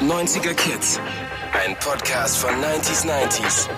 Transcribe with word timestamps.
90er 0.00 0.54
Kids. 0.54 0.98
Ein 1.52 1.76
Podcast 1.78 2.38
von 2.38 2.50
90s 2.50 3.06
90s. 3.06 3.68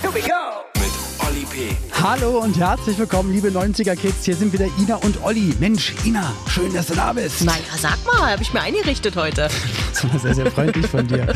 Here 0.00 0.14
we 0.14 0.20
go. 0.20 0.64
Mit 0.74 0.90
Olli 1.26 1.44
P. 1.46 1.76
Hallo 2.00 2.38
und 2.40 2.58
herzlich 2.58 2.98
willkommen, 2.98 3.32
liebe 3.32 3.48
90er 3.48 3.96
Kids. 3.96 4.24
Hier 4.24 4.36
sind 4.36 4.52
wieder 4.52 4.66
Ina 4.78 4.96
und 4.96 5.22
Olli. 5.24 5.54
Mensch, 5.58 5.94
Ina, 6.04 6.32
schön, 6.48 6.72
dass 6.72 6.86
du 6.86 6.94
da 6.94 7.12
bist. 7.12 7.42
Naja, 7.44 7.58
sag 7.76 7.98
mal, 8.04 8.32
habe 8.32 8.42
ich 8.42 8.52
mir 8.52 8.60
eingerichtet 8.60 9.16
heute. 9.16 9.48
Das 9.92 10.10
war 10.10 10.18
sehr, 10.20 10.34
sehr 10.34 10.50
freundlich 10.50 10.86
von 10.86 11.06
dir. 11.06 11.26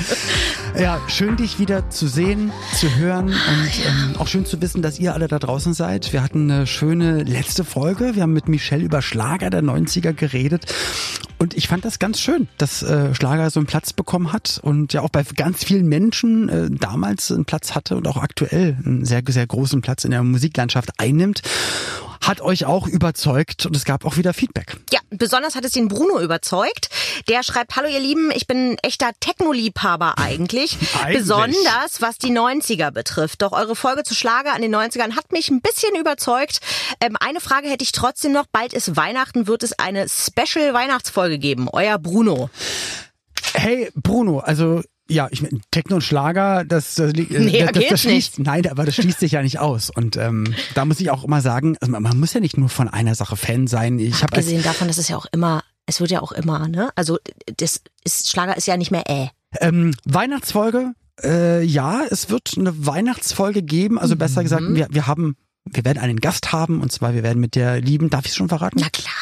Ja, 0.79 1.01
schön 1.09 1.37
dich 1.37 1.59
wieder 1.59 1.89
zu 1.89 2.07
sehen, 2.07 2.53
zu 2.75 2.97
hören 2.97 3.29
und 3.29 3.35
ähm, 3.87 4.17
auch 4.19 4.27
schön 4.27 4.45
zu 4.45 4.61
wissen, 4.61 4.83
dass 4.83 4.99
ihr 4.99 5.15
alle 5.15 5.27
da 5.27 5.39
draußen 5.39 5.73
seid. 5.73 6.13
Wir 6.13 6.23
hatten 6.23 6.51
eine 6.51 6.67
schöne 6.67 7.23
letzte 7.23 7.65
Folge. 7.65 8.15
Wir 8.15 8.23
haben 8.23 8.35
mit 8.35 8.49
Michelle 8.49 8.85
über 8.85 9.01
Schlager 9.01 9.49
der 9.49 9.63
90er 9.63 10.13
geredet. 10.13 10.67
Und 11.39 11.57
ich 11.57 11.69
fand 11.69 11.87
das 11.87 11.99
ganz 11.99 12.21
schön, 12.21 12.49
dass 12.59 12.83
äh, 12.83 13.15
Schlager 13.15 13.49
so 13.51 13.59
einen 13.59 13.67
Platz 13.67 13.95
bekommen 13.95 14.35
hat 14.35 14.61
und 14.63 14.93
ja 14.93 15.01
auch 15.01 15.09
bei 15.09 15.23
ganz 15.23 15.65
vielen 15.65 15.87
Menschen 15.87 16.49
äh, 16.51 16.69
damals 16.71 17.33
einen 17.33 17.47
Platz 17.47 17.75
hatte 17.75 17.97
und 17.97 18.07
auch 18.07 18.19
aktuell 18.19 18.77
einen 18.85 19.07
sehr, 19.07 19.23
sehr 19.27 19.47
großen 19.47 19.81
Platz 19.81 20.05
in 20.05 20.11
der 20.11 20.23
Musiklandschaft 20.23 20.91
einnimmt. 20.99 21.41
Hat 22.27 22.41
euch 22.41 22.65
auch 22.65 22.89
überzeugt 22.89 23.67
und 23.67 23.77
es 23.77 23.85
gab 23.85 24.05
auch 24.05 24.17
wieder 24.17 24.35
Feedback. 24.35 24.77
Ja, 24.93 24.99
besonders 25.11 25.55
hat 25.55 25.65
es 25.65 25.71
den 25.71 25.87
Bruno 25.87 26.21
überzeugt. 26.21 26.91
Der 27.29 27.45
schreibt, 27.45 27.77
hallo 27.77 27.87
ihr 27.87 28.01
Lieben, 28.01 28.33
ich 28.35 28.49
bin 28.49 28.73
ein 28.73 28.79
echter 28.83 29.13
Techno-Liebhaber 29.21 30.19
eigentlich. 30.19 30.77
Eigentlich. 31.01 31.19
Besonders 31.19 32.01
was 32.01 32.19
die 32.19 32.33
90er 32.33 32.91
betrifft. 32.91 33.43
Doch 33.43 33.53
eure 33.53 33.77
Folge 33.77 34.03
zu 34.03 34.17
Schlager 34.17 34.55
an 34.55 34.61
den 34.61 34.75
90ern 34.75 35.15
hat 35.15 35.31
mich 35.31 35.51
ein 35.51 35.61
bisschen 35.61 35.95
überzeugt. 35.95 36.59
Ähm, 37.01 37.17
eine 37.21 37.41
Frage 37.41 37.69
hätte 37.69 37.85
ich 37.85 37.93
trotzdem 37.93 38.33
noch. 38.33 38.47
Bald 38.47 38.73
ist 38.73 38.97
Weihnachten, 38.97 39.47
wird 39.47 39.63
es 39.63 39.79
eine 39.79 40.09
Special-Weihnachtsfolge 40.09 41.39
geben. 41.39 41.69
Euer 41.73 41.97
Bruno. 41.99 42.51
Hey 43.55 43.93
Bruno, 43.95 44.41
also 44.41 44.83
ja, 45.09 45.29
ich 45.31 45.43
meine, 45.43 45.61
Techno 45.71 45.97
und 45.97 46.03
Schlager, 46.03 46.65
das, 46.65 46.97
das, 46.97 47.13
li- 47.13 47.27
Nee, 47.31 47.63
das, 47.63 47.73
das, 47.73 47.85
das 47.91 48.01
schließt, 48.01 48.39
nein, 48.41 48.69
aber 48.69 48.85
das 48.85 48.97
schließt 48.97 49.21
sich 49.21 49.33
ja 49.33 49.43
nicht 49.43 49.59
aus. 49.59 49.91
Und 49.91 50.17
ähm, 50.17 50.55
da 50.75 50.85
muss 50.85 51.01
ich 51.01 51.11
auch 51.11 51.25
immer 51.25 51.41
sagen, 51.41 51.77
also 51.81 51.91
man, 51.93 52.03
man 52.03 52.19
muss 52.19 52.33
ja 52.35 52.41
nicht 52.41 52.57
nur 52.59 52.69
von 52.69 52.89
einer 52.89 53.15
Sache 53.15 53.37
Fan 53.37 53.67
sein. 53.67 53.99
Ich 53.99 54.23
habe 54.23 54.35
als 54.35 54.47
Abgesehen 54.47 54.63
davon, 54.63 54.89
dass 54.89 54.99
es 54.99 55.09
ja 55.09 55.17
auch 55.17 55.27
immer, 55.33 55.63
es 55.87 56.01
wird 56.01 56.11
ja 56.11 56.21
auch 56.23 56.33
immer, 56.33 56.69
ne? 56.69 56.91
Also 56.97 57.19
das 57.57 57.81
ist, 58.05 58.31
Schlager 58.31 58.57
ist 58.57 58.67
ja 58.67 58.77
nicht 58.77 58.91
mehr 58.91 59.05
äh. 59.09 59.29
ähm, 59.61 59.95
Weihnachtsfolge. 60.05 60.93
Äh, 61.23 61.63
ja, 61.63 62.03
es 62.11 62.29
wird 62.29 62.53
eine 62.59 62.87
Weihnachtsfolge 62.87 63.63
geben. 63.63 63.99
Also 63.99 64.17
besser 64.17 64.43
gesagt, 64.43 64.65
wir, 64.69 64.89
wir 64.91 65.07
haben, 65.07 65.37
wir 65.73 65.85
werden 65.85 65.99
einen 65.99 66.21
Gast 66.21 66.53
haben 66.53 66.81
und 66.81 66.93
zwar 66.93 67.15
wir 67.15 67.23
werden 67.23 67.41
mit 67.41 67.55
der 67.55 67.81
lieben, 67.81 68.11
darf 68.11 68.25
ich 68.25 68.31
es 68.31 68.37
schon 68.37 68.49
verraten? 68.49 68.79
Na 68.81 68.89
klar. 68.89 69.13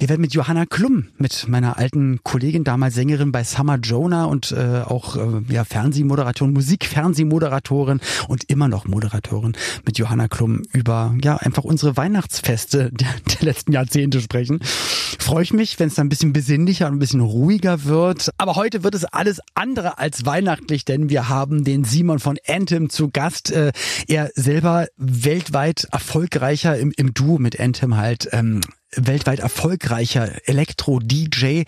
Wir 0.00 0.08
werden 0.08 0.20
mit 0.20 0.34
Johanna 0.34 0.66
Klum, 0.66 1.06
mit 1.18 1.46
meiner 1.48 1.78
alten 1.78 2.20
Kollegin, 2.22 2.64
damals 2.64 2.94
Sängerin 2.94 3.32
bei 3.32 3.44
Summer 3.44 3.78
Jonah 3.78 4.24
und 4.24 4.52
äh, 4.52 4.82
auch 4.84 5.16
äh, 5.16 5.42
ja, 5.48 5.64
Fernsehmoderatorin, 5.64 6.52
Musikfernsehmoderatorin 6.52 8.00
und 8.28 8.44
immer 8.50 8.68
noch 8.68 8.86
Moderatorin 8.86 9.54
mit 9.86 9.98
Johanna 9.98 10.28
Klum 10.28 10.62
über 10.72 11.14
ja 11.22 11.36
einfach 11.36 11.64
unsere 11.64 11.96
Weihnachtsfeste 11.96 12.90
der, 12.92 13.08
der 13.32 13.42
letzten 13.46 13.72
Jahrzehnte 13.72 14.20
sprechen. 14.20 14.60
Freue 15.18 15.42
ich 15.42 15.52
mich, 15.52 15.78
wenn 15.78 15.88
es 15.88 15.94
dann 15.94 16.06
ein 16.06 16.10
bisschen 16.10 16.32
besinnlicher 16.32 16.86
und 16.86 16.94
ein 16.94 16.98
bisschen 16.98 17.20
ruhiger 17.20 17.84
wird. 17.84 18.30
Aber 18.36 18.56
heute 18.56 18.84
wird 18.84 18.94
es 18.94 19.04
alles 19.04 19.40
andere 19.54 19.98
als 19.98 20.26
weihnachtlich, 20.26 20.84
denn 20.84 21.08
wir 21.08 21.28
haben 21.28 21.64
den 21.64 21.84
Simon 21.84 22.18
von 22.18 22.36
Anthem 22.46 22.90
zu 22.90 23.10
Gast. 23.10 23.50
Äh, 23.50 23.72
er 24.06 24.30
selber 24.34 24.86
weltweit 24.96 25.88
erfolgreicher 25.94 26.76
im, 26.76 26.92
im 26.96 27.14
Duo 27.14 27.38
mit 27.38 27.60
Anthem 27.60 27.96
halt. 27.96 28.28
Ähm, 28.32 28.60
weltweit 28.96 29.38
erfolgreicher 29.38 30.46
Elektro-DJ 30.46 31.62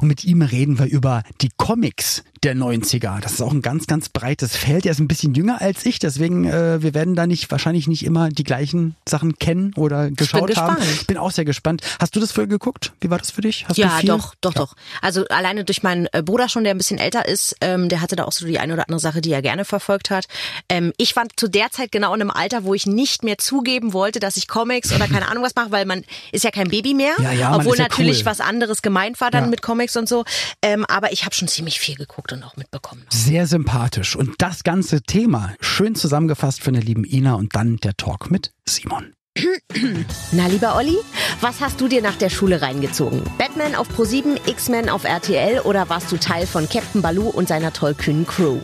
und 0.00 0.08
mit 0.08 0.24
ihm 0.24 0.42
reden 0.42 0.78
wir 0.78 0.86
über 0.86 1.22
die 1.40 1.50
Comics 1.56 2.24
der 2.44 2.54
90er. 2.56 3.20
Das 3.20 3.32
ist 3.32 3.40
auch 3.42 3.52
ein 3.52 3.62
ganz, 3.62 3.86
ganz 3.86 4.08
breites 4.08 4.56
Feld. 4.56 4.86
Er 4.86 4.92
ist 4.92 5.00
ein 5.00 5.08
bisschen 5.08 5.34
jünger 5.34 5.60
als 5.60 5.84
ich, 5.86 5.98
deswegen 5.98 6.44
äh, 6.44 6.82
wir 6.82 6.94
werden 6.94 7.14
da 7.14 7.26
nicht 7.26 7.50
wahrscheinlich 7.50 7.86
nicht 7.88 8.04
immer 8.04 8.28
die 8.28 8.44
gleichen 8.44 8.94
Sachen 9.08 9.38
kennen 9.38 9.72
oder 9.76 10.10
geschaut 10.10 10.54
haben. 10.56 10.76
gespannt. 10.76 11.00
Ich 11.00 11.06
bin 11.06 11.16
auch 11.16 11.30
sehr 11.30 11.44
gespannt. 11.44 11.82
Hast 12.00 12.14
du 12.16 12.20
das 12.20 12.32
früher 12.32 12.46
geguckt? 12.46 12.92
Wie 13.00 13.10
war 13.10 13.18
das 13.18 13.30
für 13.30 13.40
dich? 13.40 13.66
Hast 13.68 13.76
Ja, 13.76 14.00
doch, 14.04 14.34
doch, 14.40 14.54
doch. 14.54 14.74
Also 15.02 15.24
alleine 15.28 15.64
durch 15.64 15.82
meinen 15.82 16.06
äh, 16.12 16.22
Bruder 16.22 16.48
schon, 16.48 16.64
der 16.64 16.74
ein 16.74 16.78
bisschen 16.78 16.98
älter 16.98 17.26
ist, 17.26 17.56
ähm, 17.60 17.88
der 17.88 18.00
hatte 18.00 18.16
da 18.16 18.24
auch 18.24 18.32
so 18.32 18.46
die 18.46 18.58
eine 18.58 18.72
oder 18.74 18.84
andere 18.88 19.00
Sache, 19.00 19.20
die 19.20 19.32
er 19.32 19.42
gerne 19.42 19.64
verfolgt 19.64 20.10
hat. 20.10 20.26
Ähm, 20.68 20.92
ich 20.96 21.16
war 21.16 21.24
zu 21.36 21.48
der 21.48 21.70
Zeit 21.70 21.92
genau 21.92 22.14
in 22.14 22.20
einem 22.20 22.30
Alter, 22.30 22.64
wo 22.64 22.74
ich 22.74 22.86
nicht 22.86 23.24
mehr 23.24 23.38
zugeben 23.38 23.92
wollte, 23.92 24.20
dass 24.20 24.36
ich 24.36 24.48
Comics 24.48 24.92
oder 24.92 25.08
keine 25.08 25.28
Ahnung 25.28 25.42
was 25.44 25.54
mache, 25.54 25.70
weil 25.72 25.86
man 25.86 26.04
ist 26.32 26.44
ja 26.44 26.50
kein 26.50 26.68
Baby 26.68 26.94
mehr, 26.94 27.14
Ja, 27.20 27.32
ja, 27.32 27.54
obwohl 27.56 27.76
ja 27.76 27.84
natürlich 27.84 28.20
cool. 28.20 28.26
was 28.26 28.40
anderes 28.40 28.82
gemeint 28.82 29.20
war 29.20 29.30
dann 29.30 29.44
Ja. 29.44 29.50
mit 29.50 29.62
Comics 29.62 29.96
und 29.96 30.08
so. 30.08 30.24
Ähm, 30.62 30.84
aber 30.86 31.12
ich 31.12 31.24
habe 31.24 31.34
schon 31.34 31.48
ziemlich 31.48 31.80
viel 31.80 31.96
geguckt 31.96 32.27
und 32.32 32.42
auch 32.42 32.56
mitbekommen. 32.56 33.04
Sehr 33.10 33.46
sympathisch. 33.46 34.16
Und 34.16 34.34
das 34.38 34.64
ganze 34.64 35.02
Thema 35.02 35.54
schön 35.60 35.94
zusammengefasst 35.94 36.62
von 36.62 36.74
der 36.74 36.82
lieben 36.82 37.04
Ina 37.04 37.34
und 37.34 37.54
dann 37.54 37.76
der 37.78 37.96
Talk 37.96 38.30
mit 38.30 38.52
Simon. 38.66 39.14
Na, 40.32 40.46
lieber 40.48 40.76
Olli, 40.76 40.96
was 41.40 41.60
hast 41.60 41.80
du 41.80 41.88
dir 41.88 42.02
nach 42.02 42.16
der 42.16 42.30
Schule 42.30 42.60
reingezogen? 42.60 43.22
Batman 43.38 43.74
auf 43.74 43.88
Pro7, 43.90 44.48
X-Men 44.48 44.88
auf 44.88 45.04
RTL 45.04 45.60
oder 45.60 45.88
warst 45.88 46.10
du 46.10 46.16
Teil 46.16 46.46
von 46.46 46.68
Captain 46.68 47.02
Baloo 47.02 47.28
und 47.28 47.48
seiner 47.48 47.72
tollkühnen 47.72 48.26
Crew? 48.26 48.58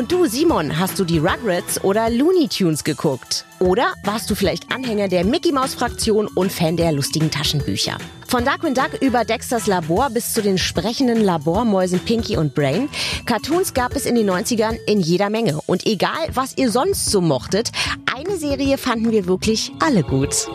Und 0.00 0.10
du, 0.10 0.24
Simon, 0.24 0.78
hast 0.78 0.98
du 0.98 1.04
die 1.04 1.18
Rugrats 1.18 1.84
oder 1.84 2.08
Looney 2.08 2.48
Tunes 2.48 2.84
geguckt? 2.84 3.44
Oder 3.58 3.92
warst 4.02 4.30
du 4.30 4.34
vielleicht 4.34 4.72
Anhänger 4.72 5.08
der 5.08 5.26
Mickey 5.26 5.52
Maus 5.52 5.74
Fraktion 5.74 6.26
und 6.26 6.50
Fan 6.50 6.78
der 6.78 6.90
lustigen 6.92 7.30
Taschenbücher? 7.30 7.98
Von 8.26 8.46
Darkwing 8.46 8.72
Duck 8.72 8.94
über 9.02 9.26
Dexters 9.26 9.66
Labor 9.66 10.08
bis 10.08 10.32
zu 10.32 10.40
den 10.40 10.56
sprechenden 10.56 11.22
Labormäusen 11.22 12.00
Pinky 12.00 12.38
und 12.38 12.54
Brain, 12.54 12.88
Cartoons 13.26 13.74
gab 13.74 13.94
es 13.94 14.06
in 14.06 14.14
den 14.14 14.30
90ern 14.30 14.78
in 14.86 15.00
jeder 15.00 15.28
Menge. 15.28 15.60
Und 15.66 15.84
egal, 15.84 16.28
was 16.32 16.56
ihr 16.56 16.70
sonst 16.70 17.10
so 17.10 17.20
mochtet, 17.20 17.70
eine 18.16 18.38
Serie 18.38 18.78
fanden 18.78 19.10
wir 19.10 19.26
wirklich 19.26 19.70
alle 19.80 20.02
gut. 20.02 20.48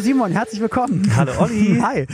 Hallo 0.00 0.06
Simon, 0.06 0.32
herzlich 0.32 0.62
willkommen. 0.62 1.14
Hallo 1.14 1.32
Olli. 1.40 1.78
Hi. 1.82 2.06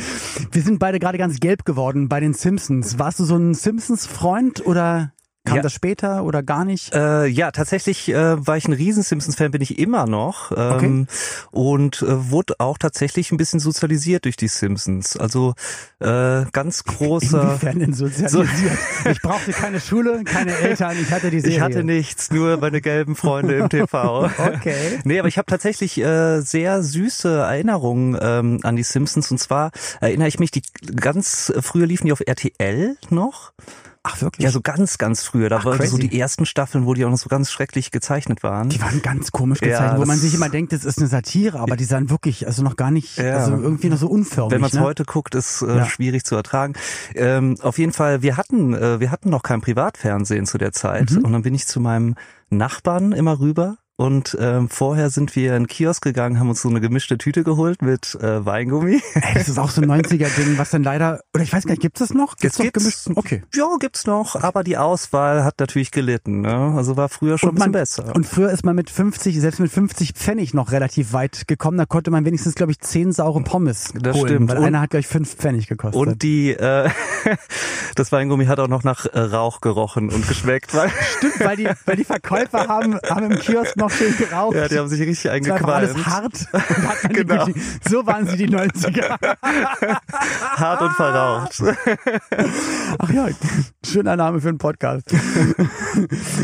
Wir 0.51 0.63
sind 0.63 0.81
beide 0.81 0.99
gerade 0.99 1.19
ganz 1.19 1.39
gelb 1.39 1.65
geworden 1.65 2.09
bei 2.09 2.19
den 2.19 2.35
Simpsons. 2.35 2.99
Warst 2.99 3.21
du 3.21 3.25
so 3.25 3.37
ein 3.37 3.55
Simpsons-Freund 3.55 4.67
oder 4.67 5.13
kam 5.47 5.57
Ja. 5.57 5.63
das 5.63 5.73
später 5.73 6.25
oder 6.25 6.43
gar 6.43 6.67
nicht? 6.67 6.93
Äh, 6.95 7.25
ja, 7.27 7.51
tatsächlich 7.51 8.11
äh, 8.11 8.47
war 8.47 8.59
ich 8.59 8.69
ein 8.69 8.75
riesen 8.75 9.03
Simpsons-Fan, 9.03 9.51
bin 9.51 9.63
ich 9.63 9.79
immer 9.79 10.07
noch. 10.07 10.53
Ähm, 10.55 11.07
Und 11.51 12.03
äh, 12.03 12.31
wurde 12.31 12.55
auch 12.59 12.77
tatsächlich 12.77 13.33
ein 13.33 13.39
bisschen 13.39 13.61
sozialisiert 13.61 14.27
durch 14.27 14.37
die 14.37 14.49
Simpsons. 14.49 15.17
Also 15.17 15.55
äh, 16.01 16.45
ganz 16.53 16.85
großer... 16.85 17.41
Inwiefern 17.43 17.79
denn 17.79 17.93
sozialisiert? 17.95 18.79
Ich 19.11 19.23
brauchte 19.23 19.53
keine 19.53 19.81
Schule, 19.81 20.23
keine 20.25 20.53
Eltern, 20.57 20.97
ich 21.01 21.11
hatte 21.11 21.31
die 21.31 21.41
Serie. 21.41 21.57
Ich 21.57 21.63
hatte 21.63 21.85
nichts, 21.85 22.31
nur 22.31 22.59
meine 22.59 22.81
gelben 22.83 23.17
Freunde 23.17 23.55
im 23.57 23.69
TV. 23.69 24.25
Okay. 24.25 24.99
Nee, 25.05 25.19
aber 25.21 25.29
ich 25.29 25.39
habe 25.39 25.47
tatsächlich 25.47 25.99
äh, 25.99 26.41
sehr 26.41 26.83
süße 26.83 27.29
Erinnerungen 27.29 28.19
ähm, 28.21 28.61
an 28.65 28.77
die 28.77 28.83
Simpsons. 28.83 29.31
Und 29.31 29.39
zwar 29.39 29.71
erinnere 30.01 30.27
ich 30.29 30.39
mich, 30.41 30.51
die 30.51 30.63
ganz 30.97 31.53
früher 31.61 31.87
liefen 31.87 32.07
die 32.07 32.13
auf 32.13 32.21
RTL 32.27 32.97
noch. 33.11 33.53
Ach 34.09 34.21
wirklich? 34.23 34.45
Ja, 34.45 34.53
so 34.53 34.61
ganz, 34.61 34.99
ganz 34.99 35.25
früher. 35.25 35.49
Da 35.49 35.59
Ach, 35.59 35.65
waren 35.65 35.85
so 35.89 35.99
die 35.99 36.17
ersten 36.19 36.47
Staffeln, 36.47 36.87
wo 36.87 36.95
die 36.95 37.05
auch 37.05 37.11
noch 37.11 37.19
so 37.19 37.29
ganz 37.29 37.51
schrecklich 37.51 37.91
gezeichnet 37.91 38.45
waren. 38.45 38.69
die 38.69 38.81
waren 38.81 39.03
ganz 39.03 39.33
komisch 39.33 39.61
Ja, 39.61 39.67
gezeichnet, 39.69 40.01
wo 40.01 40.05
man 40.07 40.17
sich 40.17 40.33
immer 40.33 40.49
denkt, 40.49 40.73
das 40.73 40.85
ist 40.85 40.99
eine 40.99 41.09
Satire, 41.09 41.59
aber 41.59 41.75
die 41.77 41.83
sahen 41.85 42.09
wirklich, 42.09 42.47
also 42.47 42.63
noch 42.63 42.77
gar 42.77 42.93
nicht, 42.93 43.17
Ja. 43.19 43.39
also 43.39 43.53
irgendwie 43.53 43.89
noch 43.89 43.99
so 43.99 44.07
unförmig. 44.07 44.53
Wenn 44.53 44.61
man 44.61 44.69
es 44.69 44.75
ne? 44.75 44.81
heute 44.83 45.05
guckt, 45.05 45.35
ist 45.35 45.63
äh, 45.63 45.79
Ja. 45.79 45.87
schwierig 45.87 46.25
zu 46.25 46.37
ertragen. 46.37 46.75
Ähm, 47.17 47.57
auf 47.63 47.79
jeden 47.79 47.93
Fall, 47.93 48.23
wir 48.23 48.37
hatten, 48.37 48.75
äh, 48.75 49.01
wir 49.01 49.11
hatten 49.11 49.29
noch 49.31 49.43
kein 49.43 49.61
Privatfernsehen 49.61 50.47
zu 50.47 50.57
der 50.57 50.71
Zeit. 50.73 51.11
Mhm. 51.11 51.25
Und 51.25 51.33
dann 51.33 51.43
bin 51.43 51.55
ich 51.55 51.67
zu 51.67 51.81
meinem 51.81 52.15
Nachbarn 52.49 53.11
immer 53.11 53.41
rüber. 53.41 53.77
Und 53.99 54.37
ähm, 54.39 54.69
vorher 54.69 55.09
sind 55.09 55.35
wir 55.37 55.57
in 55.57 55.63
den 55.63 55.67
Kiosk 55.69 56.03
gegangen, 56.03 56.39
haben 56.39 56.51
uns 56.51 56.61
so 56.61 56.69
eine 56.69 56.83
gemischte 56.83 57.17
Tüte 57.17 57.45
geholt 57.45 57.81
mit 57.81 58.15
äh, 58.21 58.45
Weingummi. 58.45 59.01
Ey, 59.15 59.35
das 59.35 59.49
ist 59.49 59.59
auch 59.59 59.71
so 59.71 59.81
ein 59.81 59.91
90er-Ding, 59.91 60.59
was 60.59 60.69
dann 60.69 60.83
leider, 60.83 61.21
oder 61.35 61.43
ich 61.43 61.51
weiß 61.51 61.65
gar 61.65 61.71
nicht, 61.73 61.81
gibt 61.81 61.99
es 61.99 62.09
das 62.09 62.15
noch? 62.15 62.37
Gibt's 62.37 62.59
noch 62.59 62.65
gibt's- 62.65 63.05
gemischt? 63.05 63.09
Okay. 63.19 63.43
Ja, 63.55 63.65
gibt's 63.81 64.07
noch, 64.07 64.37
aber 64.43 64.65
die 64.65 64.77
Auswahl 64.77 65.45
hat 65.45 65.59
natürlich 65.61 65.93
gelitten. 65.93 66.43
Ne? 66.43 66.75
Also 66.77 66.99
war 66.99 67.09
früher 67.09 67.39
schon 67.39 67.51
ein 67.51 67.55
bisschen 67.55 67.73
besser. 67.73 68.15
Und 68.15 68.27
früher 68.27 68.51
ist 68.51 68.67
man 68.67 68.77
mit 68.77 68.91
50, 68.91 69.41
selbst 69.41 69.61
mit 69.61 69.73
50 69.73 70.13
Pfennig 70.13 70.53
noch 70.53 70.73
relativ 70.73 71.15
weit 71.15 71.49
gekommen. 71.49 71.79
Da 71.79 71.87
konnte 71.87 72.11
man 72.11 72.27
wenigstens, 72.27 72.55
glaube 72.55 72.73
ich, 72.73 72.81
10 72.81 73.13
saure 73.13 73.41
Pommes 73.45 73.95
Das 73.99 74.15
holen. 74.15 74.29
stimmt. 74.29 74.51
Weil 74.51 74.59
Und- 74.59 74.65
einer 74.67 74.83
hat, 74.83 74.91
glaube 74.91 75.01
ich, 75.01 75.07
5 75.07 75.37
Pfennig 75.37 75.69
gekostet. 75.69 75.99
und 76.07 76.23
die, 76.23 76.51
äh, 76.51 76.91
das 77.95 78.13
Weingummi 78.13 78.45
hat 78.45 78.61
auch 78.61 78.69
noch 78.69 78.85
nach 78.85 79.07
äh, 79.07 79.19
Rauch 79.19 79.63
gerochen 79.63 80.11
und 80.11 80.29
geschmeckt. 80.29 80.75
Weil 80.75 80.91
Stimmt, 81.17 81.41
weil 81.41 81.57
die, 81.57 81.69
weil 81.87 81.97
die 81.97 82.05
Verkäufer 82.05 82.69
haben, 82.69 82.99
haben 83.09 83.31
im 83.33 83.39
Kiosk 83.39 83.75
noch 83.79 83.86
noch 83.87 83.93
schön 83.93 84.17
geraucht. 84.17 84.57
Ja, 84.57 84.69
die 84.69 84.79
haben 84.79 84.89
sich 84.89 85.01
richtig 85.01 85.25
Es 85.25 85.25
war 85.27 85.33
einfach 85.33 85.53
eingequalmt. 85.55 85.77
alles 85.77 86.07
hart. 86.07 87.13
Genau. 87.17 87.47
So 87.89 88.07
waren 88.07 88.27
sie 88.27 88.37
die 88.37 88.49
90er. 88.49 89.17
Hart 90.57 90.83
und 90.83 90.93
verraucht. 90.93 91.63
Ach 92.99 93.11
ja, 93.11 93.29
schöner 93.85 94.17
Name 94.17 94.41
für 94.41 94.49
einen 94.49 94.59
Podcast. 94.59 95.15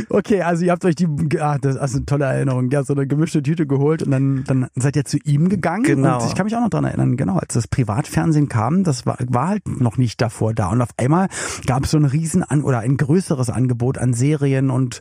Okay, 0.09 0.43
also 0.43 0.65
ihr 0.65 0.71
habt 0.73 0.85
euch 0.85 0.95
die, 0.95 1.09
ah, 1.41 1.59
das 1.59 1.77
ist 1.77 1.97
eine 1.97 2.07
tolle 2.07 2.25
Erinnerung, 2.27 2.71
ja, 2.71 2.85
so 2.85 2.95
eine 2.95 3.07
gemischte 3.07 3.43
Tüte 3.43 3.67
geholt 3.67 4.03
und 4.03 4.11
dann, 4.13 4.45
dann 4.45 4.69
seid 4.75 4.97
ihr 4.97 5.05
zu 5.05 5.19
ihm 5.25 5.49
gegangen. 5.49 5.83
Genau. 5.85 6.21
Und 6.21 6.29
ich 6.29 6.35
kann 6.35 6.45
mich 6.45 6.55
auch 6.57 6.61
noch 6.61 6.71
dran 6.71 6.85
erinnern, 6.85 7.17
genau, 7.17 7.37
als 7.39 7.55
das 7.55 7.69
Privatfernsehen 7.69 8.49
kam, 8.49 8.85
das 8.85 9.05
war, 9.07 9.17
war 9.29 9.49
halt 9.49 9.69
noch 9.69 9.97
nicht 9.97 10.21
davor 10.21 10.55
da. 10.55 10.69
Und 10.69 10.81
auf 10.81 10.91
einmal 10.97 11.29
gab 11.67 11.85
es 11.85 11.91
so 11.91 11.99
ein 11.99 12.05
riesen 12.05 12.43
an 12.43 12.63
oder 12.63 12.81
ein 12.81 12.97
größeres 12.97 13.51
Angebot 13.51 13.99
an 13.99 14.15
Serien 14.15 14.71
und 14.71 15.01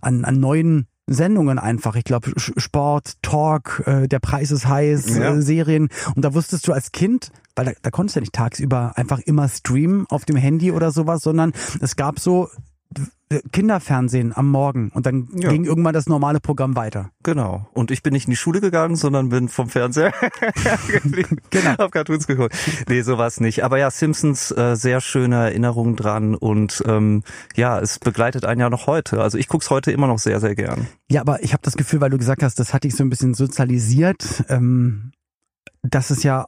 an, 0.00 0.24
an 0.24 0.40
neuen 0.40 0.86
Sendungen 1.06 1.58
einfach. 1.58 1.96
Ich 1.96 2.04
glaube, 2.04 2.32
Sport, 2.36 3.14
Talk, 3.22 3.82
äh, 3.86 4.08
der 4.08 4.20
Preis 4.20 4.50
ist 4.50 4.66
heiß, 4.66 5.16
Ja. 5.16 5.34
äh, 5.34 5.42
Serien. 5.42 5.88
Und 6.14 6.24
da 6.24 6.32
wusstest 6.34 6.66
du 6.66 6.72
als 6.72 6.92
Kind, 6.92 7.30
weil 7.56 7.66
da, 7.66 7.72
da 7.82 7.90
konntest 7.90 8.16
du 8.16 8.20
ja 8.20 8.22
nicht 8.22 8.32
tagsüber 8.32 8.92
einfach 8.96 9.18
immer 9.20 9.48
streamen 9.48 10.06
auf 10.08 10.24
dem 10.24 10.36
Handy 10.36 10.72
oder 10.72 10.90
sowas, 10.90 11.22
sondern 11.22 11.52
es 11.80 11.96
gab 11.96 12.18
so 12.20 12.48
Kinderfernsehen 13.52 14.36
am 14.36 14.50
Morgen 14.50 14.90
und 14.94 15.06
dann 15.06 15.28
Ja. 15.34 15.50
ging 15.50 15.64
irgendwann 15.64 15.94
das 15.94 16.06
normale 16.06 16.40
Programm 16.40 16.76
weiter. 16.76 17.10
Genau. 17.22 17.68
Und 17.72 17.90
ich 17.90 18.02
bin 18.02 18.12
nicht 18.12 18.26
in 18.26 18.30
die 18.30 18.36
Schule 18.36 18.60
gegangen, 18.60 18.96
sondern 18.96 19.28
bin 19.30 19.48
vom 19.48 19.68
Fernseher 19.68 20.12
Genau. 21.50 21.70
hab 21.78 21.92
Cartoons 21.92 22.26
geguckt. 22.26 22.54
Nee, 22.88 23.02
sowas 23.02 23.40
nicht. 23.40 23.64
Aber 23.64 23.78
ja, 23.78 23.90
Simpsons, 23.90 24.50
äh, 24.50 24.74
sehr 24.76 25.00
schöne 25.00 25.36
Erinnerungen 25.36 25.96
dran 25.96 26.34
und 26.34 26.82
ähm, 26.86 27.22
ja, 27.56 27.78
es 27.80 27.98
begleitet 27.98 28.44
einen 28.44 28.60
ja 28.60 28.70
noch 28.70 28.86
heute. 28.86 29.20
Also 29.20 29.38
ich 29.38 29.48
guck's 29.48 29.70
heute 29.70 29.92
immer 29.92 30.06
noch 30.06 30.18
sehr, 30.18 30.40
sehr 30.40 30.54
gern. 30.54 30.86
Ja, 31.10 31.20
aber 31.20 31.42
ich 31.42 31.52
habe 31.52 31.62
das 31.62 31.76
Gefühl, 31.76 32.00
weil 32.00 32.10
du 32.10 32.18
gesagt 32.18 32.42
hast, 32.42 32.58
das 32.58 32.72
hat 32.74 32.84
dich 32.84 32.94
so 32.96 33.04
ein 33.04 33.10
bisschen 33.10 33.34
sozialisiert, 33.34 34.44
ähm, 34.48 35.12
dass 35.82 36.10
es 36.10 36.22
ja, 36.22 36.46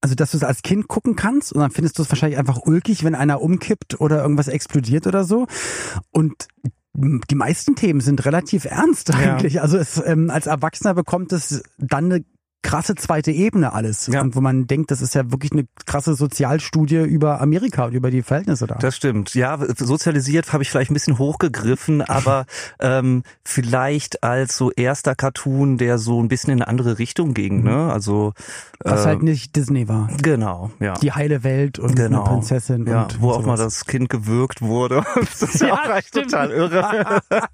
also 0.00 0.14
dass 0.14 0.30
du 0.30 0.36
es 0.36 0.44
als 0.44 0.62
Kind 0.62 0.88
gucken 0.88 1.16
kannst 1.16 1.52
und 1.52 1.60
dann 1.60 1.70
findest 1.70 1.98
du 1.98 2.02
es 2.02 2.10
wahrscheinlich 2.10 2.38
einfach 2.38 2.58
ulkig, 2.64 3.04
wenn 3.04 3.14
einer 3.14 3.40
umkippt 3.40 4.00
oder 4.00 4.22
irgendwas 4.22 4.48
explodiert 4.48 5.06
oder 5.06 5.24
so. 5.24 5.46
Und 6.10 6.48
die 6.94 7.34
meisten 7.34 7.74
Themen 7.76 8.00
sind 8.00 8.24
relativ 8.24 8.64
ernst 8.64 9.14
eigentlich. 9.14 9.60
Also 9.60 9.76
es, 9.78 10.02
ähm, 10.04 10.30
als 10.30 10.46
Erwachsener 10.46 10.94
bekommt 10.94 11.32
es 11.32 11.62
dann 11.78 12.06
eine 12.06 12.24
krasse 12.62 12.94
zweite 12.96 13.30
Ebene 13.30 13.72
alles. 13.72 14.08
Ja. 14.08 14.20
Und 14.20 14.34
wo 14.34 14.40
man 14.40 14.66
denkt, 14.66 14.90
das 14.90 15.00
ist 15.00 15.14
ja 15.14 15.30
wirklich 15.30 15.52
eine 15.52 15.66
krasse 15.86 16.14
Sozialstudie 16.14 16.96
über 16.96 17.40
Amerika 17.40 17.84
und 17.86 17.92
über 17.94 18.10
die 18.10 18.22
Verhältnisse 18.22 18.66
da. 18.66 18.74
Das 18.76 18.96
stimmt. 18.96 19.34
Ja, 19.34 19.58
sozialisiert 19.76 20.52
habe 20.52 20.62
ich 20.62 20.70
vielleicht 20.70 20.90
ein 20.90 20.94
bisschen 20.94 21.18
hochgegriffen, 21.18 22.02
aber 22.08 22.46
ähm, 22.80 23.22
vielleicht 23.44 24.22
als 24.24 24.56
so 24.56 24.70
erster 24.72 25.14
Cartoon, 25.14 25.78
der 25.78 25.98
so 25.98 26.20
ein 26.22 26.28
bisschen 26.28 26.52
in 26.52 26.58
eine 26.62 26.68
andere 26.68 26.98
Richtung 26.98 27.32
ging. 27.32 27.62
Ne? 27.62 27.92
Also 27.92 28.32
Was 28.80 29.02
äh, 29.04 29.06
halt 29.06 29.22
nicht 29.22 29.54
Disney 29.56 29.88
war. 29.88 30.08
genau, 30.22 30.70
ja. 30.80 30.94
Die 30.94 31.12
heile 31.12 31.44
Welt 31.44 31.78
und 31.78 31.94
Genau. 31.96 32.22
eine 32.24 32.28
Prinzessin. 32.34 32.86
Ja, 32.86 33.02
und 33.04 33.20
wo 33.22 33.30
auch 33.30 33.44
mal 33.46 33.56
das 33.56 33.84
Kind 33.86 34.08
gewürgt 34.10 34.62
wurde. 34.62 35.04
Das 35.14 35.42
ist 35.42 35.60
ja, 35.60 35.68
Ja, 35.68 35.74
auch 35.96 36.00
stimmt. 36.02 36.30
total 36.30 36.50
irre. 36.50 37.20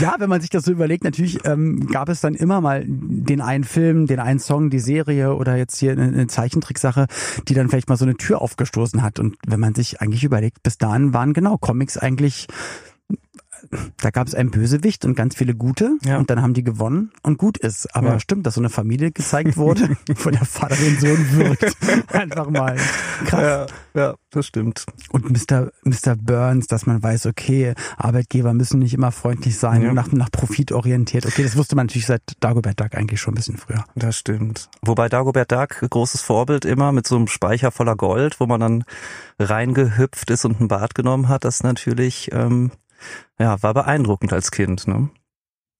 Ja, 0.00 0.14
wenn 0.18 0.28
man 0.28 0.40
sich 0.40 0.50
das 0.50 0.64
so 0.64 0.72
überlegt, 0.72 1.04
natürlich 1.04 1.44
ähm, 1.44 1.86
gab 1.86 2.08
es 2.08 2.20
dann 2.20 2.33
immer 2.36 2.60
mal 2.60 2.84
den 2.86 3.40
einen 3.40 3.64
Film, 3.64 4.06
den 4.06 4.20
einen 4.20 4.38
Song, 4.38 4.70
die 4.70 4.78
Serie 4.78 5.34
oder 5.34 5.56
jetzt 5.56 5.78
hier 5.78 5.92
eine, 5.92 6.04
eine 6.04 6.26
Zeichentricksache, 6.26 7.06
die 7.48 7.54
dann 7.54 7.68
vielleicht 7.68 7.88
mal 7.88 7.96
so 7.96 8.04
eine 8.04 8.16
Tür 8.16 8.42
aufgestoßen 8.42 9.02
hat. 9.02 9.18
Und 9.18 9.36
wenn 9.46 9.60
man 9.60 9.74
sich 9.74 10.00
eigentlich 10.00 10.24
überlegt, 10.24 10.62
bis 10.62 10.78
dahin 10.78 11.14
waren 11.14 11.32
genau 11.32 11.56
Comics 11.56 11.96
eigentlich 11.98 12.46
da 13.98 14.10
gab 14.10 14.26
es 14.26 14.34
einen 14.34 14.50
Bösewicht 14.50 15.04
und 15.04 15.14
ganz 15.14 15.34
viele 15.34 15.54
gute 15.54 15.96
Ja. 16.04 16.18
und 16.18 16.30
dann 16.30 16.42
haben 16.42 16.54
die 16.54 16.64
gewonnen 16.64 17.10
und 17.22 17.38
gut 17.38 17.58
ist. 17.58 17.94
Aber 17.94 18.12
Ja. 18.12 18.20
stimmt, 18.20 18.46
dass 18.46 18.54
so 18.54 18.60
eine 18.60 18.70
Familie 18.70 19.10
gezeigt 19.10 19.56
wurde, 19.56 19.96
wo 20.24 20.30
der 20.30 20.44
Vater 20.44 20.76
den 20.76 20.98
Sohn 20.98 21.36
wirkt. 21.38 21.76
Einfach 22.12 22.50
mal 22.50 22.76
krass. 23.26 23.70
Ja, 23.94 24.00
ja, 24.02 24.14
das 24.30 24.46
stimmt. 24.46 24.84
Und 25.10 25.30
Mr. 25.30 25.70
Mr. 25.84 26.16
Burns, 26.16 26.66
dass 26.66 26.86
man 26.86 27.02
weiß, 27.02 27.26
okay, 27.26 27.74
Arbeitgeber 27.96 28.52
müssen 28.54 28.78
nicht 28.80 28.94
immer 28.94 29.12
freundlich 29.12 29.58
sein 29.58 29.82
Ja. 29.82 29.88
und 29.90 29.94
nach, 29.94 30.10
nach 30.12 30.30
Profit 30.30 30.72
orientiert. 30.72 31.26
Okay, 31.26 31.42
das 31.42 31.56
wusste 31.56 31.76
man 31.76 31.86
natürlich 31.86 32.06
seit 32.06 32.22
Dagobert 32.40 32.80
Duck 32.80 32.94
eigentlich 32.94 33.20
schon 33.20 33.32
ein 33.32 33.36
bisschen 33.36 33.56
früher. 33.56 33.84
Das 33.94 34.16
stimmt. 34.16 34.68
Wobei 34.82 35.08
Dagobert 35.08 35.52
Duck, 35.52 35.80
großes 35.88 36.20
Vorbild 36.22 36.64
immer 36.64 36.92
mit 36.92 37.06
so 37.06 37.16
einem 37.16 37.28
Speicher 37.28 37.70
voller 37.70 37.96
Gold, 37.96 38.40
wo 38.40 38.46
man 38.46 38.60
dann 38.60 38.84
reingehüpft 39.38 40.30
ist 40.30 40.44
und 40.44 40.60
ein 40.60 40.68
Bad 40.68 40.94
genommen 40.94 41.28
hat, 41.28 41.44
das 41.44 41.62
natürlich, 41.62 42.30
ähm, 42.32 42.70
ja, 43.38 43.62
war 43.62 43.74
beeindruckend 43.74 44.32
als 44.32 44.50
Kind. 44.50 44.86
Ne? 44.86 45.10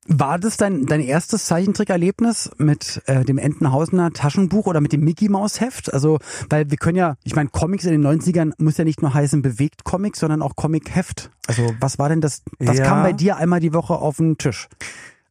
War 0.07 0.39
das 0.39 0.59
dein, 0.59 0.85
dein 0.85 1.01
erstes 1.01 1.47
Zeichentrickerlebnis 1.47 2.51
mit 2.59 3.03
äh, 3.07 3.25
dem 3.25 3.39
Entenhausener 3.39 4.13
Taschenbuch 4.13 4.67
oder 4.67 4.83
mit 4.83 4.93
dem 4.93 5.01
Mickey 5.01 5.31
Maus 5.31 5.61
Heft? 5.61 5.93
Also, 5.95 6.19
weil 6.51 6.71
wir 6.71 6.77
können 6.77 6.97
ja, 6.97 7.17
ich 7.25 7.35
meine, 7.35 7.49
Comics 7.49 7.85
in 7.85 7.93
den 7.93 8.07
90ern 8.07 8.53
muss 8.59 8.77
ja 8.77 8.85
nicht 8.85 9.01
nur 9.01 9.15
heißen 9.15 9.41
bewegt 9.41 9.85
Comic, 9.85 10.17
sondern 10.17 10.43
auch 10.43 10.57
Comic 10.57 10.95
Heft. 10.95 11.31
Also, 11.47 11.75
was 11.81 11.99
war 11.99 12.11
denn 12.11 12.21
das, 12.21 12.43
was 12.59 12.79
Ja. 12.79 12.85
kam 12.85 13.03
bei 13.03 13.15
dir 13.15 13.39
einmal 13.39 13.61
die 13.61 13.73
Woche 13.73 13.95
auf 13.95 14.19
den 14.19 14.37
Tisch? 14.37 14.69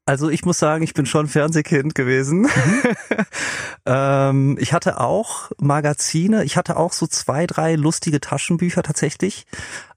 Also 0.06 0.30
ich 0.30 0.44
muss 0.44 0.60
sagen, 0.60 0.84
ich 0.84 0.94
bin 0.94 1.06
schon 1.06 1.28
Fernsehkind 1.28 1.96
gewesen. 1.96 2.50
ähm, 3.86 4.58
ich 4.60 4.74
hatte 4.74 5.00
auch 5.00 5.52
Magazine, 5.62 6.44
ich 6.44 6.58
hatte 6.58 6.76
auch 6.76 6.92
so 6.92 7.08
zwei, 7.08 7.48
drei 7.48 7.76
lustige 7.76 8.20
Taschenbücher 8.20 8.84
tatsächlich. 8.84 9.46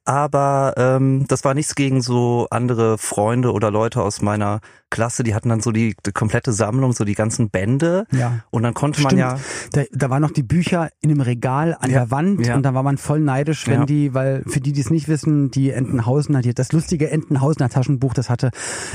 Aber 0.06 0.74
ähm, 0.76 1.24
das 1.26 1.44
war 1.44 1.54
nichts 1.54 1.74
gegen 1.74 2.00
so 2.00 2.46
andere 2.50 2.96
Freunde 2.96 3.52
oder 3.52 3.72
Leute 3.72 4.02
aus 4.02 4.22
meiner 4.22 4.60
Klasse. 4.88 5.24
Die 5.24 5.34
hatten 5.34 5.48
dann 5.48 5.60
so 5.60 5.72
die, 5.72 5.96
die 6.06 6.12
komplette 6.12 6.52
Sammlung, 6.52 6.92
so 6.92 7.04
die 7.04 7.16
ganzen 7.16 7.50
Bände. 7.50 8.06
Ja. 8.12 8.44
Und 8.50 8.62
dann 8.62 8.72
konnte 8.72 9.02
man 9.02 9.10
Stimmt. 9.10 9.20
ja 9.20 9.38
Da, 9.72 9.82
da 9.92 10.08
waren 10.08 10.22
noch 10.22 10.30
die 10.30 10.44
Bücher 10.44 10.90
in 11.00 11.10
einem 11.10 11.22
Regal 11.22 11.76
an 11.80 11.90
Ja, 11.90 12.00
der 12.00 12.10
Wand 12.12 12.46
ja. 12.46 12.54
und 12.54 12.62
da 12.62 12.72
war 12.72 12.84
man 12.84 12.98
voll 12.98 13.18
neidisch, 13.18 13.66
wenn 13.66 13.84
die, 13.86 14.14
weil 14.14 14.44
für 14.46 14.60
die, 14.60 14.72
die 14.72 14.80
es 14.80 14.90
nicht 14.90 15.08
wissen, 15.08 15.50
die 15.50 15.70
Entenhausener, 15.70 16.40
die, 16.40 16.54
das 16.54 16.70
lustige 16.70 17.10
Entenhausener 17.10 17.68
Taschenbuch, 17.68 18.14
das 18.14 18.30
hatte 18.30 18.50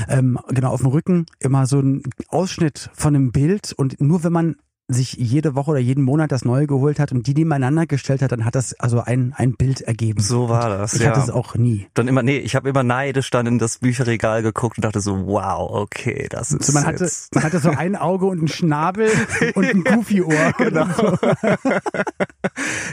ähm, 0.08 0.38
genau 0.48 0.70
auf 0.70 0.80
dem 0.80 0.88
Rücken 0.88 1.26
immer 1.40 1.66
so 1.66 1.78
einen 1.78 2.02
Ausschnitt 2.28 2.88
von 2.94 3.14
einem 3.14 3.32
Bild 3.32 3.74
und 3.76 4.00
nur 4.00 4.24
wenn 4.24 4.32
man 4.32 4.56
sich 4.88 5.14
jede 5.14 5.54
Woche 5.54 5.70
oder 5.70 5.80
jeden 5.80 6.04
Monat 6.04 6.32
das 6.32 6.44
Neue 6.44 6.66
geholt 6.66 6.98
hat 6.98 7.12
und 7.12 7.26
die 7.26 7.34
nebeneinander 7.34 7.86
gestellt 7.86 8.20
hat, 8.20 8.32
dann 8.32 8.44
hat 8.44 8.54
das 8.54 8.74
also 8.78 9.00
ein, 9.00 9.32
ein 9.36 9.54
Bild 9.54 9.80
ergeben. 9.80 10.20
So 10.20 10.48
war 10.48 10.68
das, 10.68 10.94
Ich 10.94 11.02
ja. 11.02 11.10
hatte 11.10 11.20
es 11.20 11.30
auch 11.30 11.54
nie. 11.54 11.86
dann 11.94 12.08
immer, 12.08 12.22
nee, 12.22 12.38
ich 12.38 12.54
habe 12.56 12.68
immer 12.68 12.82
neidisch 12.82 13.30
dann 13.30 13.46
in 13.46 13.58
das 13.58 13.78
Bücherregal 13.78 14.42
geguckt 14.42 14.76
und 14.78 14.84
dachte 14.84 15.00
so, 15.00 15.26
wow, 15.26 15.70
okay, 15.70 16.26
das 16.30 16.52
ist 16.52 16.60
Also 16.62 16.72
man 16.72 16.84
hatte, 16.86 17.04
jetzt 17.04 17.34
man 17.34 17.44
hatte 17.44 17.58
so 17.60 17.70
ein 17.70 17.96
Auge 17.96 18.26
und 18.26 18.38
einen 18.40 18.48
Schnabel 18.48 19.08
und 19.54 19.64
ein 19.64 19.84
Goofy-Ohr. 19.84 20.52
Genau. 20.58 20.86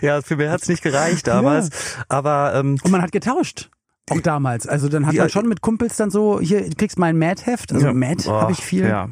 Ja, 0.02 0.22
für 0.22 0.38
mehr 0.38 0.52
hat's 0.52 0.68
nicht 0.70 0.82
gereicht 0.84 1.28
damals. 1.28 1.70
Aber 2.08 2.54
ähm, 2.56 2.78
Und 2.84 2.92
man 2.92 3.02
hat 3.02 3.12
getauscht. 3.12 3.70
Auch 4.10 4.22
damals. 4.22 4.68
Also 4.68 4.90
dann 4.90 5.06
hat 5.06 5.14
Ja. 5.14 5.24
man 5.24 5.30
schon 5.30 5.48
mit 5.48 5.62
Kumpels 5.62 5.98
dann 5.98 6.10
so, 6.10 6.40
hier, 6.40 6.62
du 6.70 6.76
kriegst 6.76 6.98
mein 6.98 7.18
Mad-Heft. 7.20 7.74
Also 7.74 7.88
ja. 7.88 7.94
Mad 7.94 8.24
habe 8.28 8.52
ich 8.52 8.60
viel. 8.60 8.88
Ja. 8.88 9.10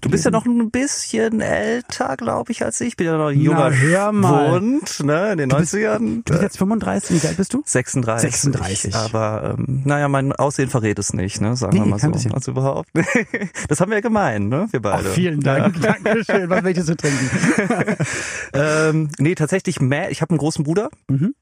Du 0.00 0.08
bist 0.10 0.24
ja 0.24 0.30
noch 0.30 0.44
ein 0.46 0.70
bisschen 0.70 1.40
älter, 1.40 2.16
glaube 2.16 2.52
ich, 2.52 2.64
als 2.64 2.80
ich. 2.80 2.88
Ich 2.88 2.96
bin 2.96 3.06
ja 3.06 3.16
noch 3.18 3.28
ein 3.28 3.40
junger. 3.40 3.72
Schwund, 3.72 5.04
ne, 5.04 5.32
in 5.32 5.38
den 5.38 5.48
Du 5.48 5.56
bist- 5.56 5.74
90ern. 5.74 6.22
Du 6.24 6.32
bist 6.32 6.42
jetzt 6.42 6.58
35, 6.58 7.22
wie 7.22 7.26
alt 7.26 7.36
bist 7.36 7.52
du? 7.54 7.62
36. 7.64 8.30
36. 8.30 8.94
Aber 8.94 9.56
ähm, 9.58 9.82
naja, 9.84 10.08
mein 10.08 10.32
Aussehen 10.32 10.70
verrät 10.70 10.98
es 10.98 11.12
nicht, 11.12 11.40
ne? 11.40 11.56
Sagen 11.56 11.74
Nee, 11.78 11.84
wir 11.84 11.86
mal 11.86 11.98
so. 11.98 12.10
bisschen. 12.10 12.32
Also 12.34 12.52
überhaupt. 12.52 12.88
das 13.68 13.80
haben 13.80 13.90
wir 13.90 13.96
ja 13.96 14.00
gemein, 14.02 14.48
ne? 14.48 14.68
Wir 14.70 14.80
beide. 14.80 15.10
vielen 15.10 15.40
Dank. 15.40 15.80
Dankeschön. 16.04 16.48
Was 16.48 16.62
möchtest 16.62 16.88
du 16.88 16.96
trinken? 16.96 17.30
Ähm, 18.52 19.10
nee, 19.18 19.34
tatsächlich, 19.34 19.76
ich 19.80 20.20
habe 20.22 20.30
einen 20.30 20.38
großen 20.38 20.64
Bruder. 20.64 20.88
Mhm. 21.08 21.34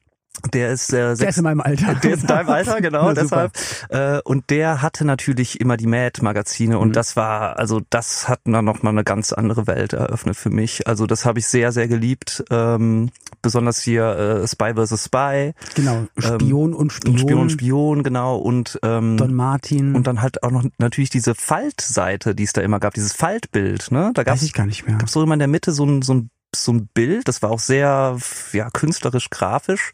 Der 0.53 0.73
ist 0.73 0.93
äh, 0.93 0.97
Der 0.97 1.13
ist 1.13 1.19
sechs, 1.21 1.37
in 1.39 1.45
meinem 1.45 1.61
Alter. 1.61 1.95
Der 1.95 2.15
ist 2.15 2.23
in 2.23 2.27
deinem 2.27 2.49
Alter, 2.51 2.81
genau, 2.81 3.13
Na, 3.13 3.23
super. 3.23 3.51
deshalb. 3.89 4.19
Äh, 4.19 4.29
und 4.29 4.51
der 4.51 4.83
hatte 4.83 5.05
natürlich 5.05 5.61
immer 5.61 5.77
die 5.77 5.87
Mad-Magazine 5.87 6.79
und 6.79 6.89
Mhm. 6.89 6.93
das 6.93 7.17
war, 7.17 7.59
also 7.59 7.81
das 7.91 8.29
hat 8.29 8.41
dann 8.45 8.65
nochmal 8.65 8.93
eine 8.93 9.05
ganz 9.05 9.33
andere 9.33 9.67
Welt 9.67 9.93
eröffnet 9.95 10.37
für 10.37 10.51
mich. 10.51 10.87
Also 10.87 11.07
das 11.07 11.25
habe 11.25 11.39
ich 11.39 11.47
sehr, 11.47 11.73
sehr 11.73 11.89
geliebt. 11.89 12.45
Ähm, 12.51 13.11
besonders 13.43 13.81
hier 13.81 14.43
äh, 14.43 14.47
Spy 14.49 14.75
vs. 14.75 15.05
Spy. 15.05 15.53
Genau. 15.77 16.07
Spion 16.19 16.75
und 16.75 16.93
Spion. 16.93 17.13
Und 17.15 17.21
Spion, 17.21 17.51
Spion, 17.51 18.03
genau. 18.03 18.37
Und, 18.37 18.79
ähm, 18.83 19.17
Don 19.17 19.35
Martin. 19.35 19.95
und 19.95 20.07
dann 20.07 20.21
halt 20.21 20.43
auch 20.43 20.51
noch 20.51 20.65
natürlich 20.79 21.11
diese 21.11 21.35
Faltseite, 21.35 22.35
die 22.35 22.45
es 22.45 22.53
da 22.53 22.61
immer 22.61 22.81
gab, 22.81 22.95
dieses 22.95 23.13
Faltbild, 23.13 23.91
ne? 23.91 24.11
Da 24.15 24.21
weiß 24.23 24.27
gab's 24.27 24.43
ich 24.43 24.53
gar 24.53 24.67
nicht 24.67 24.87
mehr. 24.87 24.97
gab 24.99 25.09
so 25.09 25.23
immer 25.23 25.35
in 25.35 25.39
der 25.39 25.49
Mitte 25.49 25.73
so 25.73 25.85
ein, 25.85 26.03
so 26.03 26.15
ein, 26.15 26.31
so 26.63 26.73
ein 26.73 26.87
Bild, 26.95 27.27
das 27.27 27.43
war 27.43 27.51
auch 27.51 27.59
sehr 27.59 28.17
ja, 28.53 28.71
künstlerisch, 28.71 29.31
grafisch 29.31 29.93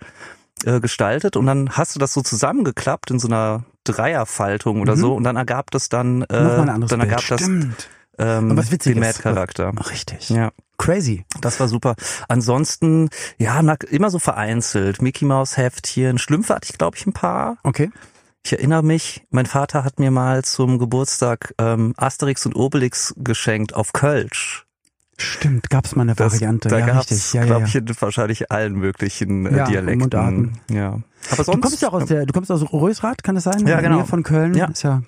äh, 0.65 0.81
gestaltet 0.81 1.37
und 1.37 1.47
dann 1.47 1.71
hast 1.71 1.95
du 1.95 1.99
das 1.99 2.13
so 2.13 2.21
zusammengeklappt 2.21 3.11
in 3.11 3.19
so 3.19 3.29
einer 3.29 3.65
Dreierfaltung 3.85 4.81
oder 4.83 4.95
Mhm. 4.97 5.01
so 5.01 5.15
und 5.15 5.25
dann 5.25 5.37
ergab 5.37 5.71
das 5.71 5.89
dann, 5.89 6.23
äh, 6.23 6.43
Nochmal 6.43 6.61
ein 6.63 6.69
anderes 6.69 6.91
dann 6.91 7.01
Bild. 7.01 7.13
ergab 7.13 7.27
das 7.29 7.41
Stimmt. 7.41 7.89
ähm, 8.19 8.57
was 8.57 8.71
den. 8.95 9.01
Mad-Charakter. 9.01 9.73
Richtig. 9.91 10.29
Ja, 10.29 10.51
Crazy. 10.77 11.25
das 11.41 11.61
war 11.61 11.69
super. 11.69 11.95
Ansonsten, 12.29 13.09
ja, 13.39 13.63
immer 13.85 14.11
so 14.11 14.19
vereinzelt. 14.19 15.01
Mickey 15.03 15.25
Mouse 15.25 15.57
Heftchen, 15.57 16.19
Schlümpfe 16.19 16.55
hatte 16.55 16.69
ich, 16.71 16.77
glaube 16.79 16.97
ich, 16.97 17.07
ein 17.07 17.13
paar. 17.13 17.57
Okay. 17.63 17.91
Ich 18.43 18.53
erinnere 18.53 18.83
mich, 18.83 19.23
mein 19.31 19.45
Vater 19.45 19.85
hat 19.85 19.99
mir 19.99 20.11
mal 20.11 20.43
zum 20.45 20.79
Geburtstag 20.79 21.55
ähm, 21.59 21.93
Asterix 21.99 22.47
und 22.47 22.57
Obelix 22.57 23.15
geschenkt 23.19 23.75
auf 23.75 23.93
Kölsch. 23.93 24.65
Stimmt, 25.21 25.71
gab's 25.71 25.95
mal 25.97 26.03
eine 26.03 26.15
Das- 26.15 26.33
Variante. 26.35 26.69
Da 26.69 26.79
ja, 26.79 26.87
gab's, 26.87 27.11
richtig. 27.11 27.35
Ja, 27.35 27.45
glaube 27.45 27.63
ja. 27.63 27.67
ich, 27.67 27.75
in 27.77 27.87
wahrscheinlich 28.01 28.51
allen 28.51 28.75
möglichen 28.75 29.47
äh, 29.47 29.57
Ja, 29.59 29.65
Dialekten. 29.67 30.01
Mundarten. 30.01 30.53
Ja. 30.71 30.99
Aber 31.31 31.45
sonst, 31.45 31.49
Du 31.49 31.61
kommst 31.61 31.83
ja 31.83 31.89
auch 31.89 31.93
aus 31.95 32.07
der, 32.07 32.27
du 32.27 32.33
kommst 32.33 32.51
aus 32.51 32.63
Rösrath, 32.73 33.23
kann 33.23 33.35
das 33.35 33.45
sein? 33.45 33.67
Ja, 33.67 33.81
genau. 33.81 33.97
Nähe 33.97 34.07
von 34.07 34.23
Köln. 34.23 34.55
Ja. 34.55 34.67
Ist 34.67 34.83
ja 34.83 35.03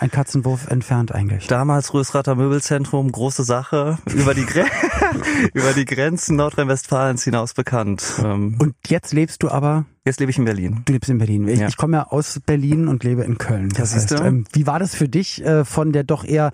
ein, 0.00 0.10
Katzenwurf 0.10 0.66
entfernt 0.68 1.12
eigentlich. 1.14 1.46
Damals 1.46 1.94
Rösrather 1.94 2.34
Möbelzentrum, 2.34 3.10
große 3.10 3.44
Sache, 3.44 3.98
über 4.12 4.34
die, 4.34 4.44
Gre 4.46 4.64
über 5.54 5.72
die 5.72 5.84
Grenzen 5.84 6.36
Nordrhein-Westfalens 6.36 7.24
hinaus 7.24 7.54
bekannt. 7.54 8.02
Ähm, 8.24 8.56
Und 8.58 8.74
jetzt 8.86 9.12
lebst 9.12 9.42
du 9.42 9.48
aber, 9.48 9.86
jetzt 10.04 10.20
lebe 10.20 10.30
ich 10.30 10.38
in 10.38 10.44
Berlin. 10.44 10.82
du 10.84 10.92
lebst 10.92 11.08
in 11.10 11.18
Berlin. 11.18 11.46
Ich, 11.48 11.60
Ja. 11.60 11.68
ich 11.68 11.76
komme 11.76 11.98
ja 11.98 12.06
aus 12.08 12.40
Berlin 12.44 12.88
und 12.88 13.04
lebe 13.04 13.22
in 13.24 13.38
Köln. 13.38 13.70
Das 13.70 13.92
siehst 13.92 14.10
heißt, 14.10 14.22
ähm, 14.24 14.44
wie 14.52 14.66
war 14.66 14.78
das 14.78 14.94
für 14.94 15.08
dich 15.08 15.44
äh, 15.44 15.64
von 15.64 15.92
der 15.92 16.04
doch 16.04 16.24
eher 16.24 16.50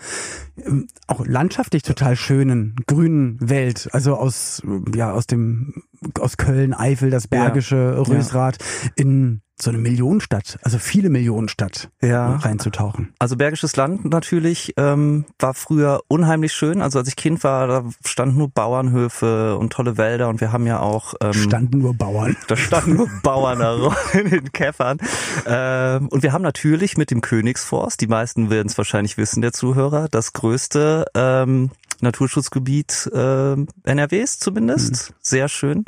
ähm, 0.64 0.86
auch 1.06 1.24
landschaftlich 1.26 1.82
total 1.82 2.16
schönen 2.16 2.76
grünen 2.86 3.38
Welt, 3.40 3.88
also 3.92 4.16
aus 4.16 4.62
ja 4.94 5.12
aus 5.12 5.26
dem 5.26 5.82
aus 6.20 6.36
Köln, 6.36 6.74
Eifel, 6.74 7.10
das 7.10 7.26
Bergische, 7.26 8.04
Rösrath 8.06 8.58
in 8.94 9.40
so 9.58 9.70
eine 9.70 9.78
Millionenstadt, 9.78 10.58
also 10.62 10.78
viele 10.78 11.08
Millionenstadt 11.08 11.88
Ja. 12.02 12.36
reinzutauchen. 12.36 13.14
Also 13.18 13.36
Bergisches 13.36 13.74
Land 13.76 14.04
natürlich 14.04 14.74
ähm, 14.76 15.24
war 15.38 15.54
früher 15.54 16.00
unheimlich 16.08 16.52
schön. 16.52 16.82
Also 16.82 16.98
als 16.98 17.08
ich 17.08 17.16
Kind 17.16 17.42
war, 17.42 17.66
da 17.66 17.84
standen 18.04 18.36
nur 18.36 18.50
Bauernhöfe 18.50 19.56
und 19.56 19.72
tolle 19.72 19.96
Wälder 19.96 20.28
und 20.28 20.40
wir 20.40 20.52
haben 20.52 20.66
ja 20.66 20.80
auch 20.80 21.14
ähm, 21.22 21.32
Standen 21.32 21.78
nur 21.78 21.94
Bauern. 21.94 22.36
Da 22.48 22.56
standen 22.56 22.96
nur 22.96 23.08
Bauern 23.22 23.58
da 23.58 23.96
in 24.12 24.30
den 24.30 24.52
Käffern. 24.52 24.98
Ähm, 25.46 26.08
und 26.08 26.22
wir 26.22 26.32
haben 26.32 26.42
natürlich 26.42 26.96
mit 26.98 27.10
dem 27.10 27.20
Königsforst, 27.22 28.00
die 28.00 28.06
meisten 28.08 28.50
werden 28.50 28.68
es 28.68 28.76
wahrscheinlich 28.76 29.16
wissen, 29.16 29.40
der 29.40 29.52
Zuhörer, 29.52 30.08
das 30.10 30.32
größte 30.34 31.06
ähm, 31.14 31.70
Naturschutzgebiet 32.00 33.10
äh, 33.12 33.56
NRWs 33.84 34.38
zumindest. 34.38 35.12
Sehr 35.20 35.48
schön. 35.48 35.84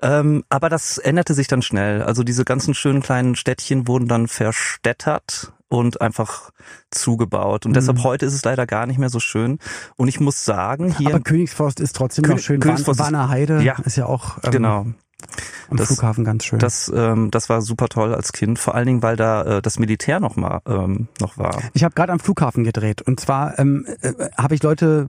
Ähm, 0.00 0.44
aber 0.48 0.68
das 0.68 0.98
änderte 0.98 1.34
sich 1.34 1.46
dann 1.48 1.62
schnell. 1.62 2.02
Also 2.02 2.22
diese 2.22 2.44
ganzen 2.44 2.74
schönen 2.74 3.02
kleinen 3.02 3.36
Städtchen 3.36 3.86
wurden 3.88 4.08
dann 4.08 4.28
verstädtert 4.28 5.52
und 5.68 6.00
einfach 6.00 6.50
zugebaut. 6.90 7.64
Und 7.66 7.74
deshalb 7.74 8.02
heute 8.04 8.26
ist 8.26 8.34
es 8.34 8.44
leider 8.44 8.66
gar 8.66 8.86
nicht 8.86 8.98
mehr 8.98 9.08
so 9.08 9.20
schön. 9.20 9.58
Und 9.96 10.08
ich 10.08 10.20
muss 10.20 10.44
sagen, 10.44 10.94
hier 10.96 11.08
Aber 11.08 11.20
Königsforst 11.20 11.80
ist 11.80 11.96
trotzdem 11.96 12.22
noch 12.22 12.30
König- 12.30 12.44
schön. 12.44 12.60
Königsforst 12.60 13.00
Warner 13.00 13.28
Heide 13.28 13.62
Ja. 13.62 13.76
ist 13.84 13.96
ja 13.96 14.04
auch 14.06 14.36
ähm, 14.44 14.50
genau. 14.50 14.86
am 15.70 15.76
das- 15.76 15.86
Flughafen 15.86 16.24
ganz 16.24 16.44
schön. 16.44 16.58
Das, 16.58 16.92
ähm, 16.94 17.30
das 17.30 17.48
war 17.48 17.62
super 17.62 17.88
toll 17.88 18.14
als 18.14 18.32
Kind, 18.32 18.58
vor 18.58 18.74
allen 18.74 18.86
Dingen, 18.86 19.02
weil 19.02 19.16
da 19.16 19.44
äh, 19.58 19.62
das 19.62 19.78
Militär 19.78 20.20
noch 20.20 20.36
mal 20.36 20.60
ähm, 20.66 21.08
noch 21.20 21.38
war. 21.38 21.58
Ich 21.72 21.84
habe 21.84 21.94
gerade 21.94 22.12
am 22.12 22.20
Flughafen 22.20 22.64
gedreht 22.64 23.00
und 23.00 23.18
zwar 23.18 23.58
ähm, 23.58 23.86
äh, 24.02 24.12
habe 24.36 24.54
ich 24.54 24.62
Leute 24.62 25.08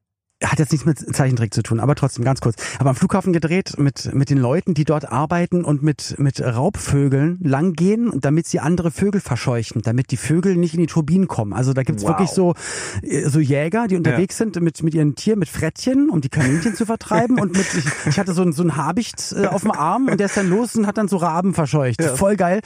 hat 0.43 0.59
jetzt 0.59 0.71
nichts 0.71 0.85
mit 0.85 1.15
Zeichentrick 1.15 1.53
zu 1.53 1.61
tun, 1.63 1.79
aber 1.79 1.95
trotzdem 1.95 2.23
ganz 2.25 2.41
kurz. 2.41 2.55
Aber 2.79 2.89
am 2.91 2.95
Flughafen 2.95 3.33
gedreht 3.33 3.77
mit 3.77 4.13
mit 4.13 4.29
den 4.29 4.37
Leuten, 4.37 4.73
die 4.73 4.83
dort 4.85 5.11
arbeiten 5.11 5.63
und 5.63 5.83
mit 5.83 6.15
mit 6.17 6.41
Raubvögeln 6.41 7.37
langgehen, 7.41 8.11
damit 8.19 8.47
sie 8.47 8.59
andere 8.59 8.91
Vögel 8.91 9.21
verscheuchen, 9.21 9.81
damit 9.83 10.11
die 10.11 10.17
Vögel 10.17 10.55
nicht 10.55 10.73
in 10.73 10.79
die 10.79 10.87
Turbinen 10.87 11.27
kommen. 11.27 11.53
Also 11.53 11.73
da 11.73 11.83
gibt's 11.83 12.03
Wow. 12.03 12.09
wirklich 12.09 12.29
so 12.29 12.55
äh, 13.03 13.27
so 13.29 13.39
Jäger, 13.39 13.87
die 13.87 13.95
unterwegs 13.95 14.37
sind 14.37 14.59
mit 14.61 14.81
mit 14.83 14.93
ihren 14.93 15.15
Tieren 15.15 15.39
mit 15.39 15.49
Frettchen, 15.49 16.09
um 16.09 16.21
die 16.21 16.29
Kaninchen 16.29 16.75
zu 16.75 16.85
vertreiben 16.85 17.39
und 17.39 17.55
mit 17.55 17.67
ich, 17.75 17.85
ich 18.07 18.19
hatte 18.19 18.33
so 18.33 18.41
ein 18.41 18.51
so 18.53 18.63
ein 18.63 18.75
Habicht 18.75 19.33
äh, 19.37 19.45
auf 19.47 19.61
dem 19.61 19.71
Arm 19.71 20.07
und 20.07 20.19
der 20.19 20.25
ist 20.25 20.37
dann 20.37 20.49
los 20.49 20.75
und 20.75 20.87
hat 20.87 20.97
dann 20.97 21.07
so 21.07 21.17
Raben 21.17 21.53
verscheucht. 21.53 22.01
Voll 22.03 22.35
geil. 22.35 22.61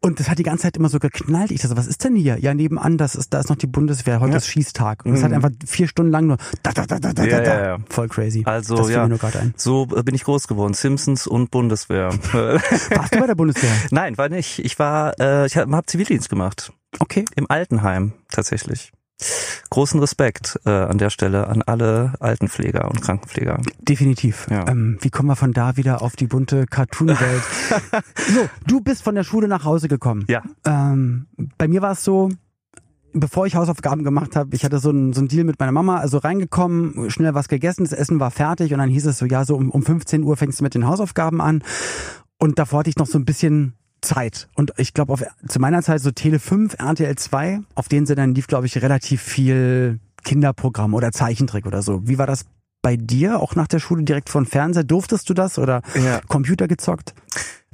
Und 0.00 0.20
das 0.20 0.28
hat 0.28 0.38
die 0.38 0.42
ganze 0.42 0.62
Zeit 0.64 0.76
immer 0.76 0.88
so 0.88 0.98
geknallt. 0.98 1.50
Ich 1.50 1.60
dachte, 1.62 1.76
was 1.76 1.86
ist 1.86 2.04
denn 2.04 2.16
hier? 2.16 2.38
Ja, 2.38 2.54
nebenan, 2.54 2.98
das 2.98 3.14
ist 3.14 3.32
da 3.32 3.40
ist 3.40 3.48
noch 3.48 3.56
die 3.56 3.66
Bundeswehr, 3.66 4.20
heute 4.20 4.36
ist 4.36 4.48
Schießtag. 4.48 5.04
Und 5.06 5.14
es 5.14 5.22
hat 5.22 5.32
einfach 5.32 5.50
vier 5.66 5.88
Stunden 5.88 6.10
lang 6.12 6.26
nur 6.26 6.36
da, 6.62 6.72
da, 6.72 6.86
da, 6.86 6.98
da, 7.12 7.24
da. 7.24 7.24
Ja, 7.24 7.40
da. 7.40 7.54
ja, 7.54 7.66
ja. 7.66 7.78
Voll 7.88 8.08
crazy. 8.08 8.42
Also 8.44 8.76
das 8.76 8.90
ja, 8.90 9.02
mir 9.02 9.10
nur 9.10 9.24
ein. 9.24 9.54
so 9.56 9.86
bin 9.86 10.14
ich 10.14 10.24
groß 10.24 10.48
geworden. 10.48 10.74
Simpsons 10.74 11.26
und 11.26 11.50
Bundeswehr. 11.50 12.08
Warst 12.32 13.14
du 13.14 13.20
bei 13.20 13.26
der 13.26 13.34
Bundeswehr? 13.34 13.70
Nein, 13.90 14.18
war 14.18 14.28
nicht. 14.28 14.58
Ich 14.60 14.78
war, 14.78 15.18
äh, 15.20 15.46
ich 15.46 15.56
habe 15.56 15.74
hab 15.74 15.88
Zivildienst 15.88 16.28
gemacht 16.28 16.72
Okay. 17.00 17.24
im 17.36 17.50
Altenheim 17.50 18.12
tatsächlich. 18.30 18.92
Großen 19.70 19.98
Respekt 20.00 20.58
äh, 20.66 20.70
an 20.70 20.98
der 20.98 21.08
Stelle 21.10 21.46
an 21.46 21.62
alle 21.62 22.14
Altenpfleger 22.20 22.88
und 22.88 23.00
Krankenpfleger. 23.00 23.60
Definitiv. 23.80 24.46
Ja. 24.50 24.66
Ähm, 24.68 24.98
wie 25.00 25.10
kommen 25.10 25.28
wir 25.28 25.36
von 25.36 25.52
da 25.52 25.76
wieder 25.76 26.02
auf 26.02 26.16
die 26.16 26.26
bunte 26.26 26.66
Cartoon-Welt? 26.66 27.42
so, 28.16 28.48
du 28.66 28.80
bist 28.80 29.02
von 29.02 29.14
der 29.14 29.24
Schule 29.24 29.46
nach 29.48 29.64
Hause 29.64 29.88
gekommen. 29.88 30.24
Ja. 30.28 30.42
Ähm, 30.66 31.26
bei 31.58 31.68
mir 31.68 31.80
war 31.80 31.92
es 31.92 32.04
so, 32.04 32.30
bevor 33.14 33.46
ich 33.46 33.54
Hausaufgaben 33.54 34.04
gemacht 34.04 34.36
habe, 34.36 34.54
ich 34.54 34.64
hatte 34.64 34.78
so 34.78 34.90
einen 34.90 35.12
so 35.12 35.20
einen 35.20 35.28
Deal 35.28 35.44
mit 35.44 35.58
meiner 35.58 35.72
Mama, 35.72 35.98
also 35.98 36.18
reingekommen, 36.18 37.10
schnell 37.10 37.34
was 37.34 37.48
gegessen, 37.48 37.84
das 37.84 37.92
Essen 37.92 38.20
war 38.20 38.30
fertig 38.30 38.72
und 38.72 38.78
dann 38.78 38.90
hieß 38.90 39.06
es 39.06 39.18
so, 39.18 39.26
ja, 39.26 39.44
so 39.44 39.56
um, 39.56 39.70
um 39.70 39.82
15 39.82 40.22
Uhr 40.22 40.36
fängst 40.36 40.60
du 40.60 40.64
mit 40.64 40.74
den 40.74 40.86
Hausaufgaben 40.86 41.40
an. 41.40 41.62
Und 42.38 42.58
davor 42.58 42.80
hatte 42.80 42.90
ich 42.90 42.96
noch 42.96 43.06
so 43.06 43.18
ein 43.18 43.24
bisschen 43.24 43.74
Zeit. 44.02 44.48
Und 44.54 44.72
ich 44.76 44.92
glaube, 44.92 45.16
zu 45.48 45.60
meiner 45.60 45.82
Zeit 45.82 46.00
so 46.00 46.10
Tele 46.10 46.38
5, 46.38 46.74
RTL 46.78 47.16
2, 47.16 47.60
auf 47.74 47.88
denen 47.88 48.04
sie 48.06 48.14
dann 48.14 48.34
lief, 48.34 48.46
glaube 48.48 48.66
ich, 48.66 48.82
relativ 48.82 49.22
viel 49.22 50.00
Kinderprogramm 50.24 50.94
oder 50.94 51.12
Zeichentrick 51.12 51.66
oder 51.66 51.82
so. 51.82 52.06
Wie 52.06 52.18
war 52.18 52.26
das 52.26 52.44
bei 52.82 52.96
dir, 52.96 53.40
auch 53.40 53.54
nach 53.54 53.66
der 53.66 53.78
Schule 53.78 54.02
direkt 54.04 54.28
von 54.28 54.44
Fernseher? 54.44 54.84
Durftest 54.84 55.30
du 55.30 55.34
das 55.34 55.58
oder 55.58 55.80
Ja. 55.94 56.20
Computer 56.28 56.68
gezockt? 56.68 57.14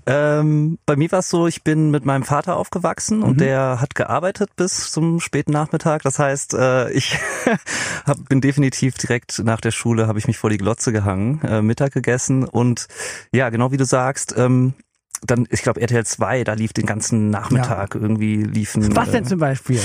Ähm, 0.06 0.78
bei 0.86 0.96
mir 0.96 1.10
war 1.12 1.20
es 1.20 1.28
so, 1.28 1.46
ich 1.46 1.62
bin 1.62 1.90
mit 1.90 2.04
meinem 2.04 2.22
Vater 2.24 2.56
aufgewachsen 2.56 3.18
Mhm. 3.18 3.24
und 3.24 3.40
der 3.40 3.80
hat 3.80 3.94
gearbeitet 3.94 4.50
bis 4.56 4.90
zum 4.90 5.20
späten 5.20 5.52
Nachmittag. 5.52 6.02
Das 6.02 6.18
heißt, 6.18 6.54
äh, 6.54 6.90
ich 6.92 7.18
hab, 8.06 8.28
bin 8.28 8.40
definitiv 8.40 8.94
direkt 8.98 9.40
nach 9.44 9.60
der 9.60 9.70
Schule, 9.70 10.06
habe 10.06 10.18
ich 10.18 10.26
mich 10.26 10.38
vor 10.38 10.50
die 10.50 10.58
Glotze 10.58 10.92
gehangen, 10.92 11.40
äh, 11.42 11.62
Mittag 11.62 11.92
gegessen 11.92 12.44
und 12.44 12.88
ja, 13.32 13.50
genau 13.50 13.72
wie 13.72 13.76
du 13.76 13.84
sagst, 13.84 14.34
ähm, 14.36 14.74
dann, 15.22 15.46
ich 15.50 15.60
glaube, 15.60 15.82
RTL 15.82 16.06
2, 16.06 16.44
da 16.44 16.54
lief 16.54 16.72
den 16.72 16.86
ganzen 16.86 17.28
Nachmittag 17.28 17.94
irgendwie 17.94 18.36
liefen. 18.42 18.96
Was 18.96 19.10
denn 19.10 19.24
äh, 19.24 19.28
zum 19.28 19.38
Beispiel? 19.38 19.78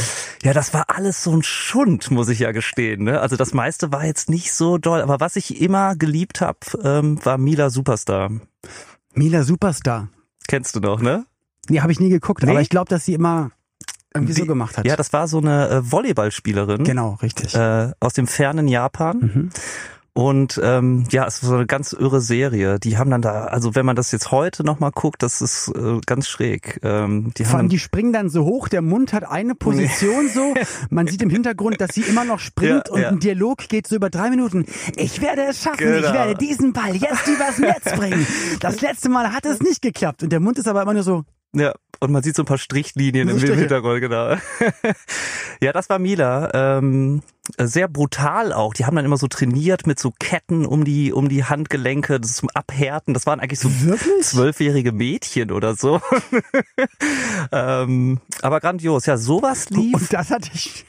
ja, 0.44 0.54
das 0.54 0.74
war 0.74 0.86
alles 0.88 1.24
so 1.24 1.36
ein 1.36 1.44
Schund, 1.44 2.10
muss 2.10 2.30
ich 2.30 2.40
ja 2.40 2.54
gestehen. 2.54 3.04
Ne? 3.04 3.20
Also 3.20 3.36
das 3.36 3.54
meiste 3.54 3.92
war 3.92 4.06
jetzt 4.06 4.30
nicht 4.30 4.54
so 4.54 4.78
doll, 4.78 5.02
aber 5.02 5.20
was 5.20 5.36
ich 5.36 5.60
immer 5.60 5.98
geliebt 5.98 6.40
habe, 6.40 6.60
ähm, 6.86 7.20
war 7.26 7.38
Mila 7.38 7.70
Superstar. 7.70 8.32
Mila 9.16 9.44
Superstar. 9.44 10.10
Kennst 10.48 10.76
du 10.76 10.80
noch, 10.80 11.02
ne? 11.02 11.26
Nee, 11.70 11.82
habe 11.82 11.92
ich 11.92 12.00
nie 12.00 12.10
geguckt, 12.10 12.44
Nee? 12.44 12.52
aber 12.52 12.62
ich 12.62 12.70
glaube, 12.70 12.90
dass 12.90 13.06
sie 13.06 13.14
immer 13.14 13.52
irgendwie 14.14 14.34
so 14.34 14.44
Die- 14.44 14.48
gemacht 14.48 14.78
hat. 14.78 14.86
Ja, 14.86 14.96
das 14.96 15.12
war 15.14 15.28
so 15.28 15.40
eine 15.40 15.70
äh, 15.70 15.92
Volleyballspielerin 15.92 16.84
genau, 16.84 17.16
richtig. 17.22 17.56
äh, 17.56 17.92
aus 18.00 18.14
dem 18.14 18.28
fernen 18.28 18.68
Japan. 18.68 19.18
Mhm. 19.20 19.50
Und 20.18 20.62
ähm, 20.64 21.04
ja, 21.12 21.28
es 21.28 21.44
war 21.44 21.50
so 21.50 21.56
eine 21.56 21.66
ganz 21.66 21.92
irre 21.92 22.22
Serie. 22.22 22.80
Die 22.80 22.98
haben 22.98 23.12
dann 23.12 23.22
da, 23.22 23.48
also 23.48 23.76
wenn 23.76 23.86
man 23.86 23.98
das 23.98 24.14
jetzt 24.14 24.32
heute 24.32 24.64
nochmal 24.64 24.92
guckt, 24.92 25.22
das 25.22 25.42
ist 25.42 25.68
äh, 25.76 26.00
ganz 26.06 26.30
schräg. 26.30 26.80
Ähm, 26.84 27.34
die 27.38 27.44
Vor 27.44 27.60
allem, 27.60 27.68
die 27.68 27.80
springen 27.80 28.14
dann 28.14 28.30
so 28.30 28.46
hoch, 28.46 28.70
der 28.70 28.82
Mund 28.82 29.12
hat 29.12 29.30
eine 29.30 29.56
Position 29.56 30.30
so. 30.30 30.54
Man 30.90 31.08
sieht 31.08 31.22
im 31.22 31.30
Hintergrund, 31.30 31.82
dass 31.82 31.94
sie 31.94 32.02
immer 32.04 32.24
noch 32.24 32.40
springt 32.40 32.88
Ja, 32.88 32.94
und 32.94 33.02
ja. 33.02 33.10
ein 33.10 33.20
Dialog 33.20 33.68
geht 33.68 33.88
so 33.88 33.98
über 33.98 34.10
drei 34.10 34.30
Minuten. 34.30 34.66
Ich 34.96 35.22
werde 35.22 35.42
es 35.50 35.62
schaffen, 35.62 35.86
ich 35.96 36.02
Genau. 36.02 36.14
werde 36.14 36.36
diesen 36.36 36.72
Ball 36.72 36.96
jetzt 36.96 37.28
übers 37.28 37.58
Netz 37.60 37.92
bringen. 37.98 38.26
Das 38.62 38.80
letzte 38.80 39.10
Mal 39.10 39.34
hat 39.34 39.46
es 39.46 39.60
nicht 39.60 39.82
geklappt. 39.82 40.24
Und 40.24 40.32
der 40.32 40.40
Mund 40.40 40.58
ist 40.58 40.68
aber 40.70 40.82
immer 40.84 40.94
nur 40.94 41.04
so, 41.04 41.26
ja, 41.54 41.74
und 42.00 42.12
man 42.12 42.24
sieht 42.24 42.36
so 42.36 42.44
ein 42.44 42.46
paar 42.46 42.58
Strichlinien 42.58 43.28
im 43.30 43.38
Striche. 43.38 43.56
Hintergrund, 43.56 44.02
genau. 44.02 44.36
ja, 45.62 45.72
das 45.74 45.90
war 45.90 46.00
Mila. 46.00 46.78
Ähm, 46.78 47.22
sehr 47.60 47.88
brutal 47.88 48.54
auch. 48.54 48.74
Die 48.74 48.86
haben 48.86 48.96
dann 48.96 49.06
immer 49.06 49.18
so 49.18 49.28
trainiert 49.28 49.86
mit 49.88 50.00
so 50.00 50.12
Ketten 50.20 50.66
um 50.66 50.84
die 50.84 51.14
um 51.14 51.30
die 51.30 51.44
Handgelenke 51.44 52.20
das 52.20 52.36
zum 52.38 52.50
Abhärten. 52.54 53.14
Das 53.14 53.26
waren 53.26 53.40
eigentlich 53.40 53.60
so 53.60 53.70
Wirklich? 53.82 54.24
zwölfjährige 54.26 54.92
Mädchen 54.92 55.52
oder 55.52 55.76
so. 55.76 56.02
ähm, 57.52 58.20
aber 58.42 58.60
grandios. 58.60 59.06
Ja, 59.06 59.18
sowas 59.18 59.70
lief. 59.70 59.94
und 59.96 60.14
das 60.14 60.32
hat 60.32 60.54
dich 60.54 60.86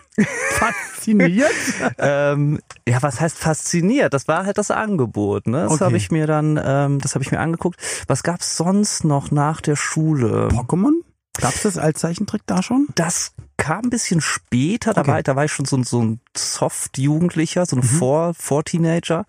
fasziniert. 0.50 1.50
ähm, 1.98 2.58
ja, 2.88 3.02
was 3.02 3.20
heißt 3.20 3.38
fasziniert? 3.38 4.14
Das 4.14 4.28
war 4.28 4.46
halt 4.46 4.58
das 4.58 4.70
Angebot, 4.70 5.46
ne? 5.46 5.64
Das 5.64 5.72
Okay. 5.72 5.84
habe 5.84 5.96
ich 5.96 6.10
mir 6.10 6.26
dann, 6.26 6.58
ähm, 6.62 7.00
das 7.00 7.14
habe 7.14 7.22
ich 7.25 7.30
mir 7.30 7.40
angeguckt. 7.40 7.78
Was 8.06 8.22
gab's 8.22 8.56
sonst 8.56 9.04
noch 9.04 9.30
nach 9.30 9.60
der 9.60 9.76
Schule? 9.76 10.48
Pokémon? 10.48 10.92
Gab's 11.40 11.62
das 11.62 11.78
als 11.78 12.00
Zeichentrick 12.00 12.43
da 12.47 12.62
schon? 12.62 12.87
Das 12.95 13.33
kam 13.57 13.85
ein 13.87 13.90
bisschen 13.90 14.21
später, 14.21 14.93
da, 14.95 15.00
Okay. 15.00 15.11
Mhm. 15.11 15.14
war, 15.14 15.23
da 15.23 15.37
war 15.37 15.45
ich 15.47 15.52
schon 15.52 15.64
so, 15.64 15.76
ein- 15.76 15.85
so 15.85 16.02
ein 16.02 16.21
Soft-Jugendlicher, 16.37 17.64
so 17.66 17.76
ein 17.76 17.83
Vor- 17.83 18.35
Vor-Teenager. 18.35 19.26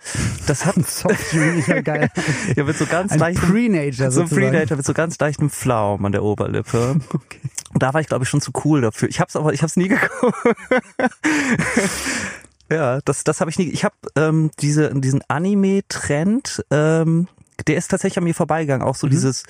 Das 0.48 0.66
hat 0.66 0.76
Soft-Jugendlicher, 0.88 1.82
geil. 1.84 2.10
ja 2.56 2.64
mit 2.64 2.78
so 2.78 2.86
ganz 2.86 3.14
Ein 3.14 3.20
leichtem, 3.20 3.50
Pre-Nager 3.52 4.12
so 4.12 4.22
ein. 4.22 4.30
Predator 4.30 4.78
mit 4.78 4.86
so 4.86 4.94
ganz 4.94 5.18
leichtem 5.20 5.50
Pflaum 5.50 6.06
an 6.06 6.12
der 6.12 6.24
Oberlippe. 6.24 7.00
Und 7.74 7.84
da 7.84 7.94
war 7.94 8.02
ich, 8.02 8.08
glaube 8.08 8.24
ich, 8.24 8.30
schon 8.30 8.42
zu 8.42 8.52
cool 8.66 8.82
dafür. 8.82 9.08
Ich 9.10 9.20
hab's 9.20 9.36
aber, 9.36 9.54
ich 9.54 9.62
hab's 9.62 9.76
nie 9.78 9.88
geguckt. 9.90 10.38
ja, 12.70 13.00
das, 13.06 13.24
das 13.24 13.40
habe 13.42 13.50
ich 13.52 13.58
nie. 13.58 13.70
Ich 13.70 13.84
habe 13.84 13.96
ähm, 14.16 14.52
diese, 14.60 14.94
diesen 14.94 15.22
Anime-Trend, 15.28 16.64
ähm, 16.72 17.28
der 17.68 17.78
ist 17.78 17.90
tatsächlich 17.90 18.18
an 18.18 18.24
mir 18.24 18.36
vorbeigegangen. 18.36 18.86
Auch 18.88 18.96
so 18.96 19.08
dieses 19.08 19.44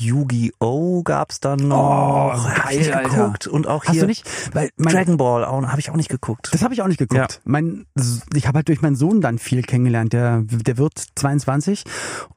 Yu-Gi-Oh 0.00 1.02
gab's 1.02 1.40
dann 1.40 1.68
noch. 1.68 2.34
Oh, 2.34 2.44
Hab 2.44 2.72
ich 2.72 2.90
geguckt. 2.90 3.46
Und 3.46 3.66
auch 3.66 3.84
Hast 3.84 3.92
hier 3.92 4.02
du 4.02 4.06
nicht? 4.06 4.28
Weil 4.54 4.70
mein, 4.76 4.94
Dragon 4.94 5.16
Ball 5.16 5.46
habe 5.46 5.80
ich 5.80 5.90
auch 5.90 5.96
nicht 5.96 6.08
geguckt. 6.08 6.48
Das 6.52 6.62
habe 6.62 6.74
ich 6.74 6.82
auch 6.82 6.86
nicht 6.88 6.98
geguckt. 6.98 7.34
Ja. 7.34 7.40
Mein, 7.44 7.86
ich 8.34 8.46
habe 8.46 8.56
halt 8.58 8.68
durch 8.68 8.82
meinen 8.82 8.96
Sohn 8.96 9.20
dann 9.20 9.38
viel 9.38 9.62
kennengelernt. 9.62 10.12
Der, 10.12 10.42
der 10.46 10.78
wird 10.78 10.92
22 11.14 11.84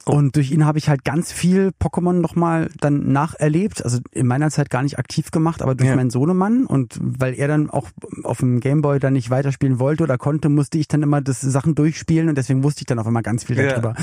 und 0.05 0.35
durch 0.35 0.51
ihn 0.51 0.65
habe 0.65 0.77
ich 0.77 0.89
halt 0.89 1.03
ganz 1.05 1.31
viel 1.31 1.71
Pokémon 1.81 2.13
nochmal 2.13 2.69
dann 2.79 3.11
nacherlebt. 3.11 3.83
Also 3.83 3.99
in 4.11 4.27
meiner 4.27 4.49
Zeit 4.51 4.69
gar 4.69 4.83
nicht 4.83 4.99
aktiv 4.99 5.31
gemacht, 5.31 5.61
aber 5.61 5.75
durch 5.75 5.89
Ja. 5.89 5.95
meinen 5.95 6.09
Sohnemann 6.09 6.65
und 6.65 6.97
weil 7.01 7.33
er 7.33 7.47
dann 7.47 7.69
auch 7.69 7.89
auf 8.23 8.39
dem 8.39 8.59
Gameboy 8.59 8.99
dann 8.99 9.13
nicht 9.13 9.29
weiterspielen 9.29 9.79
wollte 9.79 10.03
oder 10.03 10.17
konnte, 10.17 10.49
musste 10.49 10.77
ich 10.77 10.87
dann 10.87 11.01
immer 11.03 11.21
das 11.21 11.41
Sachen 11.41 11.75
durchspielen 11.75 12.29
und 12.29 12.37
deswegen 12.37 12.63
wusste 12.63 12.81
ich 12.81 12.85
dann 12.85 12.99
auch 12.99 13.07
immer 13.07 13.21
ganz 13.21 13.43
viel 13.45 13.57
Ja. 13.57 13.69
darüber. 13.71 13.95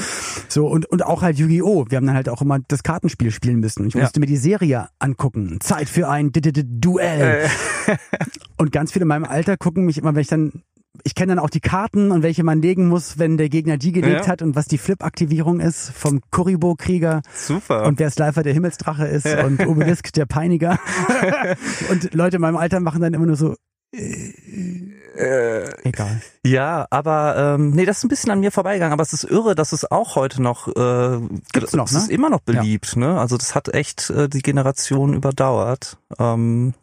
So 0.49 0.67
und, 0.67 0.87
und 0.87 1.05
auch 1.05 1.23
halt 1.23 1.39
Yu-Gi-Oh! 1.39 1.87
Wir 1.89 1.97
haben 1.97 2.07
dann 2.07 2.17
halt 2.17 2.29
auch 2.29 2.43
immer 2.43 2.59
das 2.69 2.83
Kartenspiel 2.83 3.31
spielen 3.51 3.61
müssen. 3.61 3.87
Ich 3.87 3.95
Ja. 3.95 4.03
musste 4.03 4.21
mir 4.21 4.27
die 4.27 4.37
Serie 4.37 4.89
angucken. 4.99 5.59
Zeit 5.61 5.89
für 5.89 6.09
ein 6.09 6.33
D 6.33 6.41
-D 6.41 6.53
-D 6.53 6.65
Duell. 6.65 7.49
Und 8.57 8.73
ganz 8.73 8.93
viele 8.93 9.03
in 9.05 9.09
meinem 9.09 9.25
Alter 9.25 9.57
gucken 9.57 9.85
mich 9.85 9.99
immer, 9.99 10.15
wenn 10.15 10.21
ich 10.23 10.29
dann, 10.29 10.63
ich 11.03 11.15
kenne 11.15 11.35
dann 11.35 11.39
auch 11.39 11.51
die 11.51 11.61
Karten 11.61 12.11
und 12.11 12.23
welche 12.23 12.45
man 12.45 12.61
legen 12.61 12.87
muss, 12.89 13.19
wenn 13.19 13.37
der 13.39 13.49
Gegner 13.49 13.79
die 13.79 13.93
gelegt 13.93 14.27
Ja. 14.27 14.33
hat 14.33 14.43
und 14.43 14.55
was 14.55 14.67
die 14.67 14.77
Flip-Aktivierung 14.79 15.61
ist 15.61 15.91
vom 15.93 16.21
Kuribo-Krieger 16.31 17.23
Super. 17.35 17.85
und 17.87 17.99
wer 17.99 18.11
Slifer 18.11 18.43
der 18.43 18.53
Himmelsdrache 18.53 19.07
ist 19.07 19.27
und 19.27 19.67
Obelisk 19.67 20.13
der 20.13 20.27
Peiniger. 20.27 20.79
und 21.91 22.13
Leute 22.15 22.37
in 22.37 22.43
meinem 22.43 22.57
Alter 22.57 22.81
machen 22.81 23.01
dann 23.01 23.15
immer 23.15 23.27
nur 23.27 23.37
so, 23.37 23.55
äh, 23.93 25.65
egal. 25.89 26.21
ja, 26.45 26.87
aber 26.91 27.57
ähm, 27.59 27.71
nee, 27.71 27.85
das 27.85 27.99
ist 27.99 28.05
ein 28.05 28.09
bisschen 28.09 28.31
an 28.31 28.41
mir 28.41 28.53
vorbeigegangen. 28.53 28.93
Aber 28.93 29.03
es 29.03 29.13
ist 29.13 29.25
irre, 29.25 29.55
dass 29.55 29.73
es 29.73 29.91
auch 29.91 30.17
heute 30.17 30.41
noch 30.43 30.69
äh, 30.69 31.21
Gibt's 31.53 31.73
noch, 31.75 31.87
es 31.87 31.93
ne? 31.93 31.99
ist 31.99 32.11
immer 32.11 32.31
noch 32.31 32.41
beliebt. 32.41 32.97
Ne? 32.97 33.19
Also 33.19 33.37
das 33.37 33.55
hat 33.55 33.69
echt 33.75 34.11
äh, 34.11 34.29
die 34.29 34.43
Generation 34.43 35.15
überdauert. 35.15 35.99
Ähm, 36.19 36.75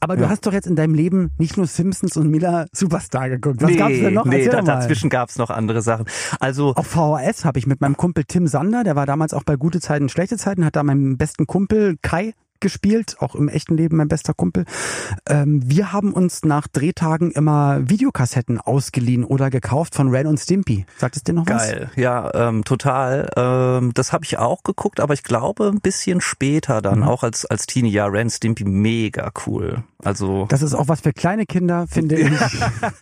Aber 0.00 0.16
du 0.16 0.24
Ja. 0.24 0.28
hast 0.28 0.46
doch 0.46 0.52
jetzt 0.52 0.66
in 0.66 0.76
deinem 0.76 0.94
Leben 0.94 1.30
nicht 1.38 1.56
nur 1.56 1.66
Simpsons 1.66 2.16
und 2.16 2.28
Miller 2.30 2.66
Superstar 2.72 3.28
geguckt. 3.28 3.62
Was 3.62 3.70
nee, 3.70 3.76
gab's 3.76 3.94
denn 3.94 4.14
noch? 4.14 4.24
nee, 4.24 4.48
da, 4.48 4.62
dazwischen 4.62 5.10
gab's 5.10 5.38
noch 5.38 5.50
andere 5.50 5.82
Sachen. 5.82 6.06
Also 6.40 6.74
Auf 6.74 6.88
VHS 6.88 7.44
habe 7.44 7.58
ich 7.58 7.66
mit 7.66 7.80
meinem 7.80 7.96
Kumpel 7.96 8.24
Tim 8.24 8.46
Sander, 8.48 8.82
der 8.84 8.96
war 8.96 9.06
damals 9.06 9.34
auch 9.34 9.44
bei 9.44 9.56
Gute 9.56 9.80
Zeiten, 9.80 10.08
Schlechte 10.08 10.36
Zeiten, 10.36 10.64
hat 10.64 10.74
da 10.76 10.82
meinen 10.82 11.16
besten 11.16 11.46
Kumpel 11.46 11.96
Kai 12.02 12.34
gespielt, 12.60 13.16
auch 13.20 13.34
im 13.34 13.48
echten 13.48 13.76
Leben 13.76 13.96
mein 13.96 14.08
bester 14.08 14.34
Kumpel. 14.34 14.64
Ähm, 15.28 15.62
wir 15.64 15.92
haben 15.92 16.12
uns 16.12 16.44
nach 16.44 16.68
Drehtagen 16.68 17.30
immer 17.30 17.78
Videokassetten 17.88 18.60
ausgeliehen 18.60 19.24
oder 19.24 19.50
gekauft 19.50 19.94
von 19.94 20.08
Ren 20.08 20.26
und 20.26 20.38
Stimpy. 20.38 20.86
Sagt 20.98 21.16
es 21.16 21.24
dir 21.24 21.32
noch 21.32 21.46
was? 21.46 21.68
Geil, 21.70 21.90
ja, 21.96 22.30
ähm, 22.48 22.64
total. 22.64 23.28
Ähm, 23.36 23.92
das 23.94 24.12
habe 24.12 24.24
ich 24.24 24.38
auch 24.38 24.62
geguckt, 24.62 25.00
aber 25.00 25.14
ich 25.14 25.22
glaube 25.22 25.68
ein 25.68 25.80
bisschen 25.80 26.20
später 26.20 26.82
dann, 26.82 26.98
Mhm. 27.00 27.04
auch 27.04 27.22
als 27.22 27.46
als 27.46 27.66
Teenie. 27.66 27.90
Ja, 27.90 28.06
Ren 28.06 28.30
Stimpy, 28.30 28.64
mega 28.64 29.30
cool. 29.46 29.82
Also 30.02 30.46
Das 30.48 30.62
ist 30.62 30.74
auch 30.74 30.88
was 30.88 31.00
für 31.00 31.12
kleine 31.12 31.46
Kinder, 31.46 31.86
finde 31.88 32.14
ich. 32.20 32.30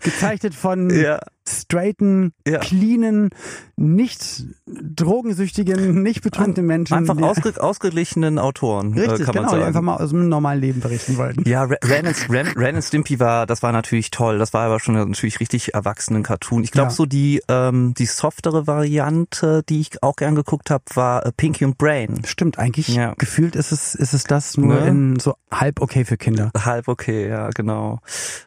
Gezeichnet 0.02 0.54
von 0.54 0.90
ja, 0.90 1.20
straighten, 1.48 2.32
Ja. 2.46 2.58
cleanen, 2.58 3.30
nicht 3.76 4.44
drogensüchtigen, 4.66 6.02
nicht 6.02 6.22
betrunkenen 6.22 6.66
Menschen. 6.66 6.94
einfach 6.94 7.16
die- 7.16 7.22
ausge, 7.22 7.54
ausgeglichenen 7.62 8.38
Autoren, 8.38 8.94
äh, 8.96 9.00
Richtig, 9.00 9.26
kann 9.26 9.34
man 9.34 9.44
genau, 9.44 9.48
die 9.48 9.50
sagen. 9.60 9.64
einfach 9.64 9.80
mal 9.82 9.96
aus 9.96 10.10
dem 10.10 10.28
normalen 10.28 10.60
Leben 10.60 10.80
berichten 10.80 11.16
wollten. 11.16 11.48
Ja, 11.48 11.64
Re- 11.64 11.78
Ren 11.84 12.06
and, 12.06 12.16
Ren, 12.30 12.46
Ren 12.48 12.74
and 12.76 12.84
Stimpy 12.84 13.18
war, 13.20 13.46
das 13.46 13.62
war 13.62 13.72
natürlich 13.72 14.10
toll. 14.10 14.38
Das 14.38 14.52
war 14.52 14.66
aber 14.66 14.80
schon 14.80 14.94
natürlich 14.94 15.40
richtig 15.40 15.74
erwachsenen 15.74 16.22
Cartoon. 16.22 16.62
Ich 16.64 16.70
glaube, 16.72 16.88
Ja. 16.90 16.94
so 16.94 17.06
die 17.06 17.40
ähm, 17.48 17.94
die 17.96 18.06
softere 18.06 18.66
Variante, 18.66 19.62
die 19.68 19.80
ich 19.80 20.02
auch 20.02 20.16
gern 20.16 20.34
geguckt 20.34 20.70
habe, 20.70 20.84
war 20.94 21.24
äh, 21.26 21.32
Pinky 21.32 21.64
und 21.64 21.78
Brain. 21.78 22.22
Stimmt, 22.26 22.58
eigentlich 22.58 22.88
Ja. 22.88 23.14
gefühlt 23.18 23.56
ist 23.56 23.72
es, 23.72 23.94
ist 23.94 24.12
es 24.12 24.24
das 24.24 24.56
nur 24.56 24.74
Ne? 24.80 24.86
in 24.88 25.18
so 25.20 25.34
halb 25.50 25.80
okay 25.80 26.04
für 26.04 26.16
Kinder. 26.16 26.50
Halb 26.58 26.88
okay, 26.88 27.28
ja, 27.28 27.48
genau. 27.50 28.00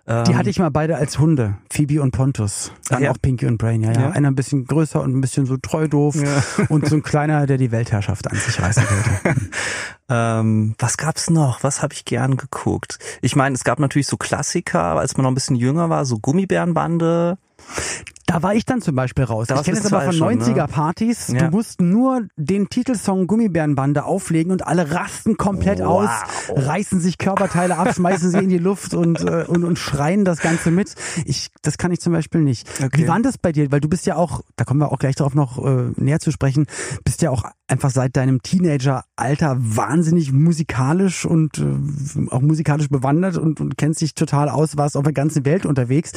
Ähm, 0.08 0.24
Die 0.25 0.36
hatte 0.36 0.50
ich 0.50 0.60
mal 0.60 0.70
beide 0.70 0.98
als 0.98 1.17
Hunde, 1.20 1.58
Phoebe 1.72 2.01
und 2.01 2.12
Pontus. 2.12 2.72
Dann 2.92 3.04
ja. 3.04 3.12
auch 3.12 3.18
Pinky 3.22 3.46
und 3.46 3.58
Brain, 3.58 3.82
ja, 3.82 3.94
ja. 3.94 4.02
Ja. 4.02 4.10
Einer 4.10 4.30
ein 4.30 4.36
bisschen 4.36 4.66
größer 4.66 5.02
und 5.02 5.16
ein 5.16 5.22
bisschen 5.22 5.46
so 5.46 5.56
treu 5.58 5.88
doof 5.88 6.16
Ja. 6.16 6.44
und 6.70 6.88
so 6.88 6.96
ein 6.96 7.04
kleiner, 7.04 7.48
der 7.48 7.58
die 7.58 7.72
Weltherrschaft 7.72 8.30
an 8.30 8.38
sich 8.38 8.62
reißen 8.62 8.84
wollte. 8.84 9.40
Ähm, 10.14 10.76
was 10.78 10.98
gab's 10.98 11.30
noch? 11.30 11.64
Was 11.64 11.82
habe 11.82 11.94
ich 11.94 12.04
gern 12.04 12.36
geguckt? 12.36 13.00
Ich 13.22 13.38
meine, 13.38 13.56
es 13.56 13.64
gab 13.64 13.80
natürlich 13.80 14.08
so 14.08 14.18
Klassiker, 14.18 14.98
als 14.98 15.16
man 15.16 15.24
noch 15.24 15.32
ein 15.32 15.36
bisschen 15.36 15.56
jünger 15.56 15.90
war, 15.90 16.04
so 16.04 16.20
Gummibärenbande. 16.20 17.38
Da 18.32 18.42
war 18.44 18.56
ich 18.56 18.66
dann 18.66 18.82
zum 18.82 18.96
Beispiel 18.96 19.24
raus. 19.26 19.48
Da 19.48 19.56
ich 19.56 19.64
kenne 19.64 19.78
es 19.78 19.86
aber 19.92 20.04
von 20.04 20.14
zwei 20.14 20.34
schon, 20.34 20.38
ne? 20.38 20.44
90er-Partys. 20.46 21.27
Ja. 21.29 21.40
Du 21.40 21.51
musst 21.51 21.82
nur 21.82 22.27
den 22.38 22.70
Titelsong 22.70 23.27
Gummibärenbande 23.27 24.05
auflegen 24.05 24.51
und 24.51 24.66
alle 24.66 24.92
rasten 24.92 25.38
komplett 25.38 25.79
Wow. 25.79 25.88
aus, 25.88 26.10
reißen 26.55 27.00
sich 27.01 27.18
Körperteile 27.18 27.77
ab, 27.77 27.94
schmeißen 27.94 28.32
sie 28.32 28.40
in 28.40 28.50
die 28.50 28.58
Luft 28.58 28.94
und, 28.94 29.22
äh, 29.22 29.46
und, 29.48 29.64
und 29.64 29.77
schreien 29.79 30.25
das 30.25 30.40
Ganze 30.40 30.72
mit. 30.72 30.96
Ich, 31.25 31.50
das 31.62 31.77
kann 31.77 31.92
ich 31.92 32.00
zum 32.00 32.14
Beispiel 32.14 32.42
nicht. 32.42 32.68
Okay. 32.82 33.03
Wie 33.03 33.08
war 33.08 33.20
das 33.22 33.38
bei 33.38 33.51
dir? 33.51 33.72
Weil 33.72 33.82
du 33.82 33.90
bist 33.90 34.05
ja 34.05 34.16
auch, 34.16 34.42
da 34.55 34.64
kommen 34.64 34.79
wir 34.79 34.92
auch 34.92 35.00
gleich 35.00 35.16
darauf 35.16 35.36
noch 35.36 35.64
äh, 35.66 35.92
näher 35.98 36.20
zu 36.20 36.32
sprechen, 36.32 36.68
bist 37.03 37.22
ja 37.22 37.29
auch 37.32 37.44
einfach 37.68 37.90
seit 37.90 38.16
deinem 38.18 38.42
Teenager-Alter 38.42 39.55
wahnsinnig 39.60 40.32
musikalisch 40.32 41.25
und 41.25 41.58
äh, 41.60 42.29
auch 42.29 42.42
musikalisch 42.42 42.90
bewandert 42.90 43.38
und, 43.38 43.62
und 43.62 43.77
kennst 43.77 44.01
dich 44.01 44.14
total 44.14 44.50
aus, 44.50 44.77
warst 44.77 44.98
auf 44.98 45.03
der 45.03 45.14
ganzen 45.14 45.46
Welt 45.46 45.66
unterwegs. 45.66 46.12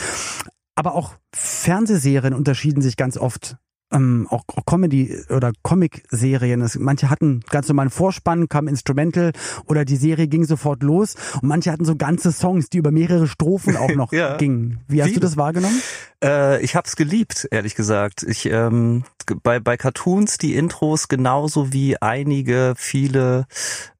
Aber 0.77 0.95
auch 0.95 1.15
Fernsehserien 1.35 2.35
unterschieden 2.35 2.83
sich 2.83 2.97
ganz 2.97 3.17
oft. 3.17 3.57
Ähm, 3.93 4.27
auch, 4.31 4.43
Comedy- 4.67 5.15
oder 5.29 5.53
Comic-Serien. 5.63 6.63
Es- 6.63 6.77
Manche 6.79 7.11
hatten 7.11 7.43
ganz 7.51 7.69
normalen 7.69 7.91
Vorspann, 7.91 8.49
kam 8.49 8.67
Instrumental 8.67 9.31
oder 9.67 9.85
die 9.85 9.95
Serie 9.97 10.27
ging 10.27 10.45
sofort 10.45 10.83
los. 10.83 11.15
Und 11.41 11.45
manche 11.49 11.71
hatten 11.71 11.85
so 11.85 11.95
ganze 11.95 12.33
Songs, 12.33 12.71
die 12.71 12.79
über 12.79 12.91
mehrere 12.91 13.29
Strophen 13.29 13.77
auch 13.77 13.95
noch 13.95 14.11
Ja. 14.13 14.37
gingen. 14.37 14.81
Wie 14.89 15.01
hast 15.01 15.11
du 15.11 15.15
Viele. 15.15 15.21
das 15.27 15.37
wahrgenommen? 15.37 15.81
Äh, 16.25 16.61
ich 16.65 16.75
hab's 16.75 16.97
geliebt, 16.97 17.47
ehrlich 17.53 17.77
gesagt. 17.77 18.25
Ich 18.25 18.47
ähm, 18.47 19.05
bei 19.45 19.61
bei 19.61 19.77
Cartoons 19.77 20.39
die 20.39 20.57
Intros 20.57 21.07
genauso 21.07 21.73
wie 21.73 22.01
einige 22.03 22.75
viele 22.77 23.45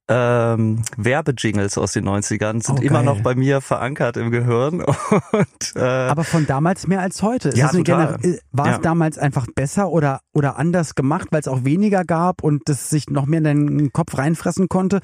ähm, 0.09 0.83
Werbejingles 0.99 1.79
aus 1.79 1.93
den 1.93 2.07
90ern 2.07 2.63
sind 2.65 2.79
Oh, 2.81 2.83
immer 2.83 3.03
noch 3.03 3.23
bei 3.23 3.35
mir 3.35 3.61
verankert 3.63 4.17
im 4.19 4.31
Gehirn 4.31 4.83
und 5.33 5.73
äh, 5.77 5.81
Aber 5.81 6.25
von 6.25 6.47
damals 6.47 6.87
mehr 6.87 7.01
als 7.01 7.23
heute. 7.23 7.49
Ist 7.51 7.57
Ja, 7.57 7.69
total. 7.69 8.19
Äh, 8.23 8.39
War 8.53 8.67
es 8.67 8.73
Ja. 8.73 8.79
damals 8.79 9.17
einfach 9.19 9.47
besser 9.55 9.89
oder, 9.89 10.21
oder 10.35 10.59
anders 10.59 10.95
gemacht, 10.95 11.29
weil 11.31 11.41
es 11.41 11.49
auch 11.49 11.65
weniger 11.65 12.05
gab 12.05 12.43
und 12.43 12.63
das 12.69 12.91
sich 12.91 13.09
noch 13.09 13.25
mehr 13.25 13.39
in 13.39 13.45
deinen 13.45 13.93
Kopf 13.93 14.19
reinfressen 14.19 14.69
konnte? 14.69 15.01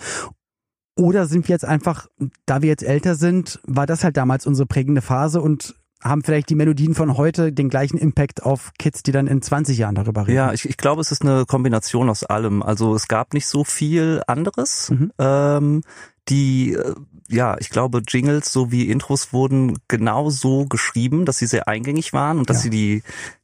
Oder 0.98 1.26
sind 1.26 1.48
wir 1.48 1.54
jetzt 1.54 1.64
einfach, 1.64 2.06
da 2.44 2.60
wir 2.60 2.68
jetzt 2.68 2.82
älter 2.82 3.14
sind, 3.14 3.58
war 3.64 3.86
das 3.86 4.04
halt 4.04 4.18
damals 4.18 4.46
unsere 4.46 4.66
prägende 4.66 5.00
Phase 5.00 5.40
und 5.40 5.76
haben 6.02 6.22
vielleicht 6.22 6.48
die 6.48 6.54
Melodien 6.54 6.94
von 6.94 7.16
heute 7.16 7.52
den 7.52 7.68
gleichen 7.68 7.98
Impact 7.98 8.42
auf 8.42 8.72
Kids, 8.78 9.02
die 9.02 9.12
dann 9.12 9.26
in 9.26 9.42
20 9.42 9.76
Jahren 9.76 9.94
darüber 9.94 10.22
reden? 10.26 10.36
Ja, 10.36 10.52
ich, 10.52 10.68
ich 10.68 10.76
glaube, 10.76 11.00
es 11.00 11.12
ist 11.12 11.22
eine 11.22 11.44
Kombination 11.46 12.08
aus 12.08 12.24
allem. 12.24 12.62
Also 12.62 12.94
es 12.94 13.08
gab 13.08 13.34
nicht 13.34 13.46
so 13.46 13.64
viel 13.64 14.22
anderes. 14.26 14.90
Mhm. 14.90 15.12
Ähm, 15.18 15.82
die, 16.30 16.72
äh, 16.74 16.94
ja, 17.28 17.56
ich 17.60 17.70
glaube, 17.70 18.02
Jingles 18.06 18.52
sowie 18.52 18.84
Intros 18.90 19.32
wurden 19.32 19.78
genau 19.88 20.30
so 20.30 20.64
geschrieben, 20.66 21.24
dass 21.26 21.38
sie 21.38 21.46
sehr 21.46 21.68
eingängig 21.68 22.12
waren 22.12 22.38
und 22.38 22.48
dass 22.50 22.58
Ja. 22.58 22.62
sie 22.64 22.70
die, 22.70 23.02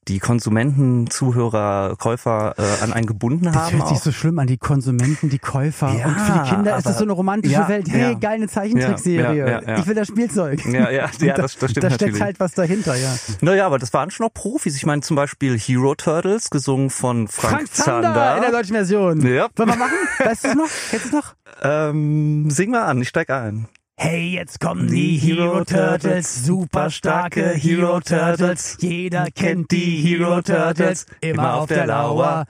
die 0.08 0.18
Konsumenten, 0.20 1.08
Zuhörer, 1.10 1.96
Käufer 1.98 2.54
äh, 2.58 2.82
an 2.84 2.92
einen 2.92 3.06
gebunden 3.06 3.44
Das 3.46 3.56
haben. 3.56 3.76
hört 3.78 3.88
sich 3.88 3.98
auch. 3.98 4.02
so 4.02 4.12
schlimm 4.12 4.38
an, 4.38 4.46
die 4.46 4.56
Konsumenten, 4.56 5.30
die 5.30 5.38
Käufer. 5.40 5.92
Ja, 5.98 6.06
und 6.06 6.14
für 6.20 6.32
die 6.44 6.48
Kinder 6.54 6.76
ist 6.78 6.86
das 6.86 6.98
so 6.98 7.04
eine 7.04 7.12
romantische 7.12 7.54
ja, 7.54 7.68
Welt. 7.68 7.88
Hey, 7.88 8.12
ja. 8.12 8.14
geil, 8.14 8.34
eine 8.34 8.48
Zeichentrickserie. 8.48 9.62
Ich 9.78 9.86
will 9.86 9.94
das 9.96 10.08
Spielzeug. 10.08 10.64
Ja, 10.66 10.90
ja, 10.90 11.10
ja, 11.20 11.34
da, 11.34 11.42
das, 11.42 11.56
das 11.56 11.70
stimmt 11.70 11.84
Da 11.84 11.90
steckt 11.90 12.00
natürlich. 12.02 12.22
halt 12.22 12.40
was 12.40 12.52
dahinter, 12.52 12.94
ja. 12.96 13.14
Naja, 13.40 13.66
aber 13.66 13.78
das 13.78 13.92
waren 13.94 14.10
schon 14.10 14.26
noch 14.26 14.32
Profis. 14.34 14.76
Ich 14.76 14.86
meine 14.86 15.02
zum 15.02 15.16
Beispiel 15.16 15.58
Hero 15.58 15.94
Turtles, 15.96 16.50
gesungen 16.50 16.90
von 16.90 17.26
Frank, 17.28 17.68
Frank 17.68 17.74
Zander 17.74 18.36
in 18.36 18.42
der 18.42 18.52
deutschen 18.52 18.74
Version. 18.74 19.20
Ja. 19.26 19.48
Wollen 19.56 19.68
wir 19.70 19.76
machen? 19.76 19.92
Weißt 20.24 20.44
du 20.44 20.48
es 20.48 20.54
noch? 20.54 20.68
Kennst 20.90 21.04
du 21.06 21.08
es 21.08 21.12
noch? 21.14 21.34
Ähm, 21.62 22.50
sing 22.50 22.72
mal 22.76 22.86
an, 22.86 23.00
ich 23.00 23.08
steig 23.08 23.30
ein. 23.30 23.68
Hey, 23.98 24.28
jetzt 24.28 24.60
kommen 24.60 24.88
die 24.88 25.16
Hero 25.16 25.64
Turtles, 25.64 26.44
super 26.44 26.90
starke 26.90 27.54
Hero 27.54 28.00
Turtles. 28.00 28.76
Jeder 28.80 29.28
kennt 29.34 29.70
die 29.70 30.02
Hero 30.02 30.42
Turtles, 30.42 31.06
immer 31.22 31.54
auf 31.54 31.68
der 31.68 31.86
Lauer. 31.86 32.44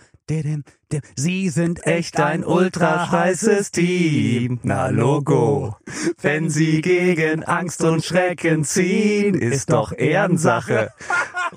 Sie 1.15 1.49
sind 1.51 1.87
echt 1.87 2.19
ein 2.19 2.45
ultra 2.45 3.13
heißes 3.13 3.71
Team. 3.71 4.59
Na 4.65 4.89
Logo. 4.89 5.77
Wenn 6.21 6.51
sie 6.51 6.81
gegen 6.81 7.45
Angst 7.45 7.85
und 7.85 8.05
Schrecken 8.05 8.65
ziehen, 8.65 9.37
ist 9.37 9.71
doch 9.71 9.93
Ehrensache. 9.93 10.91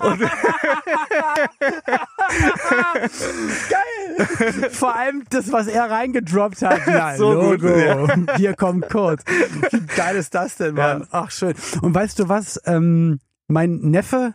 Vor 4.70 4.96
allem 4.96 5.24
das, 5.30 5.52
was 5.52 5.66
er 5.66 5.90
reingedroppt 5.90 6.62
hat. 6.62 6.80
Na, 6.86 7.16
So 7.16 7.34
gut, 7.34 7.62
Logo. 7.62 8.08
Hier 8.36 8.54
kommt 8.54 8.88
Code. 8.88 9.22
Wie 9.70 9.80
geil 9.96 10.16
ist 10.16 10.34
das 10.34 10.56
denn, 10.56 10.74
Mann? 10.74 11.00
Ja. 11.00 11.06
Ach, 11.10 11.30
schön. 11.30 11.54
Und 11.82 11.94
weißt 11.94 12.18
du 12.18 12.28
was? 12.28 12.60
Ähm, 12.66 13.20
mein 13.48 13.78
Neffe, 13.78 14.34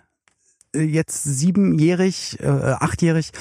äh, 0.76 0.82
jetzt 0.82 1.24
siebenjährig, 1.24 2.40
äh, 2.42 2.48
achtjährig, 2.48 3.32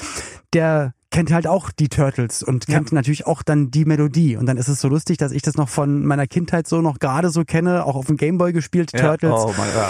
der 0.53 0.93
kennt 1.11 1.31
halt 1.31 1.47
auch 1.47 1.71
die 1.71 1.87
Turtles 1.87 2.43
und 2.43 2.67
kennt 2.67 2.91
natürlich 2.91 3.25
auch 3.25 3.41
dann 3.41 3.71
die 3.71 3.85
Melodie. 3.85 4.35
Und 4.35 4.47
dann 4.47 4.57
ist 4.57 4.67
es 4.67 4.81
so 4.81 4.89
lustig, 4.89 5.17
dass 5.17 5.31
ich 5.31 5.41
das 5.41 5.55
noch 5.55 5.69
von 5.69 6.05
meiner 6.05 6.27
Kindheit 6.27 6.67
so 6.67 6.81
noch 6.81 6.99
gerade 6.99 7.29
so 7.29 7.45
kenne, 7.45 7.85
auch 7.85 7.95
auf 7.95 8.07
dem 8.07 8.17
Gameboy 8.17 8.51
gespielt, 8.51 8.91
Turtles. 8.91 9.31
Oh 9.33 9.53
mein 9.57 9.69
ja. 9.75 9.89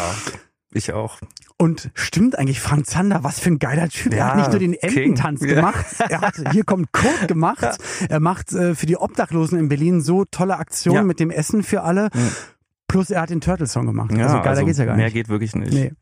Ich 0.76 0.92
auch. 0.94 1.20
Und 1.58 1.90
stimmt 1.94 2.38
eigentlich, 2.38 2.60
Frank 2.60 2.86
Zander, 2.86 3.24
was 3.24 3.40
für 3.40 3.50
ein 3.50 3.60
geiler 3.60 3.88
Typ. 3.88 4.12
er 4.12 4.18
Ja, 4.18 4.28
hat 4.28 4.36
nicht 4.38 4.50
nur 4.52 4.60
den 4.60 4.74
King. 4.74 4.90
Ententanz 5.14 5.42
Ja. 5.42 5.56
gemacht, 5.56 5.86
er 6.10 6.20
hat 6.22 6.36
Hier 6.52 6.66
kommt 6.66 6.92
Kurt 6.92 7.28
gemacht. 7.30 7.78
Er 8.10 8.20
macht 8.20 8.52
äh, 8.52 8.76
für 8.76 8.86
die 8.86 8.98
Obdachlosen 8.98 9.58
in 9.58 9.70
Berlin 9.70 10.02
so 10.02 10.26
tolle 10.26 10.58
Aktionen 10.58 10.96
Ja. 10.98 11.04
mit 11.04 11.20
dem 11.22 11.32
Essen 11.32 11.64
für 11.64 11.84
alle. 11.84 12.10
Plus 12.88 13.10
er 13.10 13.22
hat 13.22 13.30
den 13.30 13.40
Turtle-Song 13.42 13.86
gemacht. 13.86 14.12
Ja, 14.12 14.26
also 14.28 14.42
geiler 14.42 14.64
geht's 14.66 14.78
ja 14.78 14.86
gar 14.86 14.96
mehr 14.96 15.06
nicht. 15.06 15.14
geht 15.14 15.30
wirklich 15.30 15.56
nicht. 15.56 15.72
Nee. 15.74 15.94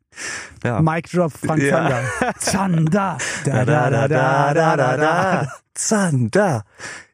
Ja. 0.64 0.82
Mic 0.82 1.10
Drop, 1.12 1.32
Frank 1.32 1.62
Ja. 1.62 1.78
Zander. 1.88 2.02
Zander. 2.40 3.18
Da, 3.46 3.66
da, 3.66 3.90
da, 3.92 4.08
da, 4.08 4.54
da, 4.54 4.76
da, 4.76 4.98
da. 4.98 5.48
Zander. 5.76 6.64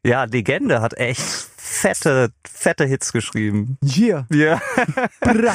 Ja, 0.05 0.23
Legende 0.23 0.81
hat 0.81 0.93
echt 0.97 1.21
fette, 1.21 2.31
fette 2.47 2.85
Hits 2.85 3.11
geschrieben. 3.11 3.77
Hier. 3.83 4.25
Ja. 4.31 4.61
Bra. 5.19 5.53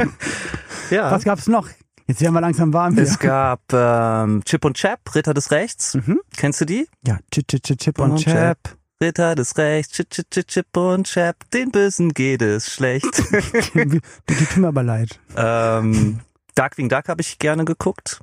ja. 0.90 1.10
Was 1.10 1.24
gab's 1.24 1.46
noch? 1.46 1.68
Jetzt 2.06 2.20
werden 2.20 2.34
wir 2.34 2.40
langsam 2.40 2.72
warm. 2.72 2.96
Es 2.98 3.18
Hier. 3.20 3.28
gab 3.28 3.60
ähm, 3.72 4.42
Chip 4.44 4.64
und 4.64 4.76
Chap, 4.76 5.14
Ritter 5.14 5.34
des 5.34 5.50
Rechts. 5.50 5.94
Mhm. 5.94 6.20
Kennst 6.36 6.60
du 6.60 6.64
die? 6.64 6.88
Ja, 7.06 7.18
Chip, 7.30 7.48
Chip, 7.48 7.62
Chip, 7.62 7.78
Chip 7.78 7.98
und 7.98 8.16
Chap. 8.16 8.58
Ritter 9.02 9.34
des 9.34 9.56
Rechts, 9.58 9.92
Chip, 9.92 10.10
Chip, 10.10 10.30
Chip, 10.30 10.46
Chip 10.46 10.76
und 10.76 11.06
Chap. 11.06 11.36
Den 11.52 11.70
Bösen 11.70 12.12
geht 12.12 12.42
es 12.42 12.72
schlecht. 12.72 13.04
die, 13.74 14.00
tun 14.46 14.62
mir 14.62 14.68
aber 14.68 14.82
leid. 14.82 15.18
ähm, 15.36 16.20
Darkwing 16.54 16.88
Duck 16.88 17.08
habe 17.08 17.20
ich 17.20 17.38
gerne 17.38 17.64
geguckt. 17.64 18.20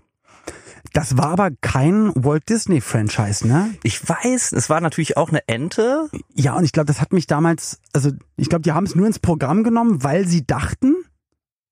Das 0.94 1.18
war 1.18 1.28
aber 1.28 1.52
kein 1.62 2.12
Walt 2.16 2.50
Disney 2.50 2.82
Franchise, 2.82 3.48
ne? 3.48 3.74
Ich 3.84 4.08
weiß, 4.08 4.52
es 4.52 4.70
war 4.70 4.82
natürlich 4.82 5.16
auch 5.16 5.30
eine 5.30 5.48
Ente. 5.48 6.10
Ja, 6.34 6.56
und 6.56 6.66
ich 6.66 6.74
glaube, 6.74 6.88
das 6.88 7.00
hat 7.00 7.14
mich 7.14 7.28
damals, 7.28 7.80
also 7.94 8.12
ich 8.36 8.50
glaube, 8.50 8.64
die 8.64 8.74
haben 8.74 8.86
es 8.86 8.96
nur 8.96 9.08
ins 9.08 9.20
Programm 9.20 9.64
genommen, 9.64 10.04
weil 10.04 10.28
sie 10.28 10.46
dachten, 10.46 10.96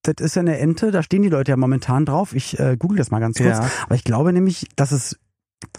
das 0.04 0.16
ist 0.20 0.36
ja 0.36 0.42
eine 0.42 0.58
Ente, 0.60 0.92
da 0.92 1.04
stehen 1.04 1.22
die 1.22 1.30
Leute 1.30 1.52
ja 1.52 1.58
momentan 1.58 2.06
drauf. 2.06 2.34
Ich 2.34 2.58
äh, 2.60 2.78
google 2.78 2.98
das 2.98 3.12
mal 3.12 3.20
ganz 3.20 3.38
kurz. 3.38 3.58
Ja. 3.58 3.70
Aber 3.84 3.96
ich 3.96 4.04
glaube 4.04 4.32
nämlich, 4.32 4.68
dass 4.76 4.92
es 4.92 5.20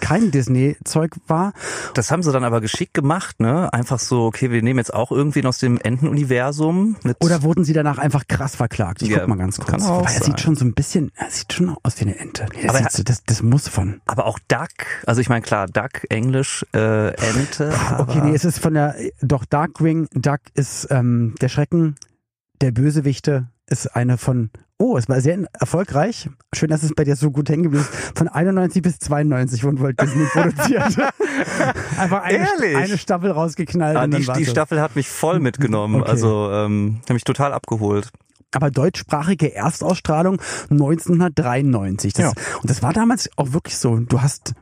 kein 0.00 0.30
Disney-Zeug 0.30 1.16
war. 1.26 1.52
Das 1.94 2.10
haben 2.10 2.22
sie 2.22 2.32
dann 2.32 2.44
aber 2.44 2.60
geschickt 2.60 2.94
gemacht, 2.94 3.40
ne? 3.40 3.72
Einfach 3.72 3.98
so, 3.98 4.24
okay, 4.26 4.50
wir 4.50 4.62
nehmen 4.62 4.78
jetzt 4.78 4.92
auch 4.92 5.10
irgendwen 5.10 5.46
aus 5.46 5.58
dem 5.58 5.78
Entenuniversum. 5.78 6.96
Mit 7.02 7.16
Oder 7.22 7.42
wurden 7.42 7.64
sie 7.64 7.72
danach 7.72 7.98
einfach 7.98 8.26
krass 8.28 8.56
verklagt? 8.56 9.02
Ich 9.02 9.08
Ja, 9.08 9.20
guck 9.20 9.28
mal 9.28 9.36
ganz 9.38 9.58
kurz. 9.58 9.70
kann 9.70 9.80
Weil 9.82 10.14
er 10.14 10.22
sieht 10.22 10.40
schon 10.40 10.56
so 10.56 10.64
ein 10.64 10.74
bisschen, 10.74 11.10
er 11.16 11.30
sieht 11.30 11.52
schon 11.52 11.76
aus 11.82 11.98
wie 11.98 12.04
eine 12.04 12.18
Ente. 12.18 12.46
Nee, 12.54 12.66
das, 12.66 12.76
Aber 12.76 12.90
so, 12.90 13.02
das, 13.02 13.24
das 13.24 13.42
muss 13.42 13.68
von. 13.68 14.00
aber 14.06 14.26
auch 14.26 14.38
Duck, 14.48 14.68
also 15.06 15.20
ich 15.20 15.28
meine 15.28 15.42
klar, 15.42 15.66
Duck, 15.66 16.04
Englisch, 16.10 16.64
äh, 16.74 17.08
Ente. 17.14 17.72
Okay, 17.98 18.20
nee, 18.22 18.34
es 18.34 18.44
ist 18.44 18.58
von 18.58 18.74
der, 18.74 18.94
doch 19.22 19.44
Darkwing 19.44 20.08
Duck 20.12 20.40
ist 20.54 20.88
ähm, 20.90 21.34
der 21.40 21.48
Schrecken 21.48 21.96
der 22.60 22.72
Bösewichte, 22.72 23.48
ist 23.66 23.86
eine 23.96 24.18
von, 24.18 24.50
oh, 24.80 24.96
es 24.96 25.08
war 25.08 25.20
sehr 25.20 25.38
erfolgreich. 25.58 26.28
Schön, 26.54 26.70
dass 26.70 26.82
es 26.82 26.94
bei 26.94 27.04
dir 27.04 27.14
so 27.14 27.30
gut 27.30 27.48
hängen 27.50 27.64
geblieben 27.64 27.84
ist. 27.84 28.18
Von 28.18 28.28
91 28.28 28.82
bis 28.82 28.98
92 28.98 29.62
wurden 29.62 29.78
Walt 29.80 30.00
Disney 30.00 30.24
produziert. 30.32 31.12
Einfach 31.98 32.22
eine, 32.22 32.38
Ehrlich? 32.38 32.76
eine 32.76 32.98
Staffel 32.98 33.30
rausgeknallt. 33.30 33.96
Ah, 33.96 34.06
die, 34.06 34.26
die. 34.26 34.46
Staffel 34.46 34.80
hat 34.80 34.96
mich 34.96 35.08
voll 35.08 35.38
mitgenommen. 35.38 36.00
Okay. 36.00 36.10
Also 36.10 36.50
ähm, 36.50 37.00
hat 37.02 37.10
mich 37.14 37.24
total 37.24 37.52
abgeholt. 37.52 38.08
aber 38.52 38.70
deutschsprachige 38.70 39.54
Erstausstrahlung 39.54 40.40
1993. 40.70 42.14
Das, 42.14 42.24
Ja. 42.24 42.32
Und 42.62 42.70
das 42.70 42.82
war 42.82 42.92
damals 42.92 43.28
auch 43.36 43.52
wirklich 43.52 43.76
so. 43.76 43.96
Du 43.98 44.22
hast, 44.22 44.54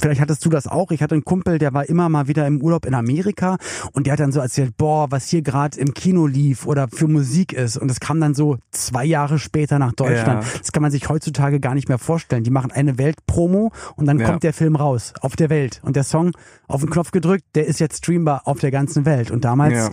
vielleicht 0.00 0.20
hattest 0.20 0.44
du 0.44 0.48
das 0.50 0.66
auch. 0.66 0.90
Ich 0.90 1.02
hatte 1.02 1.14
einen 1.14 1.24
Kumpel, 1.24 1.58
der 1.58 1.72
war 1.74 1.88
immer 1.88 2.08
mal 2.08 2.28
wieder 2.28 2.46
im 2.46 2.60
Urlaub 2.62 2.86
in 2.86 2.94
Amerika 2.94 3.56
und 3.92 4.06
der 4.06 4.12
hat 4.14 4.20
dann 4.20 4.32
so 4.32 4.40
erzählt, 4.40 4.76
boah, 4.76 5.10
was 5.10 5.28
hier 5.28 5.42
gerade 5.42 5.78
im 5.78 5.94
Kino 5.94 6.26
lief 6.26 6.66
oder 6.66 6.88
für 6.88 7.08
Musik 7.08 7.52
ist. 7.52 7.76
Und 7.76 7.88
das 7.88 8.00
kam 8.00 8.20
dann 8.20 8.34
so 8.34 8.58
zwei 8.70 9.04
Jahre 9.04 9.38
später 9.38 9.78
nach 9.78 9.92
Deutschland. 9.92 10.44
Ja. 10.44 10.50
Das 10.58 10.72
kann 10.72 10.82
man 10.82 10.90
sich 10.90 11.08
heutzutage 11.08 11.60
gar 11.60 11.74
nicht 11.74 11.88
mehr 11.88 11.98
vorstellen. 11.98 12.44
Die 12.44 12.50
machen 12.50 12.70
eine 12.70 12.98
Weltpromo 12.98 13.72
und 13.96 14.06
dann 14.06 14.18
Ja. 14.18 14.26
kommt 14.26 14.42
der 14.42 14.52
Film 14.52 14.76
raus 14.76 15.14
auf 15.20 15.36
der 15.36 15.50
Welt. 15.50 15.80
Und 15.84 15.96
der 15.96 16.04
Song 16.04 16.32
auf 16.66 16.80
den 16.80 16.90
Knopf 16.90 17.10
gedrückt, 17.10 17.44
der 17.54 17.66
ist 17.66 17.80
jetzt 17.80 17.98
streambar 17.98 18.42
auf 18.46 18.58
der 18.58 18.70
ganzen 18.70 19.04
Welt. 19.04 19.30
Und 19.30 19.44
damals 19.44 19.74
Ja. 19.74 19.90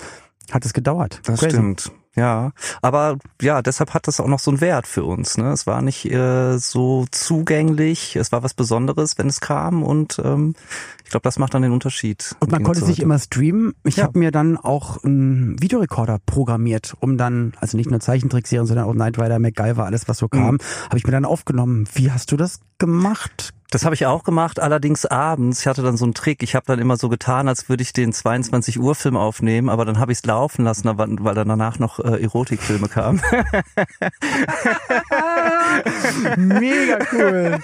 hat 0.52 0.66
es 0.66 0.74
gedauert. 0.74 1.22
Das 1.26 1.40
Crazy. 1.40 1.56
stimmt. 1.56 1.92
Ja, 2.16 2.52
aber 2.82 3.18
ja, 3.42 3.62
deshalb 3.62 3.94
hat 3.94 4.08
das 4.08 4.20
auch 4.22 4.28
noch 4.28 4.40
so 4.40 4.50
einen 4.52 4.62
Wert 4.62 4.88
für 4.88 5.04
uns. 5.04 5.38
Ne? 5.38 5.52
Es 5.52 5.68
war 5.68 5.82
nicht 5.82 6.06
äh, 6.10 6.58
so 6.58 7.06
zugänglich, 7.12 8.16
es 8.16 8.32
war 8.32 8.42
was 8.44 8.54
Besonderes, 8.54 9.18
wenn 9.18 9.28
es 9.28 9.42
kam 9.42 9.84
und 9.84 10.20
ähm, 10.24 10.56
ich 11.04 11.12
glaube, 11.12 11.24
das 11.24 11.38
macht 11.38 11.54
dann 11.54 11.62
den 11.62 11.72
Unterschied. 11.72 12.36
Und 12.40 12.52
man 12.52 12.64
konnte 12.64 12.80
es 12.80 12.88
nicht 12.88 12.98
Gegensatz 12.98 13.04
immer 13.04 13.20
streamen. 13.20 13.76
Ich 13.84 13.98
Ja. 13.98 14.06
habe 14.06 14.18
mir 14.18 14.32
dann 14.32 14.58
auch 14.58 15.04
einen 15.04 15.62
Videorekorder 15.62 16.20
programmiert, 16.26 16.96
um 17.00 17.18
dann, 17.18 17.54
also 17.60 17.78
nicht 17.78 17.92
nur 17.92 18.00
Zeichentrickserien, 18.00 18.66
sondern 18.66 18.86
auch 18.86 18.94
Knight 18.94 19.20
Rider, 19.20 19.38
MacGyver, 19.40 19.86
alles 19.86 20.08
was 20.08 20.18
so 20.18 20.28
kam, 20.30 20.56
Mhm. 20.56 20.60
habe 20.86 20.98
ich 20.98 21.06
mir 21.06 21.12
dann 21.12 21.26
aufgenommen. 21.26 21.88
Wie 21.94 22.12
hast 22.12 22.32
du 22.32 22.38
das 22.38 22.60
gemacht? 22.80 23.54
Das 23.76 23.84
habe 23.84 23.94
ich 23.94 24.06
auch 24.06 24.24
gemacht, 24.24 24.62
allerdings 24.62 25.06
abends. 25.06 25.60
Ich 25.60 25.68
hatte 25.68 25.82
dann 25.82 25.98
so 25.98 26.06
einen 26.06 26.14
Trick. 26.14 26.42
Ich 26.44 26.56
habe 26.56 26.66
dann 26.66 26.80
immer 26.80 26.96
so 26.96 27.10
getan, 27.10 27.50
als 27.50 27.68
würde 27.68 27.84
ich 27.84 27.92
den 27.92 28.14
22 28.14 28.80
Uhr 28.80 28.96
Film 28.96 29.18
aufnehmen, 29.18 29.68
aber 29.68 29.84
dann 29.84 30.00
habe 30.00 30.14
ich 30.14 30.20
es 30.20 30.26
laufen 30.26 30.64
lassen, 30.64 30.98
weil 30.98 31.36
dann 31.36 31.50
danach 31.50 31.78
noch 31.78 32.00
äh, 32.00 32.24
Erotikfilme 32.24 32.88
kamen. 32.88 33.20
Mega 36.38 37.00
cool. 37.12 37.60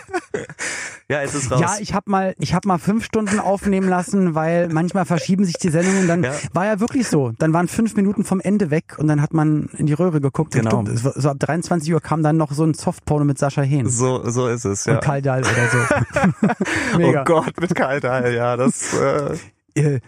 ja, 1.12 1.22
es 1.22 1.36
ist 1.36 1.52
raus. 1.52 1.60
ja, 1.62 1.76
ich 1.80 1.94
habe 1.94 2.10
mal, 2.10 2.34
ich 2.40 2.54
habe 2.54 2.68
mal 2.68 2.78
fünf 2.80 3.06
Stunden 3.06 3.40
aufnehmen 3.40 3.88
lassen, 3.90 4.34
weil 4.34 4.70
manchmal 4.70 5.06
verschieben 5.06 5.46
sich 5.46 5.56
die 5.58 5.70
Sendungen. 5.70 6.08
Dann 6.08 6.24
Ja. 6.24 6.32
war 6.54 6.66
ja 6.66 6.80
wirklich 6.80 7.08
so. 7.08 7.32
Dann 7.38 7.54
waren 7.54 7.68
fünf 7.68 7.96
Minuten 7.96 8.24
vom 8.24 8.40
Ende 8.40 8.72
weg 8.72 8.96
und 8.98 9.08
dann 9.08 9.22
hat 9.22 9.34
man 9.34 9.70
in 9.78 9.86
die 9.86 9.94
Röhre 9.94 10.22
geguckt. 10.22 10.54
Genau. 10.54 10.84
So 10.96 11.30
ab 11.30 11.38
23 11.40 11.94
Uhr 11.94 12.02
kam 12.02 12.24
dann 12.24 12.38
noch 12.38 12.52
so 12.52 12.64
ein 12.64 12.74
Softporno 12.74 13.26
mit 13.26 13.38
Sascha 13.38 13.62
Hehn 13.62 13.90
so, 13.90 14.28
so 14.30 14.48
ist 14.48 14.66
es, 14.66 14.86
ja. 14.86 14.94
und 14.96 15.02
Karl 15.04 15.22
Dahl 15.22 15.42
oder 15.42 15.68
so. 15.70 16.98
Mega. 16.98 17.22
Oh 17.22 17.24
Gott, 17.26 17.60
mit 17.60 17.76
Kaltei, 17.76 18.32
ja, 18.34 18.56
das 18.58 18.94
äh, 18.94 19.38
Äh, 19.76 20.00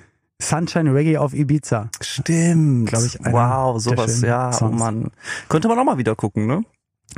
Sunshine 0.42 0.94
Reggae 0.94 1.18
auf 1.18 1.34
Ibiza. 1.34 1.90
stimmt. 2.02 2.90
Glaub 2.90 3.04
ich, 3.04 3.18
wow, 3.24 3.80
sowas, 3.82 4.22
ja, 4.22 4.50
oh 4.50 4.52
Songs. 4.52 4.80
Mann. 4.80 5.12
Könnte 5.50 5.68
man 5.68 5.80
auch 5.80 5.84
mal 5.86 5.98
wieder 5.98 6.16
gucken, 6.16 6.48
ne? 6.48 6.64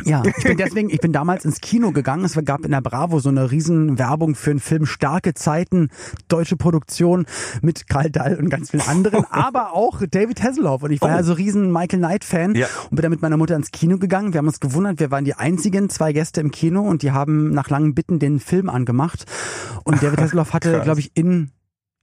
Ja, 0.03 0.23
ich 0.25 0.43
bin 0.43 0.57
deswegen, 0.57 0.89
ich 0.89 0.99
bin 0.99 1.13
damals 1.13 1.45
ins 1.45 1.61
Kino 1.61 1.91
gegangen. 1.91 2.25
Es 2.25 2.37
gab 2.43 2.65
in 2.65 2.71
der 2.71 2.81
Bravo 2.81 3.19
so 3.19 3.29
eine 3.29 3.49
riesen 3.51 3.97
Werbung 3.97 4.35
für 4.35 4.51
einen 4.51 4.59
Film 4.59 4.85
Starke 4.85 5.33
Zeiten, 5.33 5.89
deutsche 6.27 6.57
Produktion 6.57 7.25
mit 7.61 7.87
Karl 7.87 8.09
Dahl 8.09 8.35
und 8.35 8.49
ganz 8.49 8.71
vielen 8.71 8.83
anderen, 8.87 9.23
aber 9.29 9.73
auch 9.73 10.01
David 10.09 10.43
Hasselhoff. 10.43 10.83
Und 10.83 10.91
ich 10.91 11.01
war 11.01 11.09
Oh. 11.09 11.17
ja 11.17 11.23
so 11.23 11.33
riesen 11.33 11.71
Michael 11.71 11.99
Knight 11.99 12.23
Fan 12.25 12.55
Ja. 12.55 12.67
und 12.89 12.95
bin 12.97 13.03
dann 13.03 13.11
mit 13.11 13.21
meiner 13.21 13.37
Mutter 13.37 13.55
ins 13.55 13.71
Kino 13.71 13.97
gegangen. 13.97 14.33
Wir 14.33 14.39
haben 14.39 14.47
uns 14.47 14.59
gewundert, 14.59 14.99
wir 14.99 15.11
waren 15.11 15.23
die 15.23 15.35
einzigen 15.35 15.89
zwei 15.89 16.11
Gäste 16.11 16.41
im 16.41 16.51
Kino 16.51 16.81
und 16.81 17.01
die 17.01 17.11
haben 17.11 17.51
nach 17.51 17.69
langen 17.69 17.95
Bitten 17.95 18.19
den 18.19 18.39
Film 18.39 18.69
angemacht. 18.69 19.25
Und 19.85 20.03
David 20.03 20.19
Hasselhoff 20.21 20.51
hatte, 20.53 20.81
glaube 20.81 20.99
ich, 20.99 21.11
in 21.15 21.51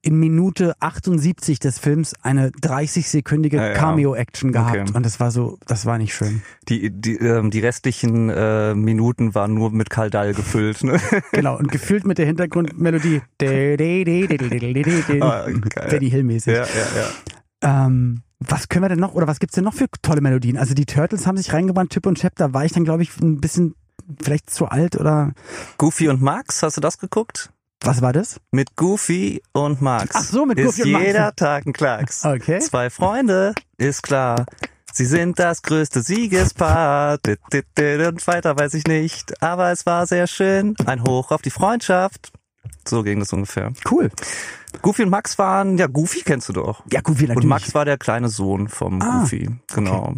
in 0.02 0.18
Minute 0.18 0.74
78 0.80 1.60
des 1.60 1.78
Films 1.78 2.14
eine 2.22 2.50
30-sekündige 2.50 3.56
Ja, 3.56 3.68
ja. 3.68 3.74
Cameo-Action 3.74 4.50
gehabt. 4.50 4.76
Okay. 4.76 4.92
Und 4.94 5.06
das 5.06 5.20
war 5.20 5.30
so, 5.30 5.58
das 5.66 5.86
war 5.86 5.96
nicht 5.96 6.12
schön. 6.12 6.42
Die, 6.68 6.90
die, 6.90 7.16
ähm, 7.16 7.50
die 7.52 7.60
restlichen 7.60 8.28
äh, 8.28 8.74
Minuten 8.74 9.34
waren 9.36 9.54
nur 9.54 9.70
mit 9.70 9.90
Kaldal 9.90 10.34
gefüllt, 10.34 10.82
ne? 10.82 11.00
Genau, 11.32 11.56
und 11.56 11.70
gefühlt 11.70 12.04
mit 12.04 12.18
der 12.18 12.26
Hintergrundmelodie. 12.26 13.22
Ah. 15.22 15.46
Benny 15.88 16.10
Hill-mäßig. 16.10 16.54
ja, 16.54 16.64
ja. 16.64 17.86
Ähm, 17.86 18.22
was 18.40 18.68
können 18.68 18.84
wir 18.84 18.88
denn 18.88 18.98
noch, 18.98 19.14
oder 19.14 19.26
was 19.26 19.38
gibt's 19.38 19.54
denn 19.54 19.64
noch 19.64 19.74
für 19.74 19.86
tolle 20.02 20.20
Melodien? 20.20 20.56
Also 20.56 20.74
die 20.74 20.86
Turtles 20.86 21.26
haben 21.26 21.36
sich 21.36 21.52
reingebrannt, 21.52 21.90
Chip 21.92 22.06
und 22.06 22.18
Chap, 22.18 22.34
da 22.36 22.52
war 22.52 22.64
ich 22.64 22.72
dann, 22.72 22.84
glaube 22.84 23.02
ich, 23.02 23.20
ein 23.20 23.40
bisschen 23.40 23.74
vielleicht 24.22 24.50
zu 24.50 24.66
alt 24.66 24.96
oder 24.96 25.32
Goofy 25.78 26.08
und 26.08 26.22
Max, 26.22 26.62
hast 26.62 26.76
du 26.76 26.80
das 26.80 26.98
geguckt? 26.98 27.52
Was 27.84 28.02
war 28.02 28.12
das? 28.12 28.40
Mit 28.50 28.76
Goofy 28.76 29.42
und 29.52 29.80
Max. 29.82 30.14
Ach 30.14 30.22
so, 30.22 30.46
mit 30.46 30.58
ist 30.58 30.66
Goofy 30.66 30.82
und 30.84 30.92
Max. 30.92 31.04
jeder 31.06 31.34
Tag 31.34 31.66
ein 31.66 31.72
Klacks. 31.72 32.24
Okay. 32.24 32.58
Zwei 32.60 32.90
Freunde, 32.90 33.54
ist 33.78 34.02
klar. 34.02 34.46
Sie 34.92 35.06
sind 35.06 35.38
das 35.38 35.62
größte 35.62 36.02
Siegespaar. 36.02 37.18
Und 37.24 38.26
weiter 38.26 38.58
weiß 38.58 38.74
ich 38.74 38.86
nicht. 38.86 39.42
Aber 39.42 39.72
es 39.72 39.86
war 39.86 40.06
sehr 40.06 40.26
schön. 40.26 40.74
Ein 40.84 41.02
Hoch 41.02 41.30
auf 41.30 41.40
die 41.40 41.50
Freundschaft. 41.50 42.30
So 42.86 43.02
ging 43.02 43.18
das 43.20 43.32
ungefähr. 43.32 43.72
Cool. 43.90 44.10
Goofy 44.82 45.04
und 45.04 45.10
Max 45.10 45.38
waren, 45.38 45.78
ja, 45.78 45.86
Goofy 45.86 46.22
kennst 46.22 46.48
du 46.48 46.52
doch. 46.52 46.82
Ja, 46.92 47.00
Goofy 47.00 47.22
natürlich. 47.24 47.44
Und 47.44 47.48
Max 47.48 47.74
war 47.74 47.84
der 47.84 47.96
kleine 47.98 48.28
Sohn 48.28 48.68
vom 48.68 49.00
Ah, 49.00 49.20
Goofy. 49.20 49.48
Genau. 49.74 50.14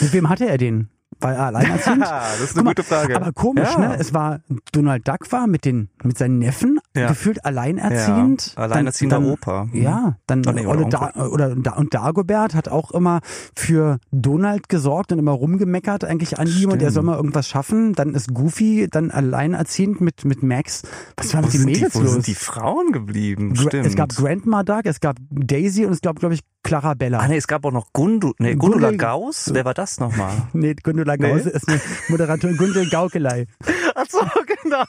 Mit 0.00 0.12
wem 0.12 0.28
hatte 0.28 0.46
er 0.48 0.58
den? 0.58 0.88
War 1.20 1.34
er 1.34 1.46
alleinerziehend? 1.46 2.02
das 2.02 2.40
ist 2.40 2.54
eine 2.56 2.64
mal, 2.64 2.70
gute 2.70 2.82
Frage. 2.84 3.16
Aber 3.16 3.32
komisch, 3.32 3.68
Ja. 3.72 3.78
ne? 3.88 3.96
Es 3.98 4.14
war 4.14 4.40
Donald 4.72 5.06
Duck 5.08 5.30
war 5.32 5.46
mit 5.46 5.64
den 5.64 5.88
mit 6.04 6.16
seinen 6.18 6.38
Neffen 6.38 6.78
Ja. 6.96 7.08
gefühlt 7.08 7.44
alleinerziehend. 7.44 8.54
Ja, 8.56 8.62
alleinerziehender 8.62 9.20
dann, 9.20 9.30
Opa. 9.30 9.64
Mhm. 9.66 9.82
Ja, 9.82 10.16
dann 10.26 10.42
Oh, 10.46 10.52
nee, 10.52 10.66
oder 10.66 10.84
da, 10.88 11.12
oder 11.26 11.54
da, 11.56 11.72
und 11.72 11.92
Dagobert 11.94 12.54
hat 12.54 12.68
auch 12.68 12.90
immer 12.92 13.20
für 13.56 13.98
Donald 14.12 14.68
gesorgt 14.68 15.12
und 15.12 15.18
immer 15.18 15.32
rumgemeckert 15.32 16.04
eigentlich 16.04 16.38
an 16.38 16.46
ihm 16.46 16.66
und 16.70 16.74
er 16.74 16.78
Stimmt. 16.90 16.92
soll 16.94 17.02
mal 17.04 17.16
irgendwas 17.16 17.48
schaffen. 17.48 17.92
Dann 17.94 18.14
ist 18.14 18.32
Goofy 18.32 18.88
dann 18.90 19.10
alleinerziehend 19.10 20.00
mit 20.00 20.24
mit 20.24 20.42
Max. 20.42 20.82
Was 21.16 21.34
war 21.34 21.42
wo 21.42 21.46
mit 21.46 21.54
den 21.54 21.58
sind, 21.60 21.68
die, 21.68 21.74
Mädels 21.74 21.94
wo 21.96 22.00
los? 22.00 22.12
sind 22.12 22.26
die 22.26 22.34
Frauen 22.34 22.92
geblieben? 22.92 23.52
Gra- 23.54 23.68
Stimmt. 23.68 23.86
Es 23.86 23.96
gab 23.96 24.10
Grandma 24.14 24.62
Duck, 24.62 24.82
es 24.84 25.00
gab 25.00 25.16
Daisy 25.30 25.84
und 25.86 25.92
es 25.92 26.00
gab 26.00 26.18
glaube 26.20 26.34
ich 26.34 26.40
Clarabella. 26.64 27.18
Ah, 27.20 27.28
nee, 27.28 27.36
es 27.36 27.46
gab 27.46 27.64
auch 27.64 27.72
noch 27.72 27.92
Gundu, 27.92 28.32
nee, 28.38 28.54
Gundula 28.54 28.90
Gauss. 28.90 29.50
Wer 29.54 29.64
war 29.64 29.74
das 29.74 30.00
nochmal? 30.00 30.32
Nee, 30.52 30.74
Gundula 30.82 31.07
Nee. 31.16 31.30
Gause 31.30 31.50
ist 31.50 31.68
eine 31.68 31.80
Moderatorin, 32.08 32.56
Gundel 32.56 32.88
Gaukelei. 32.90 33.46
Ach 33.94 34.04
so, 34.08 34.20
genau. 34.46 34.84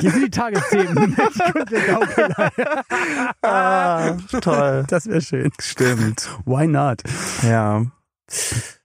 Hier 0.00 0.10
sind 0.10 0.24
die 0.26 0.30
Tagesthemen 0.30 0.94
mit 0.94 1.16
Gundel 1.52 1.80
Gaukelei. 1.86 2.50
Ah, 3.42 4.12
toll. 4.40 4.84
Das 4.88 5.06
wäre 5.06 5.20
schön. 5.20 5.50
Stimmt. 5.60 6.28
Why 6.44 6.66
not? 6.66 7.02
Ja. 7.42 7.82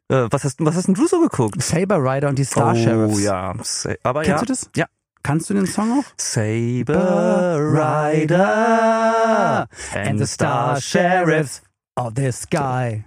Äh, 0.09 0.27
was 0.31 0.43
hast, 0.43 0.63
was 0.63 0.75
hast 0.75 0.87
denn 0.87 0.95
du 0.95 1.07
so 1.07 1.19
geguckt? 1.21 1.61
Saber 1.61 1.97
Rider 1.97 2.29
und 2.29 2.39
die 2.39 2.45
Star 2.45 2.75
Sheriffs. 2.75 3.15
Oh 3.15 3.19
ja, 3.19 3.53
Sa- 3.61 3.93
aber 4.03 4.23
Kennst 4.23 4.41
ja. 4.41 4.45
du 4.45 4.45
das? 4.45 4.69
Ja. 4.75 4.85
Kannst 5.23 5.49
du 5.49 5.53
den 5.55 5.65
Song 5.65 5.99
auch? 5.99 6.03
Saber 6.15 7.57
Rider 7.59 9.67
and 9.93 10.19
the 10.19 10.25
star 10.25 10.79
sheriffs 10.79 11.61
of 11.97 12.13
the 12.15 12.31
sky. 12.31 13.03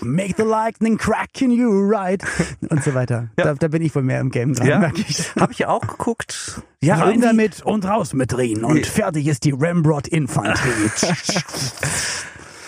Make 0.01 0.35
the 0.37 0.43
lightning 0.43 0.97
crack 0.97 1.41
in 1.41 1.51
you 1.51 1.69
right. 1.89 2.21
Und 2.69 2.83
so 2.83 2.93
weiter. 2.93 3.29
Ja. 3.39 3.45
Da, 3.45 3.53
da 3.55 3.67
bin 3.69 3.81
ich 3.81 3.95
wohl 3.95 4.03
mehr 4.03 4.19
im 4.19 4.29
Game 4.29 4.53
dran, 4.53 4.67
Ja, 4.67 4.79
merke 4.79 5.01
ich. 5.07 5.33
habe 5.35 5.51
ich 5.53 5.65
auch 5.65 5.81
geguckt. 5.87 6.61
Ja, 6.81 6.95
Rein 6.95 7.07
irgendwie- 7.21 7.27
damit 7.27 7.61
und 7.63 7.85
raus 7.85 8.13
mit 8.13 8.37
Rien 8.37 8.63
und 8.63 8.75
Nee. 8.75 8.83
fertig 8.83 9.27
ist 9.27 9.43
die 9.45 9.53
Rambrot 9.57 10.07
Infanterie. 10.07 10.91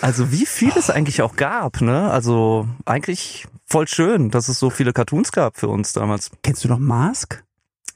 Also 0.00 0.30
wie 0.30 0.46
viel 0.46 0.70
es 0.76 0.90
eigentlich 0.90 1.22
auch 1.22 1.34
gab, 1.34 1.80
ne? 1.80 2.08
Also 2.12 2.68
eigentlich 2.84 3.48
voll 3.66 3.88
schön, 3.88 4.30
dass 4.30 4.48
es 4.48 4.60
so 4.60 4.70
viele 4.70 4.92
Cartoons 4.92 5.32
gab 5.32 5.58
für 5.58 5.66
uns 5.66 5.92
damals. 5.92 6.30
Kennst 6.44 6.62
du 6.62 6.68
noch 6.68 6.78
Mask? 6.78 7.42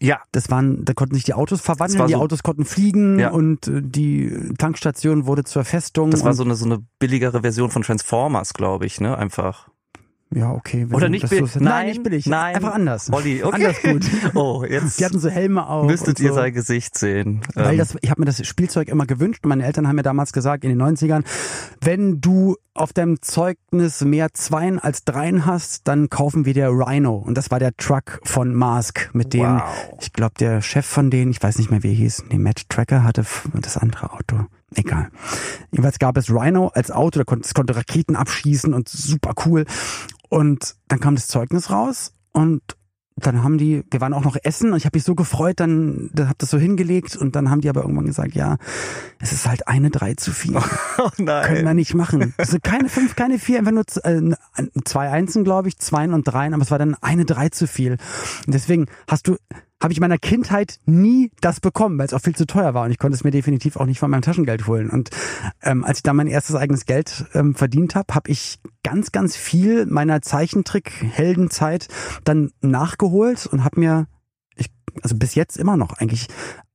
Ja. 0.03 0.21
Das 0.33 0.51
waren, 0.51 0.85
da 0.85 0.93
konnten 0.95 1.15
sich 1.15 1.25
die 1.25 1.35
Autos 1.35 1.61
verwandeln, 1.61 2.07
die 2.07 2.13
so- 2.15 2.19
Autos 2.21 2.43
konnten 2.43 2.65
fliegen 2.65 3.19
Ja. 3.19 3.31
und 3.31 3.69
äh, 3.69 3.81
die 3.83 4.53
Tankstation 4.59 5.27
wurde 5.27 5.45
zur 5.45 5.65
Festung. 5.65 6.11
Das 6.11 6.25
war 6.25 6.35
so 6.35 6.43
eine, 6.45 6.55
so 6.57 6.65
eine 6.67 6.81
billigere 6.99 7.41
Version 7.43 7.71
von 7.71 7.83
Transformers, 7.83 8.53
glaube 8.55 8.87
ich, 8.87 9.01
ne? 9.01 9.17
Einfach. 9.17 9.69
Ja, 10.35 10.53
okay. 10.53 10.87
Oder 10.91 11.09
nicht 11.09 11.25
das 11.25 11.31
billig. 11.31 11.51
so- 11.53 11.59
Nein, 11.61 11.69
Nein, 11.73 11.87
nicht 11.89 12.03
billig. 12.03 12.27
nein. 12.27 12.57
Einfach 12.57 12.75
anders. 12.75 13.13
Olli, 13.13 13.43
okay. 13.45 13.55
Anders 13.67 13.83
gut. 13.83 14.05
Oh, 14.35 14.65
jetzt 14.69 14.99
Die 14.99 15.05
hatten 15.05 15.19
so 15.21 15.29
Helme 15.29 15.67
auf. 15.67 15.87
müsstet 15.87 16.19
und 16.19 16.21
ihr 16.21 16.31
so. 16.31 16.35
sein 16.37 16.53
Gesicht 16.55 16.97
sehen. 16.97 17.41
Weil 17.55 17.73
Ähm, 17.73 17.79
das, 17.79 17.97
ich 18.01 18.11
habe 18.11 18.21
mir 18.23 18.27
das 18.27 18.47
Spielzeug 18.47 18.89
immer 18.89 19.07
gewünscht. 19.07 19.45
Meine 19.45 19.65
Eltern 19.65 19.87
haben 19.89 19.97
mir 19.97 20.03
damals 20.03 20.33
gesagt, 20.33 20.65
in 20.65 20.71
den 20.71 20.81
90ern, 20.83 21.25
wenn 21.81 22.21
du 22.21 22.57
auf 22.75 22.93
deinem 22.95 23.21
Zeugnis 23.21 24.01
mehr 24.03 24.33
Zweien 24.33 24.79
als 24.79 25.05
Dreien 25.05 25.45
hast, 25.45 25.87
dann 25.89 26.09
kaufen 26.09 26.47
wir 26.47 26.55
dir 26.55 26.69
Rhino. 26.69 27.17
Und 27.17 27.37
das 27.37 27.51
war 27.51 27.59
der 27.59 27.77
Truck 27.77 28.21
von 28.25 28.55
Mask, 28.55 29.11
mit 29.13 29.35
dem, 29.35 29.57
Wow. 29.57 29.99
ich 30.01 30.13
glaube, 30.15 30.33
der 30.41 30.63
Chef 30.63 30.87
von 30.87 31.11
denen, 31.11 31.31
ich 31.33 31.43
weiß 31.43 31.59
nicht 31.59 31.71
mehr, 31.71 31.83
wie 31.83 31.89
er 31.91 31.95
hieß, 31.97 32.25
nee, 32.31 32.39
Matt 32.39 32.69
Tracker 32.71 33.05
hatte 33.05 33.25
das 33.61 33.77
andere 33.77 34.13
Auto. 34.15 34.47
Egal. 34.75 35.11
Jedenfalls 35.71 35.99
gab 35.99 36.17
es 36.17 36.31
Rhino 36.31 36.69
als 36.69 36.91
Auto, 36.91 37.19
da 37.21 37.25
konnte, 37.25 37.45
es 37.47 37.53
konnte 37.53 37.77
Raketen 37.77 38.17
abschießen 38.17 38.73
und 38.73 38.89
super 38.89 39.35
cool. 39.45 39.67
Und 40.33 40.77
dann 40.89 40.99
kam 40.99 41.15
das 41.15 41.29
Zeugnis 41.29 41.69
raus 41.69 42.15
und 42.33 42.63
dann 43.17 43.45
haben 43.45 43.59
die, 43.59 43.85
wir 43.91 44.01
waren 44.01 44.15
auch 44.15 44.25
noch 44.25 44.39
essen 44.43 44.73
und 44.73 44.79
ich 44.79 44.87
habe 44.87 44.97
mich 44.97 45.05
so 45.05 45.15
gefreut, 45.15 45.61
dann, 45.61 46.09
dann 46.15 46.31
hab 46.31 46.39
das 46.39 46.49
so 46.49 46.57
hingelegt 46.57 47.17
und 47.17 47.37
dann 47.37 47.51
haben 47.51 47.61
die 47.61 47.69
aber 47.69 47.83
irgendwann 47.83 48.07
gesagt, 48.07 48.35
ja, 48.35 48.57
es 49.21 49.33
ist 49.33 49.47
halt 49.47 49.69
eine 49.69 49.91
drei 49.91 50.15
zu 50.15 50.33
viel. 50.33 50.57
oh 50.99 51.11
Können 51.11 51.29
wir 51.29 51.63
nein. 51.63 51.77
nicht 51.77 51.93
machen. 51.93 52.33
Also 52.39 52.57
keine 52.63 52.89
fünf, 52.89 53.15
keine 53.15 53.39
vier, 53.39 53.59
einfach 53.59 53.73
nur 53.73 53.85
äh, 54.05 54.35
zwei 54.87 55.11
Einsen, 55.11 55.45
glaube 55.45 55.69
ich, 55.69 55.77
Zweien 55.77 56.15
und 56.15 56.25
Dreien, 56.25 56.55
aber 56.55 56.63
es 56.63 56.71
war 56.71 56.79
dann 56.79 56.97
eine 57.03 57.27
drei 57.27 57.51
zu 57.51 57.67
viel. 57.67 57.99
Und 58.47 58.55
deswegen 58.55 58.87
hast 59.07 59.29
du, 59.29 59.37
habe 59.83 59.93
ich 59.93 60.01
meiner 60.01 60.19
Kindheit 60.19 60.79
nie 60.87 61.33
das 61.41 61.59
bekommen, 61.61 61.99
weil 61.99 62.07
es 62.07 62.15
auch 62.15 62.21
viel 62.21 62.37
zu 62.37 62.47
teuer 62.47 62.73
war 62.73 62.85
und 62.85 62.93
ich 62.93 62.99
konnte 62.99 63.17
es 63.17 63.25
mir 63.25 63.33
definitiv 63.33 63.77
auch 63.77 63.87
nicht 63.87 63.99
von 63.99 64.11
meinem 64.11 64.23
Taschengeld 64.23 64.69
holen. 64.69 64.89
Und 64.89 65.11
ähm, 65.63 65.85
als 65.85 65.99
ich 65.99 66.03
dann 66.05 66.17
mein 66.17 66.29
erstes 66.29 66.55
eigenes 66.55 66.87
Geld 66.87 67.27
ähm, 67.35 67.55
verdient 67.55 67.97
habe, 67.97 68.15
habe 68.15 68.31
ich 68.31 68.61
ganz, 68.85 69.11
ganz 69.11 69.37
viel 69.37 69.87
meiner 69.87 70.23
Zeichentrick-Heldenzeit 70.23 71.89
dann 72.25 72.53
nachgeholt 72.61 73.47
und 73.47 73.65
habe 73.65 73.81
mir, 73.81 74.07
ich, 74.55 74.71
also 75.03 75.17
bis 75.17 75.35
jetzt 75.35 75.57
immer 75.57 75.77
noch 75.77 75.95
eigentlich 75.95 76.29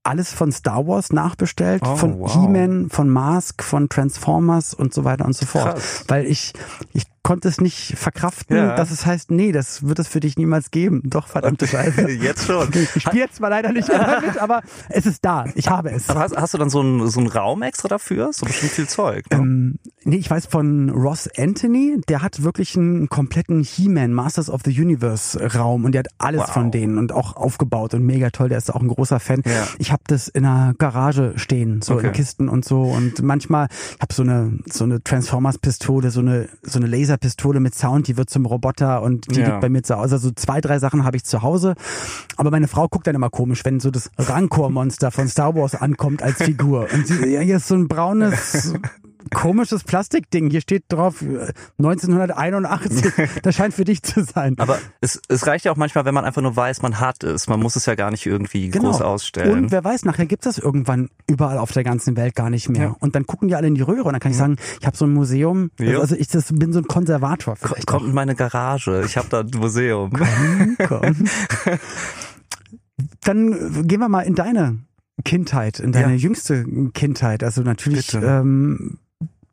alles 0.04 0.32
von 0.32 0.52
Star 0.52 0.88
Wars 0.88 1.12
nachbestellt, 1.12 1.84
Oh, 1.86 1.96
von 1.96 2.20
wow. 2.20 2.34
He-Man, 2.34 2.90
von 2.90 3.10
Mask, 3.10 3.62
von 3.64 3.90
Transformers 3.90 4.74
und 4.74 4.94
so 4.94 5.04
weiter 5.04 5.26
und 5.26 5.34
so 5.34 5.46
fort. 5.46 5.76
Krass. 5.76 6.06
Weil 6.08 6.26
ich, 6.26 6.54
ich 6.94 7.04
konnte 7.28 7.50
es 7.50 7.60
nicht 7.60 7.98
verkraften, 7.98 8.56
Ja. 8.56 8.76
dass 8.76 8.90
es 8.90 9.06
heißt, 9.06 9.32
nee, 9.32 9.52
das 9.52 9.86
wird 9.86 10.00
es 10.00 10.08
für 10.08 10.22
dich 10.22 10.38
niemals 10.38 10.72
geben. 10.72 11.02
Doch, 11.04 11.28
verdammte 11.28 11.68
Scheiße. 11.68 12.10
Jetzt 12.10 12.46
schon. 12.48 12.70
Ich 12.96 13.04
spiele 13.04 13.30
zwar 13.30 13.50
leider 13.50 13.74
nicht 13.74 13.90
mehr 13.90 14.00
damit, 14.00 14.38
aber 14.42 14.62
es 14.90 15.06
ist 15.06 15.26
da. 15.26 15.44
Ich 15.56 15.70
habe 15.70 15.92
es. 15.92 16.10
Aber 16.10 16.22
hast, 16.22 16.38
hast 16.38 16.54
du 16.54 16.58
dann 16.58 16.70
so 16.70 16.80
einen, 16.80 17.06
so 17.10 17.20
einen 17.20 17.28
Raum 17.28 17.62
extra 17.64 17.90
dafür? 17.90 18.32
So 18.32 18.46
bestimmt 18.46 18.72
viel 18.72 18.88
Zeug. 18.88 19.26
Ne? 19.30 19.38
Ähm, 19.38 19.76
nee, 20.06 20.16
ich 20.16 20.32
weiß 20.32 20.46
von 20.46 20.90
Ross 20.90 21.28
Anthony, 21.38 22.00
der 22.08 22.22
hat 22.22 22.44
wirklich 22.44 22.78
einen 22.78 23.10
kompletten 23.10 23.62
He-Man 23.62 24.14
Masters 24.14 24.50
of 24.50 24.62
the 24.64 24.72
Universe 24.82 25.38
Raum 25.54 25.84
und 25.84 25.92
der 25.92 26.00
hat 26.00 26.08
alles 26.20 26.42
Wow. 26.44 26.54
von 26.54 26.72
denen 26.72 26.98
und 26.98 27.12
auch 27.12 27.36
aufgebaut 27.36 27.94
und 27.94 28.06
mega 28.06 28.30
toll, 28.30 28.48
der 28.48 28.58
ist 28.58 28.74
auch 28.74 28.80
ein 28.82 28.88
großer 28.88 29.20
Fan. 29.20 29.42
Ja. 29.46 29.68
Ich 29.80 29.92
habe 29.92 30.04
das 30.08 30.30
in 30.30 30.46
einer 30.46 30.74
Garage 30.78 31.34
stehen, 31.36 31.82
so 31.82 31.96
Okay. 31.96 32.08
in 32.08 32.14
Kisten 32.14 32.48
und 32.48 32.64
so 32.64 32.84
und 32.84 33.22
manchmal 33.22 33.68
ich 33.96 34.02
habe 34.02 34.14
so 34.14 34.22
eine 34.24 34.60
so 34.72 34.86
eine 34.86 35.04
Transformers 35.04 35.58
Pistole, 35.58 36.10
so 36.10 36.22
eine 36.22 36.48
so 36.64 36.80
eine 36.80 36.88
Laserpistole 37.18 37.60
mit 37.60 37.76
Sound, 37.76 38.08
die 38.08 38.18
wird 38.18 38.30
zum 38.30 38.46
Roboter 38.46 39.02
und 39.02 39.34
die 39.34 39.40
Ja. 39.40 39.48
liegt 39.48 39.62
bei 39.62 39.70
mir 39.70 39.82
zu 39.84 39.96
Hause. 39.98 40.16
Also 40.16 40.32
zwei, 40.32 40.62
drei 40.62 40.80
Sachen 40.80 41.04
habe 41.04 41.18
ich 41.18 41.24
zu 41.24 41.42
Hause, 41.42 41.76
aber 42.38 42.52
meine 42.52 42.68
Frau 42.68 42.88
guckt 42.88 43.08
dann 43.08 43.16
immer 43.16 43.30
komisch, 43.30 43.66
wenn 43.66 43.80
so 43.80 43.92
das 43.92 44.10
Rancor 44.18 44.70
Monster 44.70 45.12
von 45.12 45.28
Star 45.28 45.56
Wars 45.56 45.76
ankommt 45.76 46.22
als 46.22 46.38
Figur 46.44 46.88
und 46.94 47.08
sie 47.08 47.28
ja, 47.28 47.42
hier 47.42 47.58
ist 47.58 47.68
so 47.68 47.76
ein 47.76 47.88
braunes 47.88 48.74
komisches 49.30 49.84
Plastikding. 49.84 50.50
Hier 50.50 50.62
steht 50.62 50.84
drauf 50.90 51.22
äh, 51.22 51.52
1981. 51.80 53.12
Das 53.44 53.56
scheint 53.56 53.74
für 53.74 53.84
dich 53.84 54.02
zu 54.04 54.24
sein. 54.24 54.56
Aber 54.58 54.78
es, 55.02 55.22
es 55.28 55.46
reicht 55.48 55.66
ja 55.66 55.72
auch 55.72 55.76
manchmal, 55.78 56.06
wenn 56.06 56.14
man 56.14 56.26
einfach 56.26 56.42
nur 56.42 56.56
weiß, 56.56 56.82
man 56.82 57.00
hat 57.00 57.24
es. 57.24 57.48
Man 57.48 57.60
muss 57.60 57.76
es 57.76 57.86
ja 57.86 57.96
gar 57.96 58.12
nicht 58.12 58.26
irgendwie 58.26 58.70
Genau. 58.70 58.92
groß 58.92 59.02
ausstellen. 59.02 59.52
Und 59.66 59.72
wer 59.72 59.84
weiß, 59.84 60.06
nachher 60.06 60.26
gibt's 60.26 60.46
das 60.46 60.58
irgendwann 60.58 61.10
überall 61.28 61.58
auf 61.58 61.72
der 61.72 61.84
ganzen 61.84 62.16
Welt 62.18 62.36
gar 62.36 62.50
nicht 62.50 62.70
mehr. 62.70 62.82
Ja. 62.82 62.96
Und 63.00 63.16
dann 63.16 63.26
gucken 63.26 63.48
die 63.48 63.56
alle 63.56 63.68
in 63.68 63.76
die 63.76 63.82
Röhre 63.82 64.04
und 64.04 64.14
dann 64.14 64.20
kann 64.20 64.32
ich 64.32 64.38
sagen, 64.38 64.58
ich 64.80 64.86
habe 64.88 64.98
so 64.98 65.06
ein 65.06 65.14
Museum. 65.14 65.72
Ja. 65.80 66.00
Also 66.00 66.16
ich 66.16 66.28
das, 66.28 66.52
bin 66.54 66.74
so 66.74 66.80
ein 66.80 66.86
Konservator 66.88 67.56
Ko- 67.56 67.68
vielleicht. 67.68 67.88
Kommt 67.88 68.06
in 68.08 68.14
meine 68.14 68.36
Garage. 68.36 69.04
Ich 69.06 69.18
habe 69.18 69.28
da 69.30 69.42
ein 69.42 69.52
Museum. 69.56 70.12
auch. 70.16 70.88
Komm. 70.88 71.26
Dann 73.24 73.88
gehen 73.88 74.00
wir 74.00 74.10
mal 74.10 74.22
in 74.22 74.36
deine 74.36 74.80
Kindheit, 75.24 75.80
in 75.80 75.92
deine 75.92 76.14
Ja. 76.14 76.18
jüngste 76.20 76.66
Kindheit. 76.94 77.44
Also 77.44 77.62
natürlich 77.62 78.14
ähm, 78.14 78.98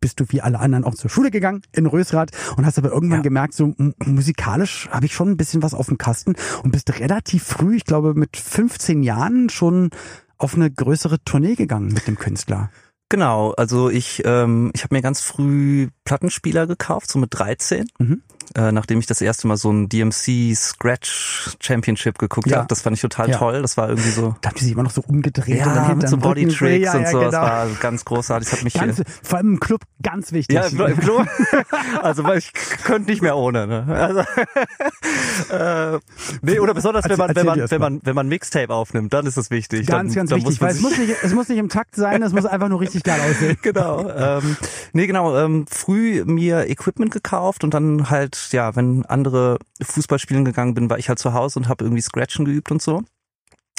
bist 0.04 0.20
du 0.20 0.26
wie 0.28 0.42
alle 0.42 0.60
anderen 0.60 0.84
auch 0.84 0.94
zur 0.94 1.08
Schule 1.08 1.30
gegangen 1.30 1.62
in 1.72 1.86
Rösrath 1.86 2.30
und 2.58 2.66
hast 2.66 2.76
aber 2.76 2.90
irgendwann 2.90 3.20
Ja. 3.20 3.22
gemerkt, 3.22 3.54
so 3.54 3.72
musikalisch 4.04 4.86
habe 4.90 5.06
ich 5.06 5.14
schon 5.14 5.30
ein 5.30 5.38
bisschen 5.38 5.62
was 5.62 5.72
auf 5.72 5.86
dem 5.86 5.96
Kasten 5.96 6.34
und 6.62 6.72
bist 6.72 7.00
relativ 7.00 7.42
früh, 7.42 7.76
ich 7.76 7.86
glaube 7.86 8.12
mit 8.12 8.36
15 8.36 9.02
Jahren 9.02 9.48
schon 9.48 9.88
auf 10.36 10.56
eine 10.56 10.70
größere 10.70 11.24
Tournee 11.24 11.54
gegangen 11.54 11.88
mit 11.88 12.06
dem 12.06 12.18
Künstler. 12.18 12.70
Genau, 13.14 13.52
also 13.52 13.90
ich, 13.90 14.22
ähm, 14.24 14.72
ich 14.74 14.82
habe 14.82 14.92
mir 14.92 15.00
ganz 15.00 15.20
früh 15.20 15.86
Plattenspieler 16.04 16.66
gekauft, 16.66 17.08
so 17.08 17.20
mit 17.20 17.30
13, 17.32 17.86
Mhm. 18.00 18.22
äh, 18.56 18.72
nachdem 18.72 18.98
ich 18.98 19.06
das 19.06 19.20
erste 19.20 19.46
Mal 19.46 19.56
so 19.56 19.70
ein 19.70 19.88
DMC 19.88 20.52
Scratch 20.56 21.56
Championship 21.60 22.18
geguckt 22.18 22.48
Ja. 22.50 22.56
habe. 22.58 22.66
Das 22.66 22.82
fand 22.82 22.96
ich 22.96 23.00
total 23.02 23.30
Ja. 23.30 23.38
toll. 23.38 23.62
Das 23.62 23.76
war 23.76 23.88
irgendwie 23.88 24.10
so 24.10 24.34
Da 24.40 24.48
haben 24.48 24.56
die 24.56 24.64
sich 24.64 24.72
immer 24.72 24.82
noch 24.82 24.90
so 24.90 25.00
umgedreht 25.06 25.64
und 25.64 25.76
dann 25.76 25.88
ja, 25.90 25.94
mit 25.94 26.08
so 26.08 26.16
Body 26.16 26.48
Tricks 26.48 26.86
ja, 26.86 26.94
und 26.94 27.02
ja, 27.02 27.10
so. 27.12 27.20
Das 27.20 27.30
genau. 27.30 27.42
war 27.44 27.68
ganz 27.80 28.04
großartig. 28.04 28.48
Das 28.50 28.58
hat 28.58 28.64
mich 28.64 28.74
Ganz, 28.74 29.00
vor 29.22 29.38
allem 29.38 29.52
im 29.54 29.60
Club 29.60 29.82
ganz 30.02 30.32
wichtig. 30.32 30.56
Ja, 30.56 30.66
im 30.66 30.98
Klo. 30.98 31.22
also 32.02 32.24
weil 32.24 32.38
ich 32.38 32.52
könnte 32.84 33.08
nicht 33.12 33.22
mehr 33.22 33.36
ohne. 33.36 33.68
Ne? 33.68 33.86
Also, 33.88 34.20
äh, 35.54 36.00
nee, 36.42 36.58
oder 36.58 36.74
besonders 36.74 37.08
wenn 37.08 37.16
man 37.16 37.36
wenn 37.36 37.46
man 37.46 37.70
wenn 37.70 37.80
man 37.80 38.00
wenn 38.02 38.14
man 38.16 38.26
Mixtape 38.28 38.74
aufnimmt, 38.74 39.12
dann 39.12 39.24
ist 39.24 39.36
das 39.36 39.50
wichtig. 39.52 39.86
Ganz, 39.86 40.14
dann, 40.14 40.26
ganz 40.26 40.30
dann 40.30 40.40
wichtig, 40.40 40.60
weil 40.60 40.72
es 40.72 40.80
muss, 40.80 40.98
nicht, 40.98 41.14
es 41.22 41.32
muss 41.32 41.48
nicht 41.48 41.58
im 41.58 41.68
Takt 41.68 41.94
sein, 41.94 42.20
es 42.24 42.32
muss 42.32 42.44
einfach 42.44 42.68
nur 42.68 42.80
richtig 42.80 43.03
geil 43.04 43.20
aussehen. 43.20 43.58
Genau. 43.62 44.08
Ähm, 44.10 44.56
nee, 44.92 45.06
genau. 45.06 45.36
Ähm, 45.36 45.66
früh 45.70 46.24
mir 46.24 46.68
Equipment 46.68 47.12
gekauft 47.12 47.64
und 47.64 47.72
dann 47.72 48.10
halt, 48.10 48.48
ja, 48.52 48.74
wenn 48.76 49.04
andere 49.06 49.58
Fußball 49.82 50.18
spielen 50.18 50.44
gegangen 50.44 50.74
bin, 50.74 50.90
war 50.90 50.98
ich 50.98 51.08
halt 51.08 51.18
zu 51.18 51.32
Hause 51.32 51.60
und 51.60 51.68
habe 51.68 51.84
irgendwie 51.84 52.02
Scratchen 52.02 52.44
geübt 52.44 52.70
und 52.70 52.82
so. 52.82 53.02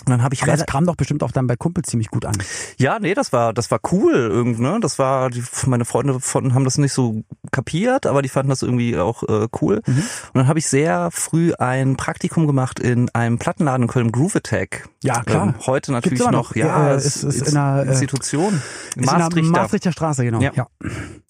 Und 0.03 0.11
dann 0.11 0.21
habe 0.23 0.35
ich 0.35 0.43
Aber 0.43 0.51
das 0.51 0.65
kam 0.67 0.85
doch 0.85 0.95
bestimmt 0.97 1.23
auch 1.23 1.31
dann 1.31 1.47
bei 1.47 1.55
Kumpel 1.55 1.83
ziemlich 1.83 2.09
gut 2.09 2.25
an. 2.25 2.35
ja, 2.77 2.99
nee, 2.99 3.13
das 3.15 3.31
war 3.33 3.53
das 3.53 3.71
war 3.71 3.79
cool 3.91 4.13
irgendwie, 4.13 4.61
ne? 4.61 4.77
Das 4.81 4.99
war 4.99 5.29
die, 5.31 5.41
meine 5.65 5.85
Freunde 5.85 6.19
von 6.19 6.53
haben 6.53 6.63
das 6.65 6.77
nicht 6.77 6.91
so 6.93 7.23
kapiert, 7.51 8.05
aber 8.05 8.21
die 8.21 8.29
fanden 8.29 8.49
das 8.49 8.61
irgendwie 8.61 8.97
auch 8.97 9.23
äh, 9.23 9.47
cool. 9.61 9.81
Mhm. 9.87 9.97
Und 9.97 10.05
dann 10.35 10.47
habe 10.47 10.59
ich 10.59 10.67
sehr 10.67 11.09
früh 11.11 11.53
ein 11.57 11.95
Praktikum 11.95 12.45
gemacht 12.45 12.79
in 12.79 13.09
einem 13.15 13.39
Plattenladen 13.39 13.83
in 13.83 13.87
Köln, 13.87 14.11
Groove 14.11 14.35
Attack. 14.35 14.89
Ja, 15.01 15.23
klar. 15.23 15.47
Ähm, 15.47 15.53
heute 15.65 15.91
natürlich 15.93 16.19
noch, 16.19 16.31
noch. 16.31 16.55
ja, 16.55 16.93
es 16.93 17.05
ist- 17.05 17.23
ist 17.23 17.47
in 17.49 17.57
einer, 17.57 17.83
äh, 17.85 17.89
Institution. 17.89 18.53
Ist 18.89 18.97
in 18.97 19.03
der 19.05 19.13
Maastrichter. 19.17 19.51
Maastrichter 19.51 19.91
Straße, 19.93 20.23
genau. 20.25 20.41
Ja. 20.41 20.51
Ja. 20.53 20.67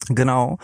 Genau. 0.10 0.58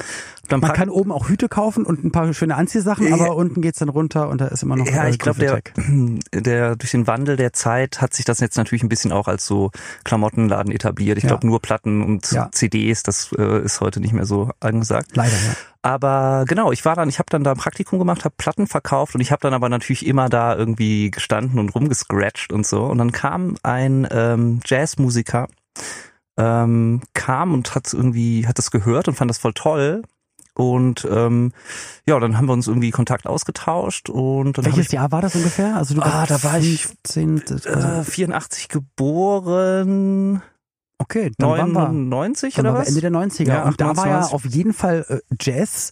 Dann 0.50 0.60
Man 0.60 0.74
kann 0.74 0.90
oben 0.90 1.12
auch 1.12 1.30
Hüte 1.30 1.48
kaufen 1.50 1.86
und 1.86 2.04
ein 2.04 2.12
paar 2.12 2.32
schöne 2.34 2.56
Anziehsachen, 2.56 3.08
Ja. 3.08 3.14
aber 3.16 3.36
unten 3.36 3.62
geht's 3.62 3.80
dann 3.80 3.90
runter 3.90 4.28
und 4.28 4.42
da 4.42 4.48
ist 4.48 4.64
immer 4.64 4.76
noch 4.76 4.86
Ja, 4.86 5.06
äh, 5.06 5.10
ich 5.12 5.18
glaube, 5.20 5.40
der, 5.40 5.62
der 6.34 6.76
durch 6.76 6.92
den 6.92 7.08
Wandel 7.08 7.38
der 7.38 7.54
Zeit 7.54 7.91
hat 8.00 8.14
sich 8.14 8.26
das 8.26 8.40
jetzt 8.40 8.58
natürlich 8.58 8.84
ein 8.84 8.90
bisschen 8.90 9.12
auch 9.12 9.28
als 9.28 9.46
so 9.48 9.72
Klamottenladen 10.04 10.72
etabliert. 10.72 11.18
Ich 11.18 11.24
Ja. 11.24 11.30
glaube, 11.30 11.48
nur 11.48 11.60
Platten 11.62 12.04
und 12.04 12.32
Ja. 12.32 12.50
CDs, 12.52 13.04
das 13.04 13.32
äh, 13.38 13.62
ist 13.64 13.82
heute 13.82 14.00
nicht 14.00 14.14
mehr 14.14 14.26
so 14.26 14.52
angesagt. 14.60 15.16
Leider, 15.16 15.36
ja. 15.36 15.54
Aber 15.82 16.46
genau, 16.48 16.72
ich 16.72 16.86
war 16.86 16.96
dann, 16.96 17.10
ich 17.10 17.18
habe 17.18 17.26
dann 17.32 17.44
da 17.44 17.52
ein 17.52 17.58
Praktikum 17.58 17.98
gemacht, 17.98 18.24
habe 18.24 18.36
Platten 18.38 18.68
verkauft 18.68 19.16
und 19.16 19.22
ich 19.22 19.32
habe 19.32 19.42
dann 19.42 19.54
aber 19.56 19.68
natürlich 19.68 20.06
immer 20.06 20.30
da 20.30 20.56
irgendwie 20.56 21.10
gestanden 21.10 21.58
und 21.58 21.74
rumgescratcht 21.74 22.54
und 22.54 22.68
so. 22.68 22.84
Und 22.86 23.00
dann 23.00 23.12
kam 23.12 23.56
ein 23.64 24.08
ähm, 24.12 24.60
Jazzmusiker, 24.64 25.48
ähm, 26.38 27.02
kam 27.14 27.54
und 27.54 27.74
hat 27.76 27.94
irgendwie, 27.94 28.48
hat 28.48 28.58
das 28.58 28.72
gehört 28.72 29.08
und 29.08 29.16
fand 29.16 29.30
das 29.30 29.38
voll 29.40 29.54
toll. 29.54 30.04
Und 30.54 31.08
ähm, 31.10 31.54
ja, 32.06 32.20
dann 32.20 32.38
haben 32.38 32.48
wir 32.48 32.54
uns 32.54 32.68
irgendwie 32.68 32.92
Kontakt 32.92 33.26
ausgetauscht 33.26 34.10
und 34.10 34.58
dann 34.58 34.66
Welches 34.66 34.88
ich, 34.88 34.92
Jahr 34.92 35.12
war 35.12 35.22
das 35.22 35.36
ungefähr? 35.36 35.78
Also 35.78 35.96
du 35.96 36.02
Ah, 36.02 36.28
warst 36.28 36.32
da 36.32 36.44
war 36.44 36.60
ich, 36.60 36.88
15, 36.88 37.38
äh, 37.66 37.70
also, 37.70 38.12
84 38.12 38.68
geboren, 38.68 40.42
okay, 40.98 41.32
dann 41.38 41.50
waren 41.50 41.72
wir, 41.72 41.88
99 41.88 42.56
dann 42.56 42.66
oder 42.68 42.80
was? 42.80 42.90
Ende 42.90 43.02
der 43.02 43.12
90er. 43.12 43.48
Ja, 43.48 43.64
und 43.64 43.80
da 43.80 43.96
war 43.96 44.08
ja 44.08 44.20
28. 44.20 44.34
auf 44.34 44.46
jeden 44.54 44.74
Fall 44.74 45.06
äh, 45.08 45.20
Jazz 45.40 45.92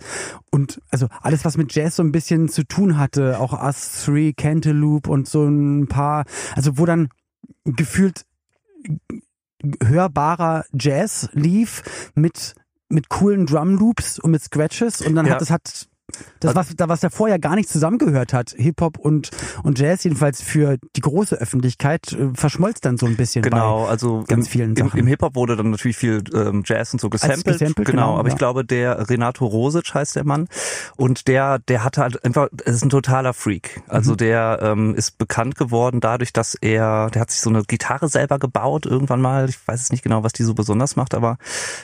und 0.51 0.81
also 0.89 1.07
alles, 1.21 1.45
was 1.45 1.55
mit 1.55 1.73
Jazz 1.73 1.95
so 1.95 2.03
ein 2.03 2.11
bisschen 2.11 2.49
zu 2.49 2.63
tun 2.63 2.97
hatte, 2.97 3.39
auch 3.39 3.53
Us 3.53 4.03
Three, 4.03 4.33
Cantaloupe 4.33 5.09
und 5.09 5.27
so 5.27 5.45
ein 5.45 5.87
paar, 5.87 6.25
also 6.55 6.77
wo 6.77 6.85
dann 6.85 7.09
gefühlt 7.63 8.25
hörbarer 9.83 10.65
Jazz 10.73 11.29
lief 11.33 12.11
mit 12.15 12.55
mit 12.89 13.09
coolen 13.09 13.45
Drum 13.45 13.75
Loops 13.77 14.19
und 14.19 14.31
mit 14.31 14.41
Scratches 14.41 15.01
und 15.01 15.15
dann 15.15 15.25
Ja. 15.25 15.33
hat 15.35 15.41
es 15.41 15.49
hat 15.51 15.87
das 16.39 16.55
was 16.55 16.75
da 16.75 16.87
was 16.89 17.01
ja 17.01 17.37
gar 17.37 17.55
nicht 17.55 17.69
zusammengehört 17.69 18.33
hat 18.33 18.55
Hip 18.57 18.81
Hop 18.81 18.97
und 18.97 19.29
und 19.63 19.79
Jazz 19.79 20.03
jedenfalls 20.03 20.41
für 20.41 20.77
die 20.95 21.01
große 21.01 21.35
Öffentlichkeit 21.35 22.13
äh, 22.13 22.29
verschmolz 22.33 22.81
dann 22.81 22.97
so 22.97 23.05
ein 23.05 23.15
bisschen 23.15 23.41
Genau, 23.41 23.85
also 23.85 24.23
ganz 24.27 24.47
im, 24.47 24.51
vielen 24.51 24.75
im, 24.75 24.87
Sachen. 24.87 24.99
im 24.99 25.07
Hip-Hop 25.07 25.35
wurde 25.35 25.55
dann 25.55 25.71
natürlich 25.71 25.97
viel 25.97 26.23
ähm, 26.33 26.63
Jazz 26.65 26.93
und 26.93 27.01
so 27.01 27.09
gesampelt. 27.09 27.45
gesampelt, 27.45 27.87
genau, 27.87 28.07
genau, 28.07 28.19
aber 28.19 28.27
ja. 28.29 28.33
ich 28.33 28.37
glaube, 28.37 28.65
der 28.65 29.09
Renato 29.09 29.45
Rosic 29.45 29.93
heißt 29.93 30.15
der 30.15 30.25
Mann 30.25 30.47
und 30.97 31.27
der, 31.27 31.59
der 31.59 31.83
hatte 31.83 32.01
halt 32.01 32.23
einfach, 32.23 32.47
es 32.65 32.75
ist 32.77 32.83
ein 32.85 32.89
totaler 32.89 33.33
Freak. 33.33 33.81
Also 33.87 34.11
Mhm. 34.13 34.17
der 34.17 34.59
ähm, 34.61 34.95
ist 34.95 35.17
bekannt 35.17 35.55
geworden 35.55 35.99
dadurch, 35.99 36.33
dass 36.33 36.55
er, 36.55 37.09
der 37.11 37.21
hat 37.21 37.31
sich 37.31 37.41
so 37.41 37.49
eine 37.49 37.63
Gitarre 37.63 38.07
selber 38.09 38.39
gebaut 38.39 38.85
irgendwann 38.85 39.21
mal. 39.21 39.49
Ich 39.49 39.57
weiß 39.67 39.81
es 39.81 39.91
nicht 39.91 40.03
genau, 40.03 40.23
was 40.23 40.33
die 40.33 40.43
so 40.43 40.53
besonders 40.53 40.95
macht, 40.95 41.13
aber 41.13 41.37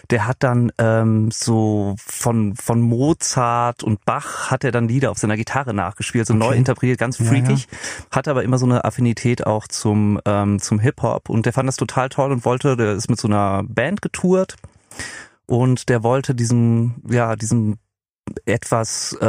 der 0.09 0.27
hat 0.27 0.37
dann 0.39 0.71
ähm, 0.77 1.29
so 1.31 1.95
von 1.97 2.55
von 2.55 2.81
Mozart 2.81 3.83
und 3.83 4.03
Bach 4.05 4.14
hat 4.21 4.63
er 4.63 4.71
dann 4.71 4.87
Lieder 4.87 5.11
auf 5.11 5.17
seiner 5.17 5.37
Gitarre 5.37 5.73
nachgespielt, 5.73 6.27
so 6.27 6.33
neu 6.33 6.47
Okay. 6.47 6.57
interpretiert, 6.57 6.99
ganz 6.99 7.19
Ja, 7.19 7.25
freakig, 7.25 7.67
hat 8.11 8.27
aber 8.27 8.43
immer 8.43 8.57
so 8.57 8.65
eine 8.65 8.83
Affinität 8.85 9.45
auch 9.45 9.67
zum 9.67 10.19
ähm, 10.25 10.59
zum 10.59 10.79
Hip 10.79 11.01
Hop 11.01 11.29
und 11.29 11.45
der 11.45 11.53
fand 11.53 11.67
das 11.67 11.75
total 11.77 12.09
toll 12.09 12.31
und 12.31 12.45
wollte, 12.45 12.75
der 12.77 12.93
ist 12.93 13.09
mit 13.09 13.19
so 13.19 13.27
einer 13.27 13.63
Band 13.67 14.01
getourt 14.01 14.55
und 15.47 15.89
der 15.89 16.03
wollte 16.03 16.35
diesen 16.35 16.95
ja 17.09 17.35
diesen 17.35 17.77
etwas 18.45 19.15
äh, 19.21 19.25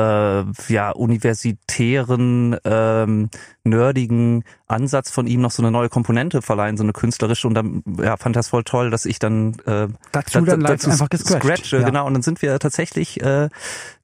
ja 0.69 0.91
universitären 0.91 2.57
ähm, 2.65 3.31
nerdigen 3.65 4.45
Ansatz 4.69 5.11
von 5.11 5.27
ihm 5.27 5.41
noch 5.41 5.51
so 5.51 5.63
eine 5.63 5.71
neue 5.71 5.89
Komponente 5.89 6.43
verleihen, 6.43 6.77
so 6.77 6.83
eine 6.83 6.93
künstlerische 6.93 7.47
und 7.47 7.55
dann 7.55 7.83
ja, 7.99 8.17
fand 8.17 8.37
das 8.37 8.49
voll 8.49 8.65
toll, 8.65 8.91
dass 8.91 9.05
ich 9.05 9.19
dann 9.19 9.55
äh, 9.67 9.89
dazu 10.13 10.41
dann 10.41 10.61
live 10.61 10.71
dazu 10.73 10.91
einfach 10.91 11.11
gescratcht. 11.11 11.43
scratche, 11.45 11.79
Ja. 11.79 11.85
genau 11.85 12.07
und 12.07 12.15
dann 12.15 12.23
sind 12.23 12.43
wir 12.43 12.59
tatsächlich 12.59 13.21
äh, 13.23 13.49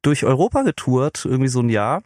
durch 0.03 0.25
Europa 0.25 0.63
getourt, 0.63 1.25
irgendwie 1.25 1.49
so 1.49 1.61
ein 1.61 1.69
Jahr 1.69 2.03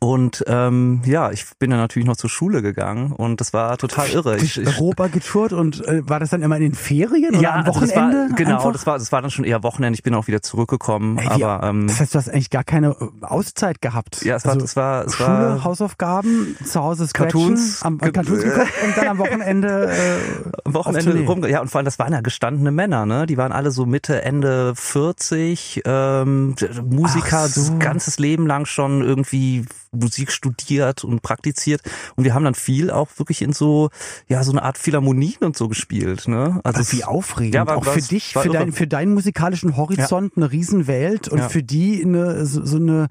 und 0.00 0.42
ähm, 0.46 1.02
ja, 1.04 1.30
ich 1.30 1.44
bin 1.58 1.68
dann 1.68 1.78
natürlich 1.78 2.08
noch 2.08 2.16
zur 2.16 2.30
Schule 2.30 2.62
gegangen 2.62 3.12
und 3.12 3.40
das 3.42 3.52
war 3.52 3.76
total 3.76 4.08
irre. 4.08 4.38
Ich, 4.38 4.56
ich, 4.58 4.66
Europa 4.66 5.08
getourt 5.08 5.52
und 5.52 5.86
äh, 5.86 6.08
war 6.08 6.20
das 6.20 6.30
dann 6.30 6.40
immer 6.42 6.56
in 6.56 6.62
den 6.62 6.74
Ferien 6.74 7.36
oder 7.36 7.52
am 7.52 7.64
also 7.66 7.80
das 7.80 7.90
Wochenende? 7.90 8.16
war, 8.30 8.36
genau, 8.36 8.56
einfach? 8.56 8.72
das 8.72 8.86
war 8.86 8.98
das 8.98 9.12
war 9.12 9.20
dann 9.20 9.30
schon 9.30 9.44
eher 9.44 9.62
Wochenende. 9.62 9.94
Ich 9.94 10.02
bin 10.02 10.14
auch 10.14 10.26
wieder 10.26 10.40
zurückgekommen, 10.40 11.18
Ey, 11.18 11.24
wie- 11.38 11.44
aber 11.44 11.66
ähm, 11.68 11.86
das 11.86 12.00
heißt, 12.00 12.14
du 12.14 12.18
hast 12.18 12.28
eigentlich 12.30 12.48
gar 12.48 12.64
keine 12.64 12.92
äh, 12.98 13.24
Auszeit 13.26 13.82
gehabt. 13.82 14.22
ja, 14.24 14.36
es 14.36 14.46
war, 14.46 14.52
also, 14.54 14.64
es 14.64 14.74
war, 14.76 15.04
es 15.04 15.14
Schule, 15.16 15.28
war 15.28 15.64
Hausaufgaben, 15.64 16.56
zu 16.64 16.82
Hause 16.82 17.06
Cartoons, 17.12 17.82
am, 17.82 17.96
äh, 17.96 18.04
ge- 18.04 18.12
Cartoons 18.12 18.42
geguckt 18.42 18.72
und 18.86 18.96
dann 18.96 19.08
am 19.08 19.18
Wochenende 19.18 19.90
äh, 19.92 20.50
am 20.64 20.72
Wochenende 20.74 21.26
rum. 21.26 21.44
Ja, 21.44 21.60
und 21.60 21.68
vor 21.68 21.80
allem, 21.80 21.84
das 21.84 21.98
waren 21.98 22.12
ja 22.14 22.22
gestandene 22.22 22.70
Männer, 22.70 23.04
ne? 23.04 23.26
Die 23.26 23.36
waren 23.36 23.52
alle 23.52 23.70
so 23.70 23.84
Mitte, 23.84 24.22
Ende 24.22 24.72
40, 24.74 25.82
ähm, 25.84 26.54
Musiker, 26.88 27.48
so. 27.48 27.60
das 27.72 27.78
ganzes 27.80 28.18
Leben 28.18 28.46
lang 28.46 28.64
schon 28.64 29.02
irgendwie 29.02 29.63
Musik 29.92 30.30
studiert 30.32 31.04
und 31.04 31.22
praktiziert. 31.22 31.82
Und 32.16 32.24
wir 32.24 32.34
haben 32.34 32.44
dann 32.44 32.54
viel 32.54 32.90
auch 32.90 33.08
wirklich 33.16 33.42
in 33.42 33.52
so, 33.52 33.90
ja, 34.28 34.42
so 34.44 34.52
eine 34.52 34.62
Art 34.62 34.78
Philharmonien 34.78 35.38
und 35.42 35.56
so 35.56 35.68
gespielt, 35.68 36.28
ne? 36.28 36.60
Also 36.64 36.78
Also 36.80 36.92
wie 36.92 37.04
aufregend. 37.04 37.54
Ja, 37.54 37.66
war- 37.66 37.76
auch 37.78 37.84
für 37.84 38.00
dich, 38.02 38.32
für, 38.34 38.48
dein, 38.48 38.72
für 38.72 38.86
deinen 38.86 39.14
musikalischen 39.14 39.76
Horizont 39.76 40.36
eine 40.36 40.50
Riesenwelt 40.50 41.28
und 41.28 41.38
Ja. 41.38 41.48
für 41.48 41.62
die 41.62 42.02
eine, 42.04 42.44
so, 42.46 42.64
so 42.64 42.76
eine 42.76 43.08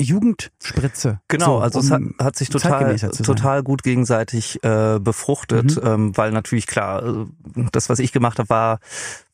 Jugendspritze. 0.00 1.20
Genau, 1.28 1.46
so, 1.46 1.58
also 1.58 1.78
es 1.80 1.90
hat, 1.90 2.00
um 2.00 2.14
hat 2.20 2.36
sich 2.36 2.48
total, 2.48 2.96
total 2.96 3.62
gut 3.62 3.82
gegenseitig 3.82 4.62
äh, 4.64 4.98
befruchtet, 5.00 5.76
Mhm. 5.76 5.86
ähm, 5.88 6.16
weil 6.16 6.32
natürlich 6.32 6.66
klar, 6.66 7.02
äh, 7.04 7.26
das, 7.72 7.88
was 7.88 7.98
ich 7.98 8.12
gemacht 8.12 8.38
habe, 8.38 8.48
war 8.48 8.78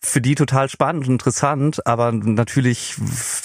für 0.02 0.20
die 0.22 0.34
total 0.34 0.68
spannend 0.70 1.06
und 1.06 1.12
interessant, 1.12 1.86
aber 1.86 2.10
natürlich, 2.12 2.96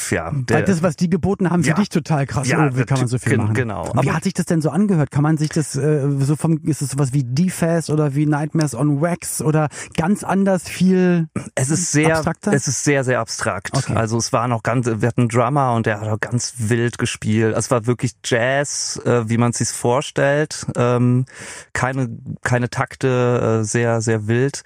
ja, 0.09 0.31
der, 0.33 0.57
Weil 0.57 0.63
das, 0.63 0.81
was 0.83 0.95
die 0.95 1.09
geboten 1.09 1.49
haben, 1.49 1.63
für 1.63 1.71
Ja. 1.71 1.75
dich 1.75 1.89
total 1.89 2.25
krass. 2.25 2.47
Ja, 2.47 2.69
oh, 2.71 2.77
wie 2.77 2.83
kann 2.85 2.99
man 2.99 3.07
so 3.09 3.17
viel 3.17 3.37
machen? 3.37 3.53
genau. 3.53 3.91
Wie 4.01 4.11
hat 4.11 4.23
sich 4.23 4.33
das 4.33 4.45
denn 4.45 4.61
so 4.61 4.69
angehört? 4.69 5.11
Kann 5.11 5.23
man 5.23 5.37
sich 5.37 5.49
das 5.49 5.75
äh, 5.75 6.07
so 6.19 6.37
vom, 6.37 6.59
ist 6.63 6.81
es 6.81 6.91
sowas 6.91 7.11
wie 7.11 7.23
D-Fast 7.25 7.89
oder 7.89 8.15
wie 8.15 8.25
Nightmares 8.25 8.73
on 8.73 9.01
Wax 9.01 9.41
oder 9.41 9.67
ganz 9.97 10.23
anders 10.23 10.69
viel? 10.69 11.27
es 11.55 11.69
ist 11.69 11.91
sehr, 11.91 12.15
abstrakter? 12.17 12.53
es 12.53 12.67
ist 12.69 12.83
sehr, 12.85 13.03
sehr 13.03 13.19
abstrakt. 13.19 13.71
Okay. 13.75 13.93
Also 13.95 14.17
es 14.17 14.31
war 14.31 14.47
noch 14.47 14.63
ganz, 14.63 14.85
wir 14.87 15.07
hatten 15.07 15.21
einen 15.21 15.29
Drummer 15.29 15.73
und 15.73 15.85
der 15.85 15.99
hat 15.99 16.07
auch 16.07 16.19
ganz 16.21 16.53
wild 16.57 16.97
gespielt. 17.05 17.55
Es 17.55 17.69
war 17.69 17.85
wirklich 17.85 18.13
Jazz, 18.23 18.99
äh, 19.05 19.29
wie 19.29 19.37
man 19.37 19.51
es 19.51 19.59
sich 19.59 19.69
vorstellt. 19.69 20.65
Ähm, 20.75 21.25
keine, 21.71 22.09
keine 22.41 22.69
Takte, 22.71 23.61
äh, 23.61 23.63
sehr, 23.63 24.01
sehr 24.01 24.27
wild. 24.27 24.63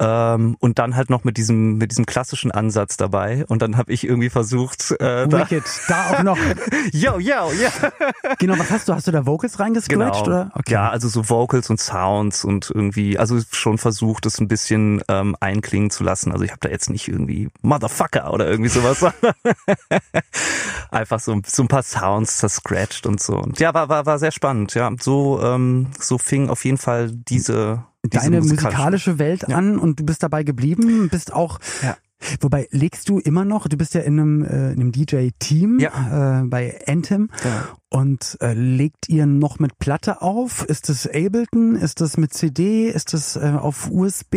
Ähm, 0.00 0.56
und 0.58 0.80
dann 0.80 0.96
halt 0.96 1.08
noch 1.08 1.22
mit 1.22 1.36
diesem 1.36 1.78
mit 1.78 1.92
diesem 1.92 2.04
klassischen 2.04 2.50
Ansatz 2.50 2.96
dabei 2.96 3.44
und 3.46 3.62
dann 3.62 3.76
habe 3.76 3.92
ich 3.92 4.04
irgendwie 4.04 4.28
versucht 4.28 4.90
äh, 4.90 5.28
da, 5.28 5.30
Wicked. 5.30 5.62
Da 5.86 6.10
auch 6.10 6.22
noch. 6.24 6.38
yo 6.92 7.20
yo 7.20 7.52
ja 7.52 7.70
genau, 8.40 8.58
was 8.58 8.72
hast 8.72 8.88
du? 8.88 8.94
Hast 8.94 9.06
du 9.06 9.12
da 9.12 9.24
Vocals 9.24 9.60
reingescratcht? 9.60 10.26
Oder? 10.26 10.50
Okay. 10.54 10.72
Ja, 10.72 10.90
also 10.90 11.08
so 11.08 11.28
Vocals 11.28 11.70
und 11.70 11.80
Sounds 11.80 12.44
und 12.44 12.72
irgendwie, 12.74 13.18
also 13.18 13.38
schon 13.52 13.78
versucht, 13.78 14.26
es 14.26 14.40
ein 14.40 14.48
bisschen 14.48 15.00
ähm, 15.08 15.36
einklingen 15.38 15.90
zu 15.90 16.02
lassen. 16.02 16.32
Also 16.32 16.44
ich 16.44 16.50
habe 16.50 16.60
da 16.60 16.70
jetzt 16.70 16.90
nicht 16.90 17.06
irgendwie 17.06 17.48
Motherfucker 17.62 18.32
oder 18.32 18.50
irgendwie 18.50 18.70
sowas, 18.70 19.04
einfach 20.90 21.20
so, 21.20 21.40
so 21.46 21.62
ein 21.62 21.68
paar 21.68 21.84
Sounds 21.84 22.38
zerscratcht 22.38 23.06
und 23.06 23.20
so. 23.20 23.36
Und 23.36 23.60
ja, 23.60 23.72
war, 23.74 23.88
war, 23.88 24.06
war 24.06 24.18
sehr 24.18 24.32
spannend. 24.32 24.74
Ja, 24.74 24.90
so, 24.98 25.40
ähm, 25.40 25.88
so 25.98 26.18
fing 26.18 26.50
auf 26.50 26.64
jeden 26.64 26.78
Fall 26.78 27.12
diese 27.12 27.84
Deine 28.10 28.40
musikalische- 28.40 29.18
Welt 29.18 29.44
Ja. 29.48 29.56
an 29.56 29.78
und 29.78 30.00
du 30.00 30.04
bist 30.04 30.22
dabei 30.22 30.42
geblieben, 30.44 31.08
bist 31.08 31.32
auch. 31.32 31.58
Ja. 31.82 31.96
Wobei 32.40 32.68
legst 32.70 33.08
du 33.08 33.18
immer 33.18 33.44
noch, 33.44 33.68
du 33.68 33.76
bist 33.76 33.92
ja 33.94 34.00
in 34.00 34.18
einem, 34.18 34.44
äh, 34.44 34.72
in 34.72 34.80
einem 34.80 34.92
DJ-Team 34.92 35.78
Ja. 35.78 36.40
äh, 36.40 36.44
bei 36.44 36.78
Anthem 36.86 37.28
Ja. 37.44 37.68
Und 37.94 38.36
äh, 38.40 38.54
legt 38.54 39.08
ihr 39.08 39.24
noch 39.26 39.60
mit 39.60 39.78
Platte 39.78 40.20
auf? 40.20 40.64
Ist 40.64 40.88
das 40.88 41.06
Ableton? 41.06 41.76
Ist 41.76 42.00
das 42.00 42.16
mit 42.16 42.34
CD? 42.34 42.88
Ist 42.88 43.12
das 43.14 43.36
äh, 43.36 43.52
auf 43.56 43.88
USB 43.90 44.34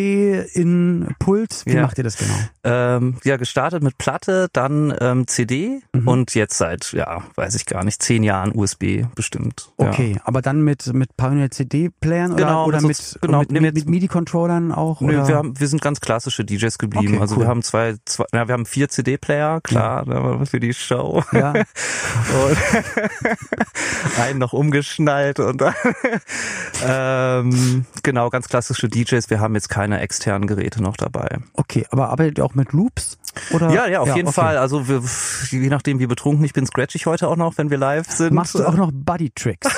in 0.53 1.07
Pult? 1.17 1.63
Wie 1.65 1.73
Ja. 1.73 1.81
macht 1.81 1.97
ihr 1.97 2.03
das 2.03 2.17
genau? 2.17 2.35
Ähm, 2.63 3.17
ja, 3.23 3.37
gestartet 3.37 3.81
mit 3.81 3.97
Platte, 3.97 4.47
dann 4.53 4.93
ähm, 5.01 5.25
CD 5.27 5.81
Mhm. 5.93 6.07
und 6.07 6.35
jetzt 6.35 6.57
seit, 6.57 6.91
ja, 6.93 7.23
weiß 7.35 7.55
ich 7.55 7.65
gar 7.65 7.83
nicht, 7.83 8.03
zehn 8.03 8.21
Jahren 8.23 8.51
USB 8.53 9.05
bestimmt. 9.15 9.71
Ja. 9.79 9.87
Okay, 9.89 10.19
aber 10.23 10.41
dann 10.43 10.61
mit 10.61 10.93
mit 10.93 11.17
Pioneer 11.17 11.49
CD-Playern 11.49 12.33
oder, 12.33 12.43
Genau, 12.45 12.65
oder 12.67 12.81
mit 12.81 13.17
genau, 13.21 13.39
mit, 13.39 13.51
nee, 13.51 13.59
mit, 13.59 13.73
mit- 13.75 13.89
MIDI-Controllern 13.89 14.71
auch? 14.71 15.01
Nö, 15.01 15.17
oder? 15.17 15.27
wir, 15.27 15.35
haben, 15.35 15.59
wir 15.59 15.67
sind 15.67 15.81
ganz 15.81 15.99
klassische 15.99 16.45
DJs 16.45 16.77
geblieben. 16.77 17.13
Okay, 17.13 17.21
also 17.21 17.35
cool. 17.35 17.41
wir 17.43 17.47
haben 17.47 17.63
zwei, 17.63 17.95
zwei 18.05 18.25
ja, 18.33 18.47
wir 18.47 18.53
haben 18.53 18.65
vier 18.67 18.87
CD-Player, 18.89 19.61
klar, 19.61 20.05
ne, 20.07 20.45
für 20.45 20.59
die 20.59 20.73
Show. 20.75 21.23
ja. 21.33 21.53
Einen 24.19 24.39
noch 24.39 24.53
umgeschnallt 24.53 25.39
und 25.39 25.63
ähm, 26.85 27.85
genau, 28.03 28.29
ganz 28.29 28.47
klassische 28.47 28.87
DJs. 28.87 29.29
Wir 29.29 29.39
haben 29.39 29.55
jetzt 29.55 29.69
keine 29.69 29.99
externen 29.99 30.47
Geräte 30.47 30.81
noch 30.81 30.97
dabei. 30.97 31.39
Okay, 31.53 31.85
aber 31.89 32.09
arbeitet 32.09 32.37
ihr 32.37 32.45
auch 32.45 32.55
mit 32.55 32.73
Loops? 32.73 33.17
Oder? 33.51 33.69
Ja, 33.71 33.87
ja, 33.87 33.99
auf 33.99 34.15
jeden 34.15 34.29
okay. 34.29 34.41
Fall. 34.41 34.57
Also 34.57 34.87
wir, 34.87 35.01
je 35.49 35.69
nachdem, 35.69 35.99
wie 35.99 36.07
betrunken 36.07 36.43
ich 36.43 36.53
bin, 36.53 36.65
scratch 36.65 36.95
ich 36.95 37.05
heute 37.05 37.27
auch 37.27 37.35
noch, 37.35 37.57
wenn 37.57 37.69
wir 37.69 37.77
live 37.77 38.09
sind. 38.09 38.33
Machst 38.33 38.55
du 38.55 38.65
auch 38.65 38.75
noch 38.75 38.91
Buddy 38.93 39.31
Tricks? 39.31 39.67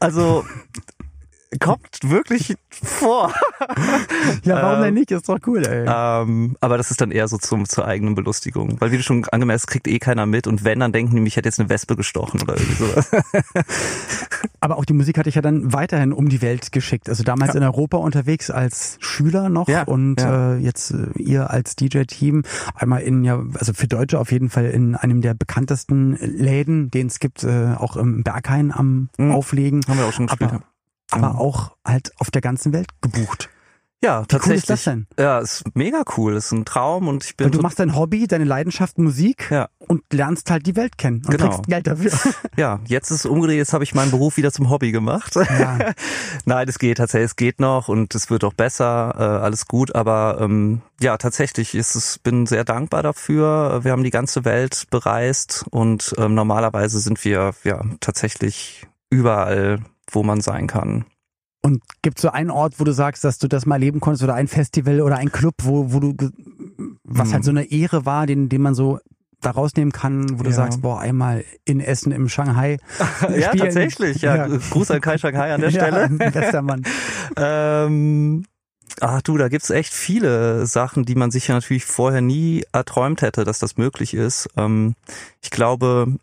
Also 0.00 0.44
kommt 1.60 1.98
wirklich 2.02 2.54
vor. 2.70 3.32
ja, 4.44 4.62
warum 4.62 4.78
Ähm, 4.78 4.82
denn 4.84 4.94
nicht? 4.94 5.10
Ist 5.10 5.28
doch 5.28 5.38
cool, 5.46 5.64
ey. 5.66 5.86
Ähm, 5.88 6.56
aber 6.60 6.76
das 6.76 6.90
ist 6.90 7.00
dann 7.00 7.10
eher 7.10 7.26
so 7.28 7.38
zum, 7.38 7.66
zur 7.68 7.86
eigenen 7.86 8.14
Belustigung. 8.14 8.80
Weil 8.80 8.92
wie 8.92 8.98
du 8.98 9.02
schon 9.02 9.24
angemerkt 9.26 9.62
hast, 9.62 9.66
kriegt 9.66 9.88
eh 9.88 9.98
keiner 9.98 10.26
mit. 10.26 10.46
Und 10.46 10.64
wenn, 10.64 10.80
dann 10.80 10.92
denken 10.92 11.14
die, 11.14 11.20
mich 11.22 11.36
hätte 11.36 11.48
jetzt 11.48 11.58
eine 11.58 11.68
Wespe 11.68 11.96
gestochen 11.96 12.42
oder 12.42 12.56
irgendwie 12.56 12.84
sowas. 12.84 13.10
Aber 14.60 14.76
auch 14.76 14.84
die 14.84 14.92
Musik 14.92 15.18
hatte 15.18 15.28
ich 15.28 15.34
ja 15.36 15.42
dann 15.42 15.72
weiterhin 15.72 16.12
um 16.12 16.28
die 16.28 16.42
Welt 16.42 16.72
geschickt. 16.72 17.08
Also 17.08 17.22
damals 17.24 17.54
in 17.54 17.62
Europa 17.62 17.96
unterwegs 17.96 18.50
als 18.50 18.96
Schüler 19.00 19.48
noch 19.48 19.68
Ja, 19.68 19.84
und 19.84 20.20
ja. 20.20 20.54
Äh, 20.54 20.58
jetzt 20.58 20.90
äh, 20.90 21.08
ihr 21.16 21.50
als 21.50 21.76
DJ-Team 21.76 22.42
einmal 22.74 23.02
in 23.02 23.24
ja, 23.24 23.42
also 23.54 23.72
für 23.72 23.86
Deutsche 23.88 24.18
auf 24.18 24.32
jeden 24.32 24.50
Fall 24.50 24.66
in 24.66 24.94
einem 24.94 25.22
der 25.22 25.34
bekanntesten 25.34 26.16
Läden, 26.16 26.90
den 26.90 27.06
es 27.06 27.18
gibt, 27.20 27.44
äh, 27.44 27.74
auch 27.76 27.96
im 27.96 28.22
Berghain 28.22 28.72
am 28.72 29.08
Mhm. 29.18 29.32
Auflegen. 29.32 29.80
Haben 29.88 29.98
wir 29.98 30.06
auch 30.06 30.12
schon 30.12 30.26
gespielt. 30.26 30.52
Aber, 30.52 30.62
aber 31.10 31.38
auch 31.38 31.76
halt 31.86 32.12
auf 32.18 32.30
der 32.30 32.40
ganzen 32.42 32.72
Welt 32.72 32.88
gebucht. 33.00 33.48
ja, 34.00 34.18
Wie 34.18 34.20
cool 34.20 34.26
tatsächlich. 34.28 34.58
ist 34.60 34.70
das 34.70 34.84
denn? 34.84 35.06
Ja, 35.18 35.38
ist 35.40 35.64
mega 35.74 36.02
cool. 36.16 36.36
Ist 36.36 36.52
ein 36.52 36.64
Traum 36.64 37.08
und 37.08 37.24
ich 37.24 37.36
bin 37.36 37.46
Weil 37.46 37.50
du 37.50 37.58
so- 37.58 37.62
machst 37.62 37.80
dein 37.80 37.96
Hobby, 37.96 38.28
deine 38.28 38.44
Leidenschaft 38.44 38.96
Musik 38.98 39.48
Ja. 39.50 39.68
und 39.78 40.02
lernst 40.12 40.50
halt 40.52 40.66
die 40.66 40.76
Welt 40.76 40.98
kennen 40.98 41.22
und 41.26 41.30
Genau. 41.36 41.48
kriegst 41.48 41.66
Geld 41.66 41.86
dafür. 41.88 42.12
ja, 42.56 42.78
jetzt 42.86 43.10
ist 43.10 43.20
es 43.20 43.26
umgedreht, 43.26 43.56
jetzt 43.56 43.72
habe 43.72 43.82
ich 43.82 43.94
meinen 43.96 44.12
Beruf 44.12 44.36
wieder 44.36 44.52
zum 44.52 44.70
Hobby 44.70 44.92
gemacht. 44.92 45.34
Ja. 45.34 45.78
Nein, 46.44 46.68
es 46.68 46.78
geht 46.78 46.98
tatsächlich, 46.98 47.30
es 47.30 47.36
geht 47.36 47.58
noch 47.58 47.88
und 47.88 48.14
es 48.14 48.30
wird 48.30 48.44
auch 48.44 48.52
besser, 48.54 49.14
äh, 49.18 49.22
alles 49.44 49.66
gut, 49.66 49.94
aber 49.96 50.38
ähm, 50.40 50.80
ja, 51.00 51.16
tatsächlich 51.16 51.74
ist 51.74 51.96
es, 51.96 52.20
bin 52.20 52.46
sehr 52.46 52.64
dankbar 52.64 53.02
dafür. 53.02 53.80
Wir 53.82 53.90
haben 53.90 54.04
die 54.04 54.10
ganze 54.10 54.44
Welt 54.44 54.84
bereist 54.90 55.64
und 55.70 56.14
ähm, 56.18 56.34
normalerweise 56.34 57.00
sind 57.00 57.24
wir 57.24 57.52
ja 57.64 57.82
tatsächlich 58.00 58.86
überall, 59.10 59.80
wo 60.12 60.22
man 60.22 60.40
sein 60.40 60.66
kann. 60.66 61.04
Und 61.62 61.82
gibt 62.02 62.20
so 62.20 62.30
einen 62.30 62.50
Ort, 62.50 62.78
wo 62.78 62.84
du 62.84 62.92
sagst, 62.92 63.24
dass 63.24 63.38
du 63.38 63.48
das 63.48 63.66
mal 63.66 63.74
erleben 63.76 64.00
konntest 64.00 64.22
oder 64.22 64.34
ein 64.34 64.46
Festival 64.48 65.00
oder 65.00 65.16
ein 65.16 65.32
Club, 65.32 65.54
wo, 65.62 65.92
wo 65.92 65.98
du, 66.00 66.14
was 67.02 67.28
Hm. 67.28 67.32
halt 67.34 67.44
so 67.44 67.50
eine 67.50 67.64
Ehre 67.70 68.06
war, 68.06 68.26
den, 68.26 68.48
den 68.48 68.62
man 68.62 68.74
so 68.74 69.00
da 69.40 69.50
rausnehmen 69.50 69.92
kann, 69.92 70.38
wo 70.38 70.42
du 70.44 70.50
Ja. 70.50 70.56
sagst, 70.56 70.82
boah, 70.82 71.00
einmal 71.00 71.44
in 71.64 71.80
Essen 71.80 72.10
im 72.12 72.28
Shanghai. 72.28 72.78
ja, 73.36 73.48
spielen. 73.50 73.58
tatsächlich. 73.64 74.22
Ja, 74.22 74.46
Ja. 74.46 74.56
Gruß 74.70 74.90
an 74.92 75.00
Kai 75.00 75.18
Shanghai 75.18 75.52
an 75.52 75.60
der 75.60 75.70
Stelle. 75.72 76.08
Ja, 76.20 76.30
bester 76.30 76.62
Mann. 76.62 76.82
Ähm, 77.36 78.44
ach 79.00 79.22
du, 79.22 79.36
da 79.36 79.48
gibt's 79.48 79.70
echt 79.70 79.92
viele 79.92 80.66
Sachen, 80.66 81.04
die 81.04 81.14
man 81.14 81.30
sich 81.30 81.48
ja 81.48 81.54
natürlich 81.54 81.84
vorher 81.84 82.20
nie 82.20 82.64
erträumt 82.72 83.22
hätte, 83.22 83.44
dass 83.44 83.58
das 83.58 83.76
möglich 83.76 84.14
ist. 84.14 84.48
Ähm, 84.56 84.94
ich 85.40 85.50
glaube, 85.50 86.16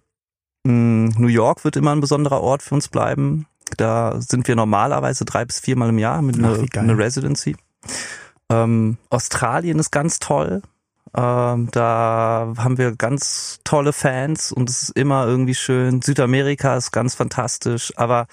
mh, 0.65 1.11
New 1.17 1.27
York 1.27 1.63
wird 1.63 1.75
immer 1.77 1.91
ein 1.93 2.01
besonderer 2.01 2.41
Ort 2.41 2.63
für 2.63 2.75
uns 2.75 2.88
bleiben. 2.89 3.45
Da 3.78 4.20
sind 4.22 4.47
wir 4.47 4.55
normalerweise 4.55 5.26
drei 5.26 5.45
bis 5.45 5.59
viermal 5.59 5.89
im 5.89 5.97
Jahr 5.97 6.22
mit 6.22 6.38
einer 6.38 6.57
eine 6.78 6.97
Residency. 6.97 7.55
Ähm, 8.49 8.97
Australien 9.09 9.80
ist 9.80 9.91
ganz 9.91 10.20
toll. 10.20 10.61
Ähm, 11.16 11.70
da 11.72 12.53
haben 12.57 12.78
wir 12.78 12.95
ganz 12.95 13.59
tolle 13.63 13.93
Fans 13.93 14.51
und 14.51 14.70
es 14.70 14.84
ist 14.84 14.97
immer 14.97 15.26
irgendwie 15.26 15.55
schön. 15.55 16.01
Südamerika 16.01 16.76
ist 16.76 16.91
ganz 16.91 17.16
fantastisch, 17.16 17.93
aber 17.95 18.28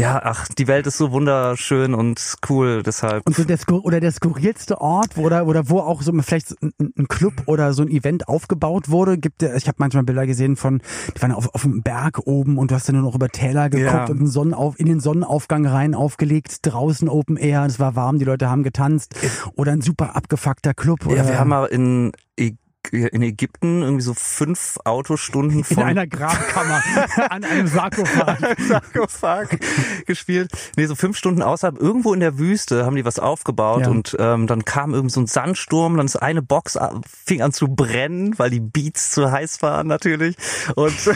ja, 0.00 0.20
ach, 0.24 0.48
die 0.48 0.66
Welt 0.66 0.86
ist 0.86 0.98
so 0.98 1.12
wunderschön 1.12 1.94
und 1.94 2.34
cool, 2.48 2.82
deshalb. 2.82 3.26
Und 3.26 3.36
so 3.36 3.44
der, 3.44 3.58
oder 3.70 4.00
der 4.00 4.10
skurrilste 4.12 4.80
Ort, 4.80 5.16
wo, 5.16 5.22
oder, 5.22 5.46
oder 5.46 5.68
wo 5.68 5.80
auch 5.80 6.02
so 6.02 6.12
vielleicht 6.22 6.54
ein, 6.62 6.72
ein 6.98 7.08
Club 7.08 7.34
oder 7.46 7.72
so 7.72 7.82
ein 7.82 7.88
Event 7.88 8.28
aufgebaut 8.28 8.88
wurde, 8.90 9.18
gibt 9.18 9.42
ich 9.42 9.66
habe 9.68 9.76
manchmal 9.78 10.04
Bilder 10.04 10.26
gesehen 10.26 10.56
von, 10.56 10.80
die 11.16 11.22
waren 11.22 11.32
auf, 11.32 11.54
auf 11.54 11.62
dem 11.62 11.82
Berg 11.82 12.20
oben 12.26 12.58
und 12.58 12.70
du 12.70 12.74
hast 12.74 12.88
dann 12.88 12.96
nur 12.96 13.04
noch 13.04 13.14
über 13.14 13.28
Täler 13.28 13.70
geguckt 13.70 13.92
Ja. 13.92 14.04
und 14.06 14.18
einen 14.18 14.26
Sonnenauf, 14.26 14.78
in 14.78 14.86
den 14.86 15.00
Sonnenaufgang 15.00 15.66
rein 15.66 15.94
aufgelegt, 15.94 16.58
draußen 16.62 17.08
Open 17.08 17.36
Air, 17.36 17.64
es 17.66 17.78
war 17.78 17.96
warm, 17.96 18.18
die 18.18 18.24
Leute 18.24 18.48
haben 18.48 18.62
getanzt. 18.62 19.14
Oder 19.56 19.72
ein 19.72 19.80
super 19.82 20.16
abgefuckter 20.16 20.74
Club. 20.74 21.06
Oder 21.06 21.16
ja, 21.16 21.28
wir 21.28 21.38
haben 21.38 21.48
mal 21.48 21.66
in, 21.66 22.12
Ä- 22.38 22.56
in 22.92 23.22
Ägypten 23.22 23.82
irgendwie 23.82 24.02
so 24.02 24.14
fünf 24.14 24.78
Autostunden 24.84 25.58
in 25.58 25.64
von 25.64 25.82
einer 25.82 26.06
Grabkammer 26.06 26.82
an 27.30 27.44
einem 27.44 27.66
Sarkophag. 27.66 28.38
Sarkophag 28.58 29.58
gespielt. 30.06 30.50
Nee, 30.76 30.86
so 30.86 30.94
fünf 30.94 31.16
Stunden 31.16 31.42
außerhalb, 31.42 31.80
irgendwo 31.80 32.12
in 32.14 32.20
der 32.20 32.38
Wüste 32.38 32.84
haben 32.84 32.96
die 32.96 33.04
was 33.04 33.18
aufgebaut 33.18 33.82
Ja. 33.82 33.88
und 33.90 34.16
ähm, 34.18 34.46
dann 34.46 34.64
kam 34.64 34.94
irgendwie 34.94 35.12
so 35.12 35.20
ein 35.20 35.26
Sandsturm, 35.26 35.96
dann 35.96 36.06
ist 36.06 36.16
eine 36.16 36.42
Box 36.42 36.76
a- 36.76 37.00
fing 37.26 37.42
an 37.42 37.52
zu 37.52 37.68
brennen, 37.68 38.38
weil 38.38 38.50
die 38.50 38.60
Beats 38.60 39.10
zu 39.12 39.30
heiß 39.30 39.62
waren 39.62 39.86
natürlich. 39.86 40.36
Und 40.74 40.94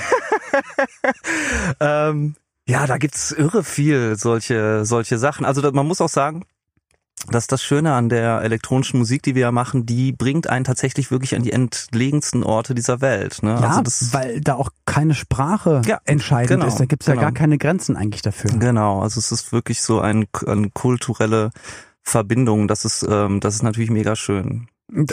ähm, 1.80 2.34
ja, 2.66 2.86
da 2.86 2.98
gibt's 2.98 3.32
irre 3.32 3.64
viel 3.64 4.16
solche, 4.16 4.84
solche 4.84 5.18
Sachen. 5.18 5.44
Also 5.44 5.60
man 5.72 5.86
muss 5.86 6.00
auch 6.00 6.08
sagen, 6.08 6.44
dass 7.30 7.46
das 7.46 7.62
Schöne 7.62 7.94
an 7.94 8.08
der 8.08 8.42
elektronischen 8.42 8.98
Musik, 8.98 9.22
die 9.22 9.34
wir 9.34 9.42
ja 9.42 9.52
machen, 9.52 9.86
die 9.86 10.12
bringt 10.12 10.48
einen 10.48 10.64
tatsächlich 10.64 11.10
wirklich 11.10 11.34
an 11.34 11.42
die 11.42 11.52
entlegensten 11.52 12.42
Orte 12.42 12.74
dieser 12.74 13.00
Welt. 13.00 13.42
Ne? 13.42 13.50
Ja, 13.60 13.68
also 13.68 13.82
das, 13.82 14.12
weil 14.12 14.40
da 14.40 14.54
auch 14.54 14.68
keine 14.84 15.14
Sprache 15.14 15.82
Ja, 15.86 15.98
entscheidend 16.04 16.60
genau, 16.60 16.66
ist. 16.66 16.80
Da 16.80 16.84
gibt's 16.84 17.06
ja 17.06 17.14
genau. 17.14 17.24
gar 17.24 17.32
keine 17.32 17.58
Grenzen 17.58 17.96
eigentlich 17.96 18.22
dafür. 18.22 18.50
Genau, 18.58 19.00
also 19.00 19.18
es 19.18 19.32
ist 19.32 19.52
wirklich 19.52 19.80
so 19.80 20.00
ein, 20.00 20.26
eine 20.46 20.70
kulturelle 20.70 21.50
Verbindung. 22.02 22.68
Das 22.68 22.84
ist, 22.84 23.06
ähm, 23.08 23.40
das 23.40 23.54
ist 23.54 23.62
natürlich 23.62 23.90
mega 23.90 24.16
schön. 24.16 24.68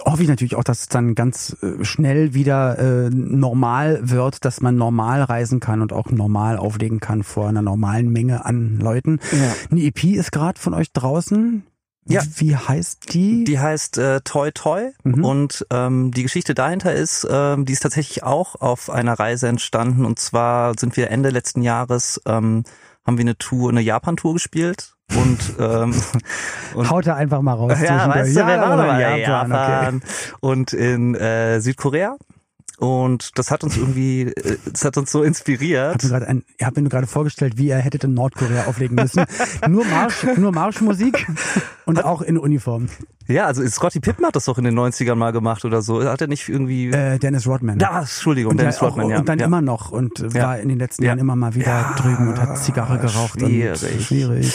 Hoffe 0.06 0.22
ich 0.22 0.28
natürlich 0.28 0.58
auch, 0.58 0.66
dass 0.66 0.82
es 0.82 0.88
dann 0.90 1.16
ganz 1.16 1.56
äh, 1.62 1.84
schnell 1.86 2.34
wieder 2.34 2.78
äh, 2.78 3.10
normal 3.10 4.02
wird, 4.04 4.44
dass 4.44 4.60
man 4.60 4.76
normal 4.76 5.24
reisen 5.24 5.62
kann 5.62 5.82
und 5.82 5.94
auch 5.94 6.12
normal 6.12 6.58
auflegen 6.58 7.00
kann 7.00 7.24
vor 7.24 7.48
einer 7.48 7.62
normalen 7.62 8.12
Menge 8.12 8.46
an 8.46 8.80
Leuten. 8.80 9.20
Ja. 9.32 9.54
Eine 9.72 9.82
EP 9.82 10.04
ist 10.04 10.34
gerade 10.34 10.60
von 10.60 10.74
euch 10.74 10.92
draußen. 10.92 11.64
Ja. 12.06 12.22
Wie 12.38 12.56
heißt 12.56 13.14
die? 13.14 13.44
Die 13.44 13.60
heißt 13.60 13.98
äh, 14.00 14.22
Toy 14.22 14.52
Toy 14.52 14.92
Mhm. 15.04 15.24
und 15.24 15.66
ähm, 15.70 16.12
die 16.12 16.24
Geschichte 16.24 16.54
dahinter 16.56 16.94
ist, 16.94 17.28
ähm, 17.30 17.66
die 17.66 17.74
ist 17.74 17.82
tatsächlich 17.82 18.24
auch 18.24 18.56
auf 18.56 18.90
einer 18.90 19.14
Reise 19.14 19.48
entstanden 19.48 20.06
und 20.06 20.20
zwar 20.20 20.74
sind 20.80 20.98
wir 20.98 21.12
Ende 21.12 21.30
letzten 21.30 21.62
Jahres 21.62 22.20
ähm, 22.26 22.64
haben 23.06 23.18
wir 23.18 23.24
eine 23.24 23.38
Tour, 23.38 23.70
eine 23.70 23.82
Japan-Tour 23.82 24.34
gespielt 24.34 24.96
und 25.16 25.40
ähm, 25.60 25.94
und 26.76 26.90
Haut 26.90 27.08
da 27.08 27.16
einfach 27.16 27.42
mal 27.42 27.54
raus. 27.54 27.74
Ja, 27.82 28.08
weißt 28.08 28.32
du, 28.32 28.36
wir 28.36 28.46
waren 28.46 28.78
mal 28.78 29.02
in 29.02 29.20
Japan, 29.22 29.52
Japan, 29.52 29.96
okay. 29.98 30.06
und 30.40 30.74
in 30.74 31.16
äh, 31.16 31.60
Südkorea. 31.62 32.16
Und 32.82 33.38
das 33.38 33.52
hat 33.52 33.64
uns 33.64 33.78
irgendwie, 33.78 34.24
äh, 34.24 34.58
das 34.66 34.84
hat 34.84 34.98
uns 34.98 35.12
so 35.12 35.22
inspiriert. 35.22 36.04
Ich 36.04 36.66
habe 36.66 36.82
mir 36.82 36.90
gerade 36.90 37.02
mir 37.02 37.08
vorgestellt, 37.08 37.54
wie 37.58 37.68
ihr 37.68 37.78
hättet 37.78 38.04
in 38.06 38.16
Nordkorea 38.16 38.66
auflegen 38.66 38.96
müssen. 38.96 39.24
nur 39.70 39.86
Marsch, 39.86 40.26
nur 40.36 40.52
Marschmusik 40.52 41.28
und 41.86 42.04
auch 42.04 42.24
in 42.24 42.40
Uniform. 42.40 42.90
Ja, 43.28 43.46
also 43.46 43.66
Scotty 43.68 44.00
Pippen 44.00 44.26
hat 44.26 44.36
das 44.36 44.46
doch 44.46 44.58
in 44.58 44.64
den 44.64 44.78
90ern 44.78 45.14
mal 45.14 45.32
gemacht 45.32 45.64
oder 45.64 45.84
so. 45.84 46.04
Hat 46.04 46.22
er 46.22 46.28
nicht 46.28 46.50
irgendwie... 46.50 46.90
Äh, 46.90 47.20
Dennis 47.20 47.46
Rodman. 47.46 47.78
da, 47.78 48.00
Entschuldigung, 48.00 48.54
und, 48.54 48.60
Dennis 48.60 48.82
Rodman, 48.82 49.10
ja. 49.10 49.20
und 49.20 49.30
dann 49.30 49.38
ja. 49.38 49.46
immer 49.46 49.62
noch 49.62 49.92
und 49.92 50.18
Ja. 50.34 50.44
war 50.48 50.60
in 50.60 50.70
den 50.70 50.80
letzten 50.80 51.04
Ja. 51.04 51.10
Jahren 51.10 51.20
immer 51.20 51.36
mal 51.36 51.54
wieder 51.54 51.94
drüben 51.98 52.30
und 52.30 52.42
hat 52.42 52.58
Zigarre 52.58 52.98
geraucht. 52.98 53.40
schwierig. 53.40 53.84
Und 53.84 54.02
schwierig. 54.02 54.54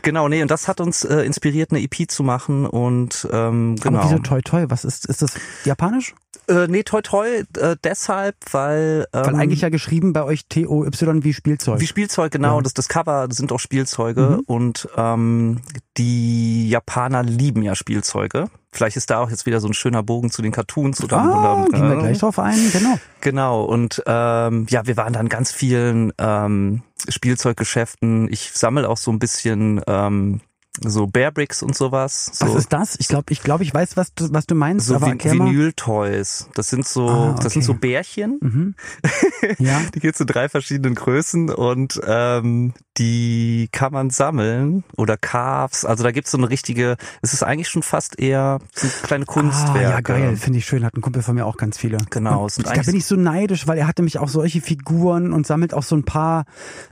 Genau, 0.00 0.28
nee, 0.28 0.40
und 0.40 0.50
das 0.50 0.66
hat 0.66 0.80
uns 0.80 1.04
äh, 1.04 1.20
inspiriert, 1.20 1.72
eine 1.72 1.82
EP 1.82 2.10
zu 2.10 2.22
machen 2.22 2.64
und 2.64 3.28
ähm, 3.30 3.76
genau. 3.76 3.98
Aber 3.98 4.10
wieso 4.10 4.18
Toi 4.20 4.40
Toi? 4.40 4.64
Was 4.68 4.84
ist, 4.86 5.06
ist 5.06 5.20
das 5.20 5.34
japanisch? 5.64 6.14
äh, 6.48 6.66
nee, 6.68 6.82
toi 6.82 7.02
toi, 7.02 7.26
äh, 7.58 7.65
deshalb, 7.74 8.36
weil... 8.52 9.06
Ähm, 9.12 9.24
Weil 9.26 9.34
eigentlich 9.36 9.62
ja 9.62 9.68
geschrieben 9.68 10.12
bei 10.12 10.22
euch 10.22 10.46
T-O-Y 10.48 11.24
wie 11.24 11.32
Spielzeug. 11.32 11.80
Wie 11.80 11.86
Spielzeug, 11.86 12.30
genau. 12.30 12.56
Ja. 12.56 12.62
Das, 12.62 12.74
das 12.74 12.88
Cover 12.88 13.26
sind 13.30 13.50
auch 13.52 13.60
Spielzeuge 13.60 14.36
Mhm. 14.36 14.40
und 14.46 14.88
ähm, 14.96 15.60
die 15.96 16.68
Japaner 16.68 17.22
lieben 17.22 17.62
ja 17.62 17.74
Spielzeuge. 17.74 18.46
Vielleicht 18.72 18.96
ist 18.96 19.10
da 19.10 19.20
auch 19.20 19.30
jetzt 19.30 19.46
wieder 19.46 19.60
so 19.60 19.68
ein 19.68 19.74
schöner 19.74 20.02
Bogen 20.02 20.30
zu 20.30 20.42
den 20.42 20.52
Cartoons 20.52 21.02
oder, 21.02 21.18
ah, 21.18 21.62
oder 21.62 21.70
gehen 21.70 21.88
wir 21.88 21.96
gleich 21.96 22.18
drauf 22.18 22.38
ein, 22.38 22.58
genau. 22.72 22.98
Genau, 23.22 23.64
und 23.64 24.02
ähm, 24.06 24.66
ja, 24.68 24.86
wir 24.86 24.96
waren 24.96 25.14
dann 25.14 25.28
ganz 25.28 25.50
vielen 25.50 26.12
ähm, 26.18 26.82
Spielzeuggeschäften. 27.08 28.28
Ich 28.30 28.52
sammle 28.52 28.88
auch 28.88 28.98
so 28.98 29.10
ein 29.10 29.18
bisschen 29.18 29.80
ähm, 29.86 30.40
so 30.80 31.06
Bearbricks 31.06 31.62
und 31.62 31.74
sowas. 31.76 32.30
So, 32.32 32.46
Was 32.48 32.54
ist 32.54 32.72
das? 32.72 32.96
Ich 32.98 33.08
glaube, 33.08 33.32
ich 33.32 33.42
glaube, 33.42 33.64
ich 33.64 33.72
weiß, 33.72 33.96
was 33.96 34.12
du, 34.14 34.28
was 34.32 34.46
du 34.46 34.54
meinst, 34.54 34.86
so 34.86 34.94
aber 34.96 35.06
Vi- 35.06 35.10
erklär 35.10 35.34
mal. 35.34 35.48
Vinyl-Toys. 35.50 36.48
Das 36.54 36.68
sind 36.68 36.86
so, 36.86 37.08
Ah, 37.08 37.34
das 37.42 37.52
sind 37.54 37.62
okay. 37.62 37.66
so 37.66 37.74
Bärchen. 37.74 38.38
Mhm. 38.40 38.74
Ja. 39.58 39.80
Die 39.94 40.00
gibt's 40.00 40.20
in 40.20 40.26
drei 40.26 40.48
verschiedenen 40.48 40.94
Größen 40.94 41.50
und 41.50 42.00
ähm, 42.06 42.72
die 42.98 43.68
kann 43.70 43.92
man 43.92 44.10
sammeln 44.10 44.82
oder 44.96 45.16
Calves. 45.16 45.84
Also 45.84 46.02
da 46.02 46.10
gibt's 46.10 46.30
so 46.32 46.38
eine 46.38 46.50
richtige, 46.50 46.96
es 47.22 47.32
ist 47.32 47.42
eigentlich 47.42 47.68
schon 47.68 47.82
fast 47.82 48.18
eher 48.18 48.58
so 48.74 48.88
kleine 49.02 49.24
Kunstwerke. 49.24 49.78
Ah, 49.86 49.90
ja, 49.90 50.00
geil, 50.00 50.36
finde 50.36 50.58
ich 50.58 50.66
schön. 50.66 50.84
Hat 50.84 50.94
ein 50.96 51.00
Kumpel 51.00 51.22
von 51.22 51.34
mir 51.36 51.46
auch 51.46 51.56
ganz 51.56 51.78
viele. 51.78 51.98
Genau, 52.10 52.44
Und 52.44 52.52
sind 52.52 52.66
da 52.66 52.72
bin 52.82 52.96
ich 52.96 53.06
so 53.06 53.14
neidisch, 53.16 53.66
weil 53.66 53.78
er 53.78 53.86
hatte 53.86 54.02
mich 54.02 54.18
auch 54.18 54.28
solche 54.28 54.60
Figuren 54.60 55.32
und 55.32 55.46
sammelt 55.46 55.74
auch 55.74 55.82
so 55.84 55.94
ein 55.96 56.04
paar 56.04 56.44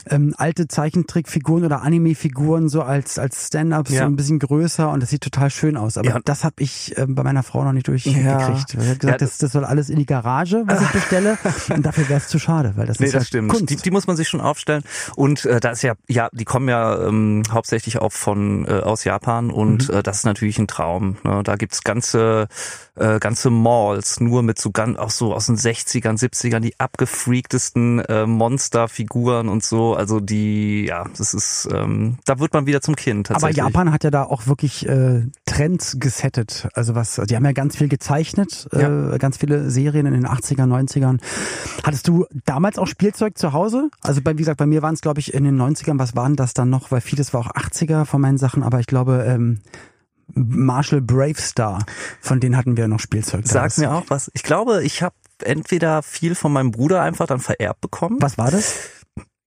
ähm, 0.09 0.35
alte 0.37 0.69
Zeichentrickfiguren 0.69 1.65
oder 1.65 1.83
Anime-Figuren 1.83 2.69
so 2.69 2.83
als 2.83 3.19
als 3.19 3.51
Stand-ups 3.75 3.91
Ja. 3.93 4.01
so 4.01 4.05
ein 4.07 4.17
bisschen 4.17 4.39
größer 4.39 4.91
und 4.91 5.01
das 5.01 5.11
sieht 5.11 5.23
total 5.23 5.51
schön 5.51 5.77
aus. 5.77 5.99
Aber 5.99 6.09
Ja. 6.09 6.21
das 6.25 6.45
habe 6.45 6.55
ich 6.59 6.97
ähm, 6.97 7.15
bei 7.15 7.23
meiner 7.23 7.43
Frau 7.43 7.65
noch 7.65 7.73
nicht 7.73 7.89
durchgekriegt. 7.89 8.25
Ja. 8.25 8.81
Er 8.81 8.91
hat 8.91 9.01
gesagt, 9.01 9.23
das, 9.23 9.39
das 9.39 9.53
soll 9.53 9.65
alles 9.65 9.91
in 9.91 9.99
die 9.99 10.07
Garage, 10.07 10.63
was 10.67 10.81
ich 10.83 10.89
bestelle. 10.89 11.39
und 11.75 11.85
dafür 11.85 12.09
wäre 12.09 12.19
es 12.21 12.29
zu 12.29 12.39
schade, 12.39 12.73
weil 12.77 12.87
das 12.87 13.01
Nee, 13.01 13.07
ist 13.07 13.15
das 13.15 13.21
halt 13.21 13.29
stimmt. 13.29 13.51
Kunst. 13.51 13.71
Die, 13.71 13.77
die 13.77 13.91
muss 13.91 14.07
man 14.07 14.17
sich 14.17 14.29
schon 14.29 14.41
aufstellen. 14.41 14.83
Und 15.17 15.45
äh, 15.45 15.61
da 15.61 15.71
ist 15.71 15.83
ja, 15.83 15.95
ja, 16.09 16.29
die 16.33 16.45
kommen 16.45 16.69
ja 16.69 17.07
ähm, 17.07 17.43
hauptsächlich 17.51 17.99
auch 17.99 18.13
von 18.13 18.67
äh, 18.67 18.81
aus 18.81 19.05
Japan 19.05 19.51
und 19.51 19.89
Mhm. 19.89 19.95
äh, 19.97 20.03
das 20.03 20.19
ist 20.19 20.25
natürlich 20.25 20.59
ein 20.59 20.67
Traum. 20.69 21.17
Ne? 21.25 21.43
Da 21.45 21.57
gibt's 21.57 21.83
ganze 21.85 22.49
äh, 22.97 23.19
ganze 23.19 23.51
Malls 23.51 24.21
nur 24.21 24.43
mit 24.45 24.61
so 24.61 24.71
ganz 24.71 24.97
auch 24.99 25.11
so 25.11 25.35
aus 25.35 25.47
den 25.47 25.57
60ern, 25.57 26.17
70ern 26.17 26.61
die 26.61 26.79
abgefreaktesten 26.79 27.99
äh, 28.01 28.25
Monsterfiguren 28.27 29.49
und 29.49 29.65
so. 29.65 29.95
Also 29.95 30.21
die, 30.21 30.87
ja, 30.87 31.05
das 31.17 31.35
ist, 31.35 31.69
ähm, 31.73 32.19
da 32.25 32.39
wird 32.39 32.53
man 32.53 32.67
wieder 32.67 32.81
zum 32.81 32.95
Kind 32.97 33.31
Aber 33.31 33.41
tatsächlich. 33.41 33.64
Japan 33.65 33.93
hat 33.93 34.05
ja 34.05 34.11
da 34.11 34.25
auch 34.25 34.47
wirklich 34.47 34.89
äh, 34.89 35.23
Trends 35.47 35.97
gesettet. 35.99 36.69
Also 36.75 36.95
was, 36.95 37.21
die 37.29 37.37
haben 37.37 37.45
ja 37.45 37.53
ganz 37.53 37.77
viel 37.77 37.89
gezeichnet, 37.89 38.69
äh, 38.73 39.19
ganz 39.19 39.39
viele 39.39 39.71
Serien 39.71 40.07
in 40.07 40.13
den 40.15 40.27
80er, 40.27 40.65
90ern. 40.65 41.21
Hattest 41.83 42.09
du 42.09 42.27
damals 42.45 42.79
auch 42.79 42.87
Spielzeug 42.87 43.39
zu 43.39 43.53
Hause? 43.53 43.91
Also 44.03 44.21
bei, 44.23 44.33
wie 44.33 44.39
gesagt, 44.39 44.59
bei 44.59 44.67
mir 44.67 44.83
waren 44.83 44.95
es, 44.95 45.01
glaube 45.01 45.21
ich, 45.21 45.35
in 45.35 45.45
den 45.45 45.61
90ern, 45.61 45.99
was 45.99 46.15
waren 46.17 46.37
das 46.37 46.55
dann 46.55 46.71
noch? 46.71 46.91
Weil 46.91 47.01
vieles 47.01 47.33
war 47.33 47.41
auch 47.41 47.51
80er 47.51 48.05
von 48.05 48.21
meinen 48.21 48.39
Sachen, 48.39 48.63
aber 48.63 48.81
ich 48.81 48.87
glaube, 48.87 49.25
ähm, 49.27 49.61
Marshall 50.33 51.01
Bravestar, 51.01 51.85
von 52.21 52.41
denen 52.41 52.57
hatten 52.57 52.77
wir 52.77 52.89
noch 52.89 53.01
Spielzeug. 53.01 53.47
Sag 53.47 53.77
mir 53.79 53.93
auch 53.93 54.05
was. 54.09 54.31
Ich 54.35 54.43
glaube, 54.43 54.83
ich 54.83 55.03
habe 55.03 55.15
entweder 55.43 56.03
viel 56.03 56.35
von 56.35 56.53
meinem 56.53 56.71
Bruder 56.71 57.03
einfach 57.03 57.27
dann 57.27 57.41
vererbt 57.41 57.81
bekommen. 57.81 58.19
Was 58.21 58.39
war 58.39 58.51
das? 58.51 59.04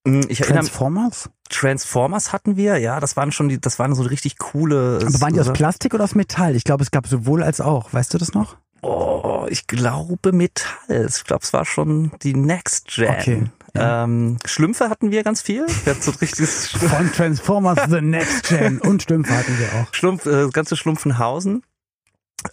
Hm, 0.07 0.21
Ich 0.29 0.41
erinnere 0.41 0.63
mich, 0.63 0.71
Transformers? 0.71 1.29
Transformers 1.49 2.33
hatten 2.33 2.55
wir, 2.57 2.77
ja, 2.77 2.99
das 2.99 3.15
waren 3.17 3.31
schon 3.31 3.49
die, 3.49 3.59
das 3.59 3.79
waren 3.79 3.93
so 3.95 4.03
richtig 4.03 4.37
coole. 4.37 4.99
Aber 5.05 5.21
waren 5.21 5.33
die 5.33 5.39
aus? 5.41 5.51
Plastik 5.53 5.93
oder 5.93 6.03
aus 6.03 6.15
Metall? 6.15 6.55
Ich 6.55 6.63
glaube, 6.63 6.83
es 6.83 6.91
gab 6.91 7.07
sowohl 7.07 7.43
als 7.43 7.61
auch. 7.61 7.93
Weißt 7.93 8.13
du 8.13 8.17
das 8.17 8.33
noch? 8.33 8.57
Oh, 8.81 9.45
ich 9.49 9.67
glaube 9.67 10.31
Metall. 10.31 11.07
Ich 11.09 11.23
glaube, 11.23 11.43
es 11.43 11.51
war 11.53 11.65
schon 11.65 12.11
die 12.21 12.35
Next 12.35 12.87
Gen. 12.95 13.09
Okay, 13.09 13.43
ja. 13.75 14.03
Ähm, 14.03 14.37
Schlümpfe 14.45 14.89
hatten 14.89 15.11
wir 15.11 15.23
ganz 15.23 15.41
viel. 15.41 15.65
Wir 15.83 15.93
hatten 15.93 16.01
so 16.03 16.11
ein 16.11 16.17
richtiges 16.19 16.67
Von 16.67 17.11
Transformers 17.11 17.89
The 17.89 18.01
Next 18.01 18.49
Gen. 18.49 18.79
Und 18.79 19.03
Stümpfe 19.03 19.35
hatten 19.35 19.57
wir 19.57 19.67
auch. 19.81 19.93
Schlumpf 19.93 20.25
äh, 20.25 20.49
ganze 20.49 20.77
Schlumpfenhausen. 20.77 21.63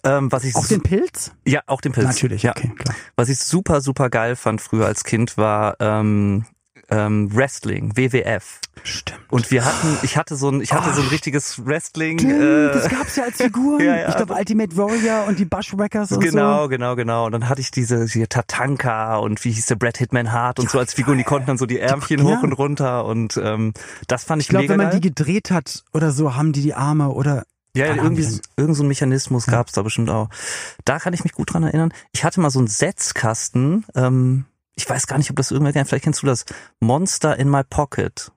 Ähm, 0.03 0.31
was 0.31 0.43
ich 0.43 0.55
Auch 0.55 0.65
den 0.67 0.81
Pilz? 0.81 1.31
ja 1.45 1.61
auch 1.67 1.79
den 1.79 1.91
Pilz. 1.91 2.07
Natürlich, 2.07 2.41
Ja. 2.43 2.51
okay, 2.51 2.71
klar. 2.75 2.95
Was 3.15 3.29
ich 3.29 3.39
super 3.39 3.81
super 3.81 4.09
geil 4.09 4.35
fand 4.35 4.59
früher 4.61 4.87
als 4.87 5.03
Kind 5.03 5.37
war 5.37 5.75
ähm, 5.79 6.45
ähm, 6.89 7.33
Wrestling, 7.35 7.95
WWF. 7.97 8.59
Stimmt. 8.83 9.19
Und 9.29 9.49
wir 9.51 9.65
hatten, 9.65 9.97
ich 10.03 10.17
hatte 10.17 10.35
so 10.35 10.49
ein, 10.49 10.61
ich 10.61 10.71
hatte 10.73 10.93
so 10.93 11.01
ein 11.01 11.07
richtiges 11.07 11.65
Wrestling. 11.65 12.19
Stimmt, 12.19 12.33
äh, 12.41 12.71
das 12.73 12.89
gab's 12.89 13.15
ja 13.15 13.23
als 13.23 13.37
Figuren. 13.37 13.81
Ja, 13.85 13.95
ja. 13.97 14.09
Ich 14.09 14.15
glaube 14.15 14.33
Ultimate 14.33 14.75
Warrior 14.77 15.25
und 15.27 15.39
die 15.39 15.45
Bushwhackers 15.45 16.11
und 16.11 16.19
Genau, 16.21 16.63
so. 16.63 16.69
genau, 16.69 16.95
genau. 16.95 17.25
Und 17.25 17.31
dann 17.31 17.49
hatte 17.49 17.61
ich 17.61 17.71
diese 17.71 18.05
hier 18.05 18.27
Tatanka 18.29 19.17
und 19.17 19.43
wie 19.43 19.51
hieß 19.51 19.65
der 19.67 19.75
Brad 19.75 19.97
Hitman 19.97 20.31
Hart 20.31 20.59
und 20.59 20.69
so 20.69 20.79
als 20.79 20.93
Figuren, 20.93 21.17
die 21.17 21.23
konnten 21.23 21.47
dann 21.47 21.57
so 21.57 21.65
die 21.65 21.79
Ärmchen 21.79 22.19
ja. 22.19 22.25
hoch 22.37 22.43
und 22.43 22.53
runter 22.53 23.05
und 23.05 23.37
ähm, 23.43 23.73
das 24.07 24.23
fand 24.23 24.41
ich, 24.41 24.47
Ich 24.47 24.49
glaube, 24.49 24.63
mega 24.63 24.73
wenn 24.73 24.77
man 24.77 24.91
geil. 24.91 24.99
die 24.99 25.07
gedreht 25.09 25.51
hat 25.51 25.83
oder 25.93 26.11
so, 26.11 26.35
haben 26.35 26.51
die 26.53 26.61
die 26.61 26.73
Arme 26.73 27.09
oder 27.09 27.43
ja, 27.75 27.87
Keine 27.87 28.03
irgendwie 28.03 28.25
Ahnung. 28.25 28.39
irgend 28.55 28.77
so 28.77 28.83
ein 28.83 28.87
Mechanismus 28.87 29.47
gab's 29.47 29.73
da 29.73 29.81
bestimmt 29.81 30.09
auch. 30.09 30.29
Da 30.85 30.97
kann 30.99 31.11
ich 31.13 31.23
mich 31.25 31.33
gut 31.33 31.51
dran 31.53 31.63
erinnern. 31.63 31.91
Ich 32.13 32.23
hatte 32.23 32.39
mal 32.39 32.49
so 32.49 32.59
einen 32.59 32.69
Setzkasten. 32.69 33.83
Ähm, 33.95 34.45
ich 34.75 34.89
weiß 34.89 35.07
gar 35.07 35.17
nicht, 35.17 35.29
ob 35.29 35.37
das 35.37 35.51
irgendwer 35.51 35.73
kennt. 35.73 35.87
Vielleicht 35.87 36.03
kennst 36.03 36.21
du 36.21 36.27
das 36.27 36.45
Monster 36.79 37.37
in 37.37 37.49
my 37.49 37.63
Pocket. 37.63 38.31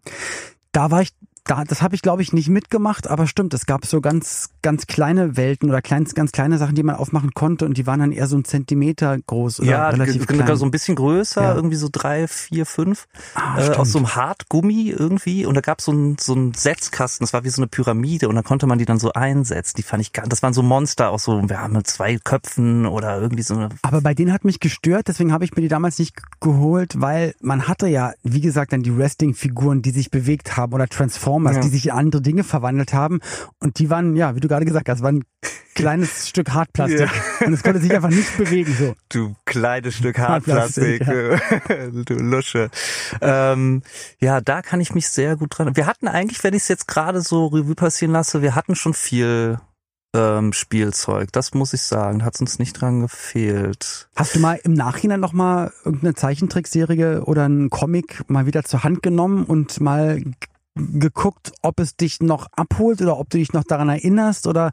da 0.72 0.90
war 0.90 1.02
ich 1.02 1.12
da, 1.48 1.64
das 1.64 1.82
habe 1.82 1.94
ich 1.94 2.02
glaube 2.02 2.22
ich 2.22 2.32
nicht 2.32 2.48
mitgemacht, 2.48 3.08
aber 3.08 3.26
stimmt, 3.26 3.54
es 3.54 3.66
gab 3.66 3.84
so 3.86 4.00
ganz 4.00 4.50
ganz 4.62 4.86
kleine 4.86 5.36
Welten 5.36 5.68
oder 5.68 5.82
klein, 5.82 6.04
ganz 6.14 6.32
kleine 6.32 6.58
Sachen, 6.58 6.74
die 6.74 6.82
man 6.82 6.96
aufmachen 6.96 7.32
konnte 7.34 7.64
und 7.64 7.76
die 7.78 7.86
waren 7.86 8.00
dann 8.00 8.12
eher 8.12 8.26
so 8.26 8.36
ein 8.36 8.44
Zentimeter 8.44 9.16
groß 9.26 9.60
oder 9.60 9.70
ja, 9.70 9.88
relativ 9.88 10.26
klein. 10.26 10.56
so 10.56 10.64
ein 10.64 10.70
bisschen 10.70 10.94
größer, 10.96 11.42
Ja. 11.42 11.54
irgendwie 11.54 11.76
so 11.76 11.88
drei, 11.90 12.28
vier, 12.28 12.66
fünf. 12.66 13.06
ah, 13.34 13.58
äh, 13.58 13.70
aus 13.76 13.92
so 13.92 13.98
einem 13.98 14.14
Hartgummi 14.14 14.90
irgendwie 14.90 15.46
und 15.46 15.54
da 15.54 15.60
gab's 15.60 15.86
so 15.86 15.92
einen 15.92 16.18
so 16.18 16.34
einen 16.34 16.54
Setzkasten, 16.54 17.24
das 17.24 17.32
war 17.32 17.44
wie 17.44 17.50
so 17.50 17.62
eine 17.62 17.68
Pyramide 17.68 18.28
und 18.28 18.34
da 18.34 18.42
konnte 18.42 18.66
man 18.66 18.78
die 18.78 18.84
dann 18.84 18.98
so 18.98 19.12
einsetzen. 19.12 19.74
Die 19.76 19.82
fand 19.82 20.02
ich 20.02 20.12
ganz, 20.12 20.28
das 20.28 20.42
waren 20.42 20.52
so 20.52 20.62
Monster 20.62 21.10
auch 21.10 21.18
so, 21.18 21.48
wir 21.48 21.60
haben 21.60 21.72
mit 21.72 21.86
zwei 21.86 22.18
Köpfen 22.18 22.86
oder 22.86 23.20
irgendwie 23.20 23.42
so 23.42 23.54
eine 23.54 23.68
Aber 23.82 24.00
bei 24.00 24.14
denen 24.14 24.32
hat 24.32 24.44
mich 24.44 24.60
gestört, 24.60 25.08
deswegen 25.08 25.32
habe 25.32 25.44
ich 25.44 25.54
mir 25.56 25.62
die 25.62 25.68
damals 25.68 25.98
nicht 25.98 26.14
geholt, 26.40 27.00
weil 27.00 27.34
man 27.40 27.68
hatte 27.68 27.86
ja, 27.88 28.12
wie 28.22 28.40
gesagt, 28.40 28.72
dann 28.72 28.82
die 28.82 28.96
Wrestling-Figuren, 28.96 29.82
die 29.82 29.90
sich 29.90 30.10
bewegt 30.10 30.56
haben 30.56 30.72
oder 30.72 30.88
Transformers, 31.38 31.56
Ja. 31.56 31.62
die 31.62 31.68
sich 31.68 31.86
in 31.86 31.92
andere 31.92 32.22
Dinge 32.22 32.44
verwandelt 32.44 32.92
haben. 32.92 33.20
Und 33.60 33.78
die 33.78 33.90
waren, 33.90 34.16
ja, 34.16 34.34
wie 34.34 34.40
du 34.40 34.48
gerade 34.48 34.64
gesagt 34.64 34.88
hast, 34.88 35.02
waren 35.02 35.18
ein 35.18 35.24
kleines 35.74 36.28
Stück 36.28 36.50
Hartplastik. 36.50 37.08
Und 37.44 37.52
es 37.52 37.62
konnte 37.62 37.80
sich 37.80 37.94
einfach 37.94 38.10
nicht 38.10 38.36
bewegen. 38.36 38.74
So. 38.78 38.94
du 39.08 39.34
kleines 39.44 39.96
Stück 39.96 40.18
Hartplastik, 40.18 41.06
Hartplastik, 41.06 42.06
du 42.06 42.14
Lusche. 42.14 42.70
Ähm, 43.20 43.82
ja, 44.20 44.40
da 44.40 44.62
kann 44.62 44.80
ich 44.80 44.94
mich 44.94 45.08
sehr 45.08 45.36
gut 45.36 45.58
dran. 45.58 45.76
Wir 45.76 45.86
hatten 45.86 46.08
eigentlich, 46.08 46.42
wenn 46.44 46.54
ich 46.54 46.62
es 46.62 46.68
jetzt 46.68 46.88
gerade 46.88 47.20
so 47.20 47.46
Revue 47.46 47.74
passieren 47.74 48.12
lasse, 48.12 48.42
wir 48.42 48.54
hatten 48.54 48.74
schon 48.74 48.94
viel 48.94 49.58
ähm, 50.14 50.52
Spielzeug. 50.52 51.30
Das 51.32 51.52
muss 51.54 51.74
ich 51.74 51.82
sagen, 51.82 52.24
hat 52.24 52.40
uns 52.40 52.58
nicht 52.58 52.72
dran 52.80 53.02
gefehlt. 53.02 54.08
Hast 54.16 54.34
du 54.34 54.40
mal 54.40 54.58
im 54.64 54.72
Nachhinein 54.72 55.20
nochmal 55.20 55.72
irgendeine 55.84 56.14
Zeichentrickserie 56.14 57.22
oder 57.24 57.44
einen 57.44 57.68
Comic 57.70 58.22
mal 58.28 58.46
wieder 58.46 58.64
zur 58.64 58.84
Hand 58.84 59.02
genommen 59.02 59.44
und 59.44 59.80
mal 59.80 60.22
geguckt, 60.78 61.52
ob 61.62 61.80
es 61.80 61.96
dich 61.96 62.20
noch 62.20 62.46
abholt 62.52 63.02
oder 63.02 63.18
ob 63.18 63.30
du 63.30 63.38
dich 63.38 63.52
noch 63.52 63.64
daran 63.64 63.88
erinnerst 63.88 64.46
oder 64.46 64.70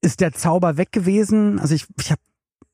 ist 0.00 0.20
der 0.20 0.32
Zauber 0.32 0.76
weg 0.76 0.92
gewesen? 0.92 1.58
Also 1.58 1.74
ich, 1.74 1.86
ich 1.98 2.10
hab, 2.10 2.20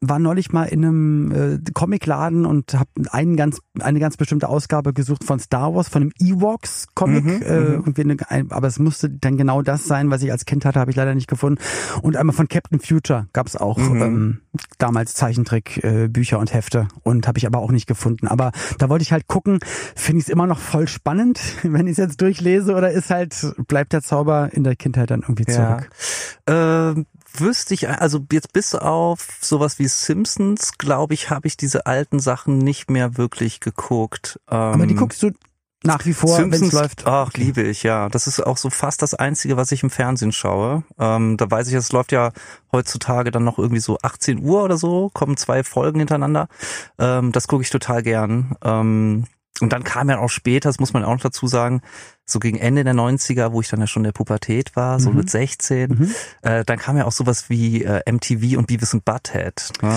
war 0.08 0.18
neulich 0.18 0.52
mal 0.52 0.64
in 0.64 0.84
einem 0.84 1.32
äh, 1.32 1.70
Comicladen 1.72 2.46
und 2.46 2.74
habe 2.74 2.90
einen 3.10 3.36
ganz, 3.36 3.60
eine 3.80 4.00
ganz 4.00 4.16
bestimmte 4.16 4.48
Ausgabe 4.48 4.92
gesucht 4.92 5.24
von 5.24 5.38
Star 5.38 5.74
Wars, 5.74 5.88
von 5.88 6.02
einem 6.02 6.12
Ewoks-Comic. 6.18 7.24
Mhm, 7.24 7.42
äh, 7.42 7.60
mhm. 7.60 7.72
irgendwie 7.74 8.02
eine, 8.02 8.16
ein, 8.28 8.50
aber 8.50 8.66
es 8.66 8.78
musste 8.78 9.10
dann 9.10 9.36
genau 9.36 9.62
das 9.62 9.84
sein, 9.84 10.10
was 10.10 10.22
ich 10.22 10.30
als 10.32 10.44
Kind 10.44 10.64
hatte, 10.64 10.80
habe 10.80 10.90
ich 10.90 10.96
leider 10.96 11.14
nicht 11.14 11.28
gefunden. 11.28 11.62
Und 12.02 12.16
einmal 12.16 12.34
von 12.34 12.48
Captain 12.48 12.80
Future 12.80 13.28
gab 13.32 13.46
es 13.46 13.56
auch 13.56 13.78
Mhm. 13.78 14.02
ähm, 14.02 14.40
damals 14.78 15.14
Zeichentrick-Bücher 15.14 16.04
äh, 16.04 16.08
Bücher 16.08 16.38
und 16.38 16.54
Hefte 16.54 16.88
und 17.02 17.26
habe 17.26 17.38
ich 17.38 17.46
aber 17.46 17.58
auch 17.58 17.70
nicht 17.70 17.86
gefunden. 17.86 18.28
Aber 18.28 18.52
da 18.78 18.88
wollte 18.88 19.02
ich 19.02 19.12
halt 19.12 19.26
gucken, 19.26 19.58
finde 19.94 20.18
ich 20.20 20.24
es 20.24 20.28
immer 20.28 20.46
noch 20.46 20.58
voll 20.58 20.88
spannend, 20.88 21.40
wenn 21.62 21.86
ich 21.86 21.92
es 21.92 21.98
jetzt 21.98 22.20
durchlese 22.20 22.74
oder 22.74 22.90
ist 22.90 23.10
halt, 23.10 23.54
bleibt 23.68 23.92
der 23.92 24.02
Zauber 24.02 24.50
in 24.52 24.64
der 24.64 24.76
Kindheit 24.76 25.10
dann 25.10 25.20
irgendwie 25.20 25.46
zurück. 25.46 25.90
Ähm, 26.46 27.06
wüsste 27.40 27.74
ich, 27.74 27.88
also 27.88 28.20
jetzt 28.32 28.52
bis 28.52 28.74
auf 28.74 29.28
sowas 29.40 29.78
wie 29.78 29.88
Simpsons, 29.88 30.78
glaube 30.78 31.14
ich, 31.14 31.30
habe 31.30 31.46
ich 31.46 31.56
diese 31.56 31.86
alten 31.86 32.20
Sachen 32.20 32.58
nicht 32.58 32.90
mehr 32.90 33.16
wirklich 33.16 33.60
geguckt. 33.60 34.40
Ähm, 34.50 34.56
Aber 34.56 34.86
die 34.86 34.94
guckst 34.94 35.22
du 35.22 35.30
nach 35.84 36.06
wie 36.06 36.14
vor, 36.14 36.38
wenn 36.38 36.50
es 36.50 36.60
Simpsons, 36.60 36.72
läuft. 36.72 37.06
ach, 37.06 37.32
liebe 37.34 37.62
ich, 37.62 37.82
ja. 37.82 38.08
Das 38.08 38.26
ist 38.26 38.40
auch 38.40 38.56
so 38.56 38.70
fast 38.70 39.02
das 39.02 39.12
Einzige, 39.12 39.56
was 39.58 39.70
ich 39.70 39.82
im 39.82 39.90
Fernsehen 39.90 40.32
schaue. 40.32 40.82
Ähm, 40.98 41.36
da 41.36 41.50
weiß 41.50 41.68
ich, 41.68 41.74
es 41.74 41.92
läuft 41.92 42.10
ja 42.12 42.32
heutzutage 42.72 43.30
dann 43.30 43.44
noch 43.44 43.58
irgendwie 43.58 43.80
so 43.80 43.98
18 44.02 44.42
Uhr 44.42 44.64
oder 44.64 44.78
so, 44.78 45.10
kommen 45.12 45.36
zwei 45.36 45.62
Folgen 45.62 45.98
hintereinander. 45.98 46.48
Ähm, 46.98 47.32
das 47.32 47.48
gucke 47.48 47.62
ich 47.62 47.70
total 47.70 48.02
gern. 48.02 48.56
Ähm, 48.64 49.26
und 49.64 49.72
dann 49.72 49.82
kam 49.82 50.08
ja 50.08 50.18
auch 50.20 50.28
später, 50.30 50.68
das 50.68 50.78
muss 50.78 50.92
man 50.92 51.02
auch 51.04 51.12
noch 51.14 51.20
dazu 51.20 51.46
sagen, 51.48 51.80
so 52.24 52.38
gegen 52.38 52.56
Ende 52.58 52.84
der 52.84 52.94
90er, 52.94 53.52
wo 53.52 53.60
ich 53.60 53.68
dann 53.68 53.80
ja 53.80 53.86
schon 53.86 54.00
in 54.02 54.04
der 54.04 54.12
Pubertät 54.12 54.76
war, 54.76 55.00
so 55.00 55.10
Mhm. 55.10 55.16
mit 55.16 55.30
16, 55.30 55.90
Mhm. 55.90 56.10
äh, 56.42 56.64
dann 56.64 56.78
kam 56.78 56.96
ja 56.96 57.04
auch 57.06 57.12
sowas 57.12 57.50
wie 57.50 57.82
äh, 57.82 58.00
MTV 58.10 58.56
und 58.58 58.66
Beavis 58.68 58.94
und 58.94 59.04
Butthead. 59.04 59.70
Ne? 59.82 59.92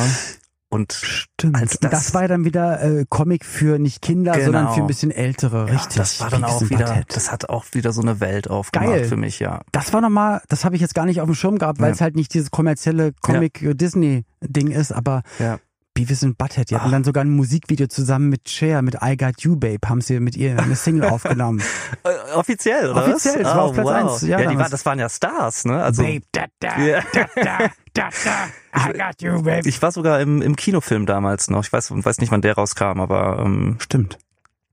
Und 0.69 0.91
Stimmt. 0.91 1.55
als 1.55 1.75
Und 1.75 1.85
das, 1.85 1.91
das- 1.91 2.13
war 2.13 2.23
ja 2.23 2.27
dann 2.27 2.43
wieder 2.43 2.81
äh, 2.83 3.05
Comic 3.07 3.45
für 3.45 3.79
nicht 3.79 4.01
Kinder, 4.01 4.33
Genau. 4.33 4.45
sondern 4.45 4.73
für 4.73 4.81
ein 4.81 4.87
bisschen 4.87 5.11
ältere. 5.11 5.59
ja, 5.67 5.73
Richtig. 5.75 5.95
das 5.95 6.19
war 6.19 6.29
dann 6.29 6.41
Beavis 6.41 6.55
auch 6.57 6.69
wieder, 6.69 6.85
Butthead. 6.87 7.05
das 7.15 7.31
hat 7.31 7.49
auch 7.49 7.63
wieder 7.71 7.93
so 7.93 8.01
eine 8.01 8.19
Welt 8.19 8.49
aufgemacht 8.49 8.89
Geil. 8.89 9.05
für 9.05 9.15
mich, 9.15 9.39
ja. 9.39 9.61
Das 9.71 9.93
war 9.93 10.01
nochmal, 10.01 10.41
das 10.49 10.65
habe 10.65 10.75
ich 10.75 10.81
jetzt 10.81 10.93
gar 10.93 11.05
nicht 11.05 11.21
auf 11.21 11.27
dem 11.27 11.35
Schirm 11.35 11.57
gehabt, 11.57 11.79
weil 11.79 11.87
Ja. 11.89 11.93
es 11.93 12.01
halt 12.01 12.17
nicht 12.17 12.33
dieses 12.33 12.51
kommerzielle 12.51 13.13
Comic-Disney-Ding 13.21 14.71
ist, 14.71 14.91
aber 14.91 15.23
Ja. 15.39 15.59
Beavis 15.97 16.23
and 16.23 16.37
Butthead. 16.37 16.69
Die 16.69 16.75
hatten 16.75 16.91
dann 16.91 17.03
sogar 17.03 17.23
ein 17.23 17.31
Musikvideo 17.31 17.87
zusammen 17.87 18.29
mit 18.29 18.47
Cher, 18.47 18.83
mit 18.83 18.97
I 19.03 19.17
Got 19.17 19.41
You 19.41 19.55
Babe, 19.55 19.79
haben 19.89 20.01
sie 20.01 20.19
mit 20.19 20.35
ihr 20.35 20.59
eine 20.59 20.75
Single 20.75 21.05
aufgenommen. 21.09 21.59
Äh, 22.03 22.33
offiziell, 22.35 22.91
oder 22.91 23.07
Offiziell, 23.07 23.41
das 23.41 23.55
war 23.55 23.63
auf 23.63 23.73
Platz 23.73 23.87
eins, 23.87 24.21
ja, 24.21 24.39
Ja, 24.39 24.49
die 24.51 24.57
waren, 24.59 24.69
das 24.69 24.85
waren 24.85 24.99
ja 24.99 25.09
Stars, 25.09 25.65
ne? 25.65 25.81
Also, 25.81 26.03
Babe, 26.03 26.21
da, 26.31 26.45
da, 26.59 26.69
da, 26.77 27.25
da, 27.35 27.57
da, 27.93 28.09
da, 28.23 28.89
I 28.89 28.93
got 28.93 29.21
you, 29.23 29.41
babe. 29.41 29.67
ich 29.67 29.81
war 29.81 29.91
sogar 29.91 30.21
im, 30.21 30.43
im 30.43 30.55
Kinofilm 30.55 31.07
damals 31.07 31.49
noch. 31.49 31.63
Ich 31.63 31.73
weiß, 31.73 31.91
weiß 31.91 32.19
nicht, 32.19 32.31
wann 32.31 32.41
der 32.41 32.53
rauskam, 32.53 32.99
aber 32.99 33.39
ähm, 33.43 33.77
Stimmt. 33.79 34.19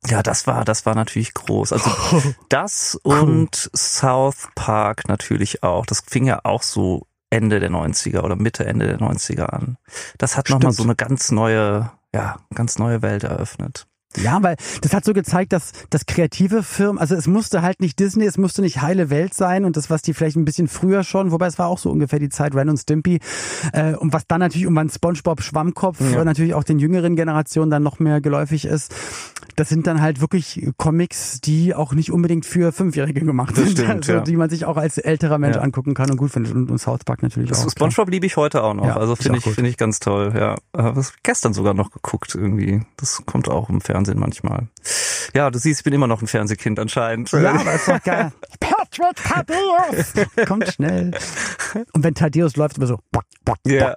ja, 0.07 0.23
das 0.23 0.47
war, 0.47 0.67
das 0.67 0.85
war 0.85 0.95
natürlich 0.95 1.33
groß. 1.33 1.73
Also 1.73 1.91
das 2.51 2.99
und 3.03 3.71
South 3.75 4.49
Park 4.55 5.09
natürlich 5.09 5.63
auch. 5.63 5.87
Das 5.87 6.03
fing 6.07 6.27
ja 6.27 6.41
auch 6.45 6.63
so 6.63 7.07
Ende 7.35 7.59
der 7.59 7.71
90er 7.71 8.23
oder 8.23 8.37
Mitte, 8.37 8.65
Ende 8.65 8.87
der 8.87 8.99
90er 8.99 9.47
an. 9.47 9.77
Das 10.19 10.37
hat 10.37 10.49
nochmal 10.51 10.73
so 10.73 10.85
eine 10.85 10.95
ganz 10.95 11.33
neue, 11.33 11.91
ja, 12.15 12.37
ganz 12.55 12.79
neue 12.79 13.03
Welt 13.03 13.25
eröffnet. 13.25 13.87
Ja, 14.17 14.41
weil 14.45 14.55
das 14.83 14.93
hat 14.93 15.05
so 15.05 15.13
gezeigt, 15.13 15.53
dass 15.53 15.73
das 15.91 16.07
kreative 16.07 16.63
Firmen, 16.63 16.99
also 17.01 17.17
es 17.17 17.27
musste 17.27 17.63
halt 17.63 17.81
nicht 17.81 17.99
Disney, 17.99 18.25
es 18.27 18.39
musste 18.39 18.63
nicht 18.63 18.81
heile 18.81 19.11
Welt 19.11 19.35
sein 19.35 19.65
und 19.65 19.77
das, 19.77 19.91
was 19.91 20.03
die 20.03 20.15
vielleicht 20.15 20.37
ein 20.37 20.45
bisschen 20.45 20.69
früher 20.69 21.03
schon, 21.03 21.33
wobei 21.33 21.47
es 21.49 21.59
war 21.59 21.67
auch 21.67 21.79
so 21.79 21.91
ungefähr 21.91 22.21
die 22.21 22.29
Zeit 22.29 22.55
Ren 22.55 22.69
und 22.69 22.77
Stimpy 22.77 23.19
äh, 23.73 23.95
und 23.95 24.13
was 24.13 24.27
dann 24.29 24.39
natürlich 24.39 24.63
irgendwann 24.63 24.89
SpongeBob 24.89 25.43
Schwammkopf 25.43 25.99
Ja. 26.01 26.25
natürlich 26.25 26.55
auch 26.55 26.63
den 26.63 26.79
jüngeren 26.79 27.17
Generationen 27.17 27.73
dann 27.73 27.83
noch 27.83 27.99
mehr 27.99 28.21
geläufig 28.21 28.67
ist. 28.67 28.95
Das 29.57 29.69
sind 29.69 29.87
dann 29.87 30.01
halt 30.01 30.21
wirklich 30.21 30.67
Comics, 30.77 31.41
die 31.41 31.75
auch 31.75 31.93
nicht 31.93 32.11
unbedingt 32.13 32.45
für 32.47 32.73
Fünfjährige 32.73 33.21
gemacht 33.25 33.57
Das 33.57 33.65
sind, 33.65 33.79
stimmt, 33.79 33.91
also 33.91 34.13
ja. 34.13 34.21
die 34.21 34.37
man 34.37 34.51
sich 34.51 34.65
auch 34.65 34.77
als 34.77 34.99
älterer 34.99 35.39
Mensch 35.39 35.57
Ja. 35.57 35.63
angucken 35.63 35.95
kann 35.95 36.11
und 36.11 36.17
gut 36.17 36.31
findet 36.31 36.55
und, 36.55 36.71
und 36.71 36.79
South 36.79 37.05
Park 37.05 37.23
natürlich 37.23 37.49
Das 37.51 37.65
auch. 37.65 37.71
SpongeBob 37.71 38.11
liebe 38.11 38.27
ich 38.27 38.37
heute 38.37 38.63
auch 38.63 38.75
noch. 38.75 38.87
Ja, 38.87 38.97
also 38.97 39.17
finde 39.17 39.39
ich, 39.39 39.45
finde 39.45 39.71
ich 39.71 39.77
ganz 39.77 40.01
toll, 40.01 40.33
ja. 40.37 40.57
Habe 40.77 41.01
es 41.01 41.13
gestern 41.23 41.53
sogar 41.55 41.75
noch 41.75 41.91
geguckt 41.91 42.35
irgendwie. 42.35 42.83
Das 42.97 43.23
kommt 43.27 43.49
auch 43.49 43.69
im 43.69 43.81
Fernsehen 43.81 44.19
manchmal. 44.19 44.69
Ja, 45.35 45.51
du 45.51 45.59
siehst, 45.59 45.81
ich 45.81 45.85
bin 45.85 45.93
immer 45.93 46.07
noch 46.07 46.23
ein 46.23 46.27
Fernsehkind 46.27 46.79
anscheinend. 46.79 47.31
Ja, 47.33 47.53
aber 47.55 47.75
ist 47.75 47.89
doch 47.89 48.03
geil. 48.03 48.33
Patrick 48.61 49.17
Thaddeus! 49.17 50.47
Kommt 50.49 50.69
schnell. 50.69 51.13
Und 51.93 52.05
wenn 52.05 52.15
Thaddeus 52.15 52.57
läuft, 52.57 52.77
immer 52.79 52.87
so. 52.87 52.99
Ja. 53.67 53.95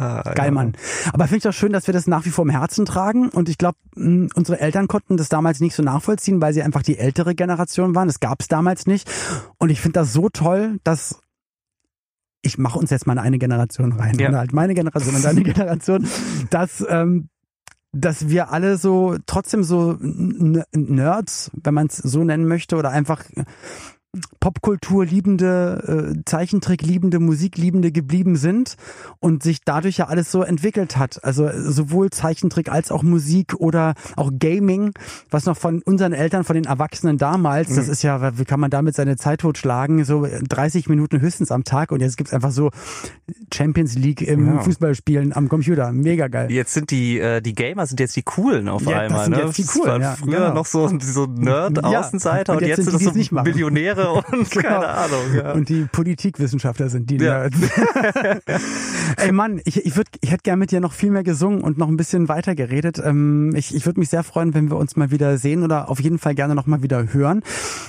Ah, 0.00 0.32
Geil, 0.34 0.46
ja. 0.46 0.50
Mann. 0.50 0.72
Aber 1.12 1.24
finde 1.24 1.36
ich 1.36 1.42
doch 1.42 1.52
schön, 1.52 1.72
dass 1.72 1.86
wir 1.86 1.92
das 1.92 2.06
nach 2.06 2.24
wie 2.24 2.30
vor 2.30 2.44
im 2.44 2.50
Herzen 2.50 2.86
tragen. 2.86 3.28
Und 3.28 3.50
ich 3.50 3.58
glaube, 3.58 3.76
unsere 3.94 4.58
Eltern 4.58 4.88
konnten 4.88 5.18
das 5.18 5.28
damals 5.28 5.60
nicht 5.60 5.74
so 5.74 5.82
nachvollziehen, 5.82 6.40
weil 6.40 6.54
sie 6.54 6.62
einfach 6.62 6.82
die 6.82 6.96
ältere 6.96 7.34
Generation 7.34 7.94
waren. 7.94 8.08
Das 8.08 8.18
gab 8.18 8.40
es 8.40 8.48
damals 8.48 8.86
nicht. 8.86 9.10
Und 9.58 9.68
ich 9.68 9.80
finde 9.80 10.00
das 10.00 10.14
so 10.14 10.30
toll, 10.30 10.78
dass 10.84 11.20
ich 12.42 12.56
mache 12.56 12.78
uns 12.78 12.88
jetzt 12.88 13.06
mal 13.06 13.12
in 13.12 13.18
eine 13.18 13.38
Generation 13.38 13.92
rein. 13.92 14.18
Ja. 14.18 14.28
Und 14.28 14.36
halt 14.36 14.54
meine 14.54 14.72
Generation 14.72 15.14
und 15.14 15.24
deine 15.24 15.42
Generation, 15.44 16.06
dass, 16.48 16.82
ähm, 16.88 17.28
dass 17.92 18.30
wir 18.30 18.50
alle 18.50 18.78
so 18.78 19.16
trotzdem 19.26 19.62
so 19.62 19.98
Nerds, 20.00 21.50
wenn 21.62 21.74
man 21.74 21.88
es 21.88 21.98
so 21.98 22.24
nennen 22.24 22.48
möchte, 22.48 22.76
oder 22.76 22.90
einfach 22.90 23.24
Popkultur 24.40 25.04
liebende, 25.04 26.14
äh, 26.16 26.22
Zeichentrick 26.24 26.82
liebende, 26.82 27.20
Musik 27.20 27.56
liebende 27.56 27.92
geblieben 27.92 28.34
sind 28.36 28.76
und 29.20 29.42
sich 29.44 29.60
dadurch 29.64 29.98
ja 29.98 30.06
alles 30.08 30.32
so 30.32 30.42
entwickelt 30.42 30.96
hat. 30.96 31.22
Also 31.22 31.48
sowohl 31.54 32.10
Zeichentrick 32.10 32.72
als 32.72 32.90
auch 32.90 33.04
Musik 33.04 33.54
oder 33.54 33.94
auch 34.16 34.32
Gaming, 34.36 34.92
was 35.30 35.46
noch 35.46 35.56
von 35.56 35.80
unseren 35.82 36.12
Eltern, 36.12 36.42
von 36.42 36.54
den 36.54 36.64
Erwachsenen 36.64 37.18
damals, 37.18 37.74
das 37.76 37.88
ist 37.88 38.02
ja, 38.02 38.36
wie 38.38 38.44
kann 38.44 38.58
man 38.58 38.70
damit 38.70 38.96
seine 38.96 39.16
Zeit 39.16 39.40
totschlagen? 39.42 40.04
So 40.04 40.26
30 40.26 40.88
Minuten 40.88 41.20
höchstens 41.20 41.52
am 41.52 41.62
Tag 41.62 41.92
und 41.92 42.00
jetzt 42.00 42.16
gibt's 42.16 42.32
einfach 42.32 42.50
so 42.50 42.70
Champions 43.54 43.94
League 43.96 44.22
im 44.22 44.46
Ja. 44.54 44.62
Fußballspielen 44.62 45.32
am 45.34 45.48
Computer. 45.48 45.92
Mega 45.92 46.26
geil. 46.26 46.50
Jetzt 46.50 46.72
sind 46.74 46.90
die 46.90 47.20
äh, 47.20 47.40
die 47.40 47.54
Gamer 47.54 47.86
sind 47.86 48.00
jetzt 48.00 48.16
die 48.16 48.22
coolen 48.22 48.68
auf 48.68 48.82
Ja, 48.82 48.90
das 48.90 48.98
einmal. 49.02 49.24
sind 49.26 49.36
ne? 49.36 49.42
jetzt 49.44 49.58
die 49.58 49.62
Das 49.62 49.72
coolen, 49.72 49.88
waren 49.88 50.02
ja, 50.02 50.16
früher 50.16 50.38
genau. 50.38 50.54
noch 50.54 50.66
so 50.66 50.88
so 51.00 51.26
Nerd 51.26 51.76
Ja, 51.76 52.54
und 52.54 52.56
und, 52.56 52.60
jetzt 52.62 52.68
jetzt 52.68 52.76
sind 52.76 52.84
sind 52.86 52.94
das 52.94 53.02
so 53.02 53.34
machen. 53.34 53.44
Millionäre 54.00 54.24
und 54.32 54.50
Genau. 54.50 54.68
keine 54.68 54.88
Ahnung. 54.88 55.34
Ja. 55.34 55.52
Und 55.52 55.68
die 55.68 55.86
Politikwissenschaftler 55.90 56.88
sind 56.88 57.10
die 57.10 57.16
Ja. 57.16 57.48
Nerds. 57.48 57.56
Ey 59.16 59.32
Mann, 59.32 59.60
ich, 59.64 59.84
ich, 59.84 59.96
würd, 59.96 60.08
ich 60.20 60.30
hätte 60.30 60.42
gerne 60.42 60.58
mit 60.58 60.70
dir 60.70 60.80
noch 60.80 60.92
viel 60.92 61.10
mehr 61.10 61.22
gesungen 61.22 61.60
und 61.62 61.78
noch 61.78 61.88
ein 61.88 61.96
bisschen 61.96 62.28
weiter 62.28 62.54
geredet. 62.54 63.00
Ähm, 63.04 63.54
ich 63.54 63.74
ich 63.74 63.86
würde 63.86 64.00
mich 64.00 64.08
sehr 64.08 64.22
freuen, 64.22 64.54
wenn 64.54 64.70
wir 64.70 64.76
uns 64.76 64.96
mal 64.96 65.10
wieder 65.10 65.36
sehen 65.38 65.62
oder 65.62 65.88
auf 65.88 66.00
jeden 66.00 66.18
Fall 66.18 66.34
gerne 66.34 66.54
noch 66.54 66.66
mal 66.66 66.82
wieder 66.82 67.12
hören. 67.12 67.42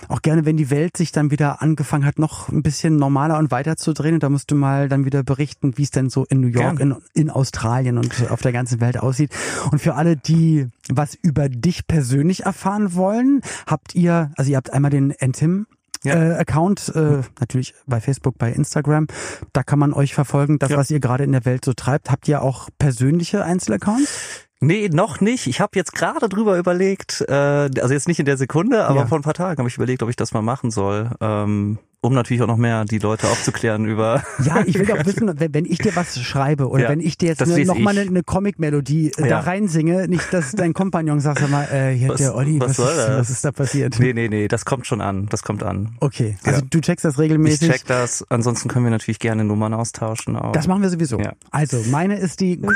Auch 0.07 0.21
gerne, 0.21 0.45
wenn 0.45 0.57
die 0.57 0.69
Welt 0.69 0.97
sich 0.97 1.11
dann 1.11 1.31
wieder 1.31 1.61
angefangen 1.61 2.05
hat, 2.05 2.19
noch 2.19 2.49
ein 2.49 2.63
bisschen 2.63 2.97
normaler 2.97 3.37
und 3.37 3.51
weiter 3.51 3.77
zu 3.77 3.93
drehen. 3.93 4.15
Und 4.15 4.23
da 4.23 4.29
musst 4.29 4.51
du 4.51 4.55
mal 4.55 4.89
dann 4.89 5.05
wieder 5.05 5.23
berichten, 5.23 5.77
wie 5.77 5.83
es 5.83 5.91
denn 5.91 6.09
so 6.09 6.25
in 6.29 6.41
New 6.41 6.47
York, 6.47 6.79
in, 6.79 6.95
in 7.13 7.29
Australien 7.29 7.97
und 7.97 8.29
auf 8.31 8.41
der 8.41 8.51
ganzen 8.51 8.81
Welt 8.81 8.97
aussieht. 8.97 9.31
Und 9.71 9.79
für 9.79 9.95
alle, 9.95 10.17
die 10.17 10.67
was 10.89 11.15
über 11.21 11.47
dich 11.49 11.87
persönlich 11.87 12.43
erfahren 12.43 12.95
wollen, 12.95 13.41
habt 13.67 13.95
ihr, 13.95 14.31
also 14.35 14.51
ihr 14.51 14.57
habt 14.57 14.73
einmal 14.73 14.91
den 14.91 15.11
Entim 15.11 15.67
Ja. 16.03 16.15
äh, 16.15 16.33
Account, 16.35 16.91
äh, 16.95 17.21
natürlich 17.39 17.73
bei 17.85 18.01
Facebook, 18.01 18.37
bei 18.37 18.51
Instagram. 18.51 19.07
Da 19.53 19.63
kann 19.63 19.77
man 19.79 19.93
euch 19.93 20.13
verfolgen, 20.15 20.57
das, 20.59 20.71
Ja. 20.71 20.77
was 20.77 20.89
ihr 20.91 20.99
gerade 20.99 21.23
in 21.23 21.31
der 21.31 21.45
Welt 21.45 21.63
so 21.65 21.73
treibt. 21.73 22.09
Habt 22.09 22.27
ihr 22.27 22.41
auch 22.41 22.69
persönliche 22.79 23.43
Einzelaccounts? 23.43 24.47
Nee, 24.59 24.89
noch 24.89 25.21
nicht. 25.21 25.47
Ich 25.47 25.59
habe 25.59 25.71
jetzt 25.75 25.93
gerade 25.93 26.29
drüber 26.29 26.57
überlegt, 26.57 27.21
äh, 27.27 27.33
also 27.33 27.93
jetzt 27.93 28.07
nicht 28.07 28.19
in 28.19 28.25
der 28.25 28.37
Sekunde, 28.37 28.85
aber 28.85 29.01
Ja. 29.01 29.05
vor 29.07 29.17
ein 29.17 29.23
paar 29.23 29.33
Tagen 29.33 29.57
habe 29.59 29.67
ich 29.69 29.75
überlegt, 29.75 30.03
ob 30.03 30.09
ich 30.09 30.15
das 30.15 30.33
mal 30.33 30.41
machen 30.43 30.69
soll, 30.71 31.09
ähm, 31.19 31.79
um 32.03 32.13
natürlich 32.15 32.41
auch 32.41 32.47
noch 32.47 32.57
mehr 32.57 32.83
die 32.85 32.97
Leute 32.97 33.27
aufzuklären 33.29 33.85
über. 33.85 34.23
Ja, 34.43 34.63
ich 34.65 34.73
will 34.77 34.87
doch 34.87 35.05
wissen, 35.05 35.31
wenn, 35.37 35.65
ich 35.65 35.77
dir 35.77 35.95
was 35.95 36.19
schreibe 36.19 36.67
oder 36.69 36.83
Ja, 36.83 36.89
wenn 36.89 36.99
ich 36.99 37.15
dir 37.17 37.29
jetzt 37.29 37.45
ne, 37.45 37.55
lese 37.55 37.67
noch 37.67 37.77
mal 37.77 37.93
ich. 37.93 37.99
eine, 38.01 38.09
eine 38.09 38.23
Comic-Melodie 38.23 39.11
äh, 39.17 39.21
da 39.21 39.25
Ja. 39.27 39.39
reinsinge, 39.41 40.07
nicht, 40.07 40.33
dass 40.33 40.51
dein 40.53 40.73
Kompagnon 40.73 41.19
sagt, 41.19 41.39
sag 41.39 41.51
mal, 41.51 41.65
äh, 41.71 41.93
hier 41.95 42.07
hat 42.07 42.13
Was- 42.15 42.21
der 42.21 42.33
Olli, 42.35 42.59
was 42.59 42.69
was, 42.69 42.77
soll 42.77 42.89
ist, 42.89 42.97
das? 42.97 43.19
was 43.19 43.29
ist 43.29 43.45
da 43.45 43.51
passiert? 43.51 43.99
Nee, 43.99 44.13
nee, 44.13 44.27
nee, 44.29 44.47
das 44.47 44.65
kommt 44.65 44.87
schon 44.87 44.99
an. 44.99 45.27
Das 45.27 45.43
kommt 45.43 45.61
an. 45.61 45.95
Okay, 45.99 46.37
also 46.43 46.61
Ja. 46.61 46.65
du 46.67 46.81
checkst 46.81 47.05
das 47.05 47.13
Ich 47.15 47.19
regelmäßig. 47.19 47.69
check 47.69 47.85
das. 47.85 48.25
Ansonsten 48.29 48.67
können 48.67 48.85
wir 48.85 48.91
natürlich 48.91 49.19
gerne 49.19 49.43
Nummern 49.43 49.75
austauschen. 49.75 50.35
Auch. 50.37 50.53
Das 50.53 50.65
machen 50.67 50.81
wir 50.81 50.89
sowieso. 50.89 51.19
Ja. 51.19 51.33
Also, 51.51 51.83
meine 51.91 52.17
ist 52.17 52.39
die 52.39 52.59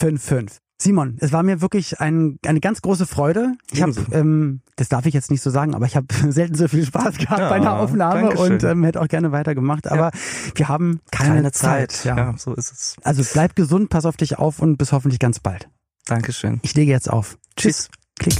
5-5. 0.00 0.58
Simon, 0.82 1.18
es 1.20 1.30
war 1.30 1.42
mir 1.42 1.60
wirklich 1.60 2.00
ein, 2.00 2.38
eine 2.46 2.58
ganz 2.58 2.80
große 2.80 3.04
Freude. 3.04 3.52
Ich 3.70 3.82
habe, 3.82 3.92
ähm, 4.12 4.62
das 4.76 4.88
darf 4.88 5.04
ich 5.04 5.12
jetzt 5.12 5.30
nicht 5.30 5.42
so 5.42 5.50
sagen, 5.50 5.74
aber 5.74 5.84
ich 5.84 5.94
habe 5.94 6.06
selten 6.30 6.54
so 6.54 6.68
viel 6.68 6.86
Spaß 6.86 7.18
gehabt 7.18 7.38
Ja, 7.38 7.48
bei 7.50 7.56
einer 7.56 7.74
Aufnahme 7.78 8.30
und 8.30 8.64
ähm, 8.64 8.82
hätte 8.84 9.02
auch 9.02 9.08
gerne 9.08 9.30
weitergemacht. 9.30 9.88
Aber 9.88 10.10
wir 10.54 10.68
haben 10.68 11.00
keine, 11.10 11.34
Keine 11.34 11.52
Zeit. 11.52 11.92
Zeit. 11.92 12.04
Ja. 12.06 12.16
Ja. 12.16 12.34
so 12.38 12.54
ist 12.54 12.72
es. 12.72 12.96
Also 13.02 13.22
bleib 13.30 13.56
gesund, 13.56 13.90
pass 13.90 14.06
auf 14.06 14.16
dich 14.16 14.38
auf 14.38 14.60
und 14.60 14.78
bis 14.78 14.92
hoffentlich 14.92 15.18
ganz 15.18 15.38
bald. 15.38 15.68
Dankeschön. 16.06 16.60
Ich 16.62 16.74
lege 16.74 16.90
jetzt 16.90 17.10
auf. 17.10 17.36
Tschüss. 17.58 17.90
Klick. 18.18 18.36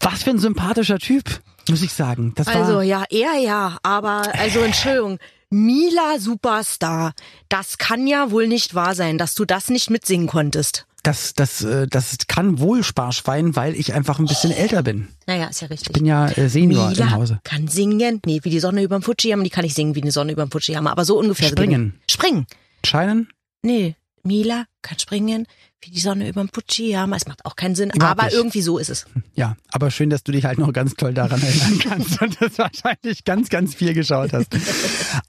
Was 0.00 0.22
für 0.22 0.30
ein 0.30 0.38
sympathischer 0.38 0.98
Typ, 0.98 1.42
muss 1.68 1.82
ich 1.82 1.92
sagen. 1.92 2.32
Das 2.36 2.48
Also 2.48 2.76
war, 2.76 2.82
ja, 2.82 3.04
er 3.10 3.38
ja, 3.38 3.76
aber 3.82 4.22
also 4.38 4.60
Entschuldigung. 4.60 5.18
Mila 5.52 6.20
Superstar, 6.20 7.12
das 7.48 7.76
kann 7.76 8.06
ja 8.06 8.30
wohl 8.30 8.46
nicht 8.46 8.76
wahr 8.76 8.94
sein, 8.94 9.18
dass 9.18 9.34
du 9.34 9.44
das 9.44 9.68
nicht 9.68 9.90
mitsingen 9.90 10.28
konntest. 10.28 10.86
das, 11.02 11.34
das, 11.34 11.64
äh, 11.64 11.88
das 11.88 12.18
kann 12.28 12.60
wohl 12.60 12.84
Sparschwein, 12.84 13.56
weil 13.56 13.74
ich 13.74 13.92
einfach 13.92 14.20
ein 14.20 14.26
bisschen 14.26 14.52
älter 14.52 14.84
bin. 14.84 15.08
Naja, 15.26 15.46
ist 15.46 15.60
ja 15.60 15.66
richtig. 15.66 15.88
Ich 15.88 15.92
bin 15.92 16.06
ja 16.06 16.28
äh, 16.28 16.48
Senior 16.48 16.92
im 16.96 17.10
Hause. 17.10 17.40
kann 17.42 17.66
singen. 17.66 18.20
Nee, 18.24 18.38
wie 18.44 18.50
die 18.50 18.60
Sonne 18.60 18.82
überm 18.84 19.02
Fujiyama, 19.02 19.42
die 19.42 19.50
kann 19.50 19.64
ich 19.64 19.74
singen 19.74 19.96
wie 19.96 20.02
die 20.02 20.12
Sonne 20.12 20.30
überm 20.30 20.52
Fujiyama, 20.52 20.92
aber 20.92 21.04
so 21.04 21.18
ungefähr. 21.18 21.48
Springen. 21.48 21.98
Springen. 22.08 22.46
Scheinen? 22.84 23.28
Nee, 23.62 23.96
Mila 24.22 24.64
kann 24.82 24.98
springen 24.98 25.46
wie 25.82 25.90
die 25.90 26.00
Sonne 26.00 26.28
überm 26.28 26.50
Fujiyama. 26.52 27.16
Es 27.16 27.26
macht 27.26 27.44
auch 27.46 27.56
keinen 27.56 27.74
Sinn, 27.74 27.90
Überhaupt 27.94 28.18
aber 28.18 28.26
nicht. 28.26 28.36
irgendwie 28.36 28.60
so 28.60 28.76
ist 28.78 28.90
es. 28.90 29.06
Ja, 29.34 29.56
aber 29.72 29.90
schön, 29.90 30.10
dass 30.10 30.22
du 30.22 30.30
dich 30.32 30.44
halt 30.44 30.58
noch 30.58 30.72
ganz 30.74 30.94
toll 30.94 31.14
daran 31.14 31.40
erinnern 31.42 31.78
kannst 31.82 32.20
und 32.20 32.36
das 32.40 32.58
wahrscheinlich 32.58 33.24
ganz, 33.24 33.48
ganz 33.48 33.74
viel 33.74 33.94
geschaut 33.94 34.32
hast. 34.34 34.48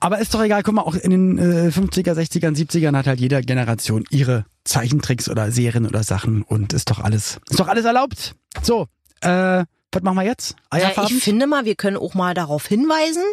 Aber 0.02 0.20
ist 0.20 0.34
doch 0.34 0.44
egal, 0.44 0.64
guck 0.64 0.74
mal, 0.74 0.82
auch 0.82 0.96
in 0.96 1.12
den 1.12 1.38
äh, 1.38 1.70
50er, 1.70 2.14
60er, 2.14 2.54
70ern 2.54 2.98
hat 2.98 3.08
halt 3.08 3.22
jede 3.22 3.42
Generation 3.42 4.04
ihre 4.10 4.46
Zeichentricks 4.66 5.30
oder 5.30 5.52
Serien 5.52 5.88
oder 5.88 6.04
Sachen 6.04 6.42
und 6.42 6.74
ist 6.74 6.90
doch 6.90 7.00
alles, 7.00 7.40
ist 7.50 7.60
doch 7.60 7.70
alles 7.70 7.86
erlaubt. 7.86 8.36
So, 8.62 8.88
äh, 9.22 9.64
was 9.92 10.04
machen 10.04 10.18
wir 10.18 10.24
jetzt? 10.24 10.56
Ja, 10.74 10.80
Eierfarben? 10.88 11.18
ich 11.18 11.24
finde 11.24 11.48
mal, 11.48 11.66
wir 11.66 11.76
können 11.76 11.98
auch 11.98 12.14
mal 12.14 12.34
darauf 12.34 12.66
hinweisen, 12.66 13.24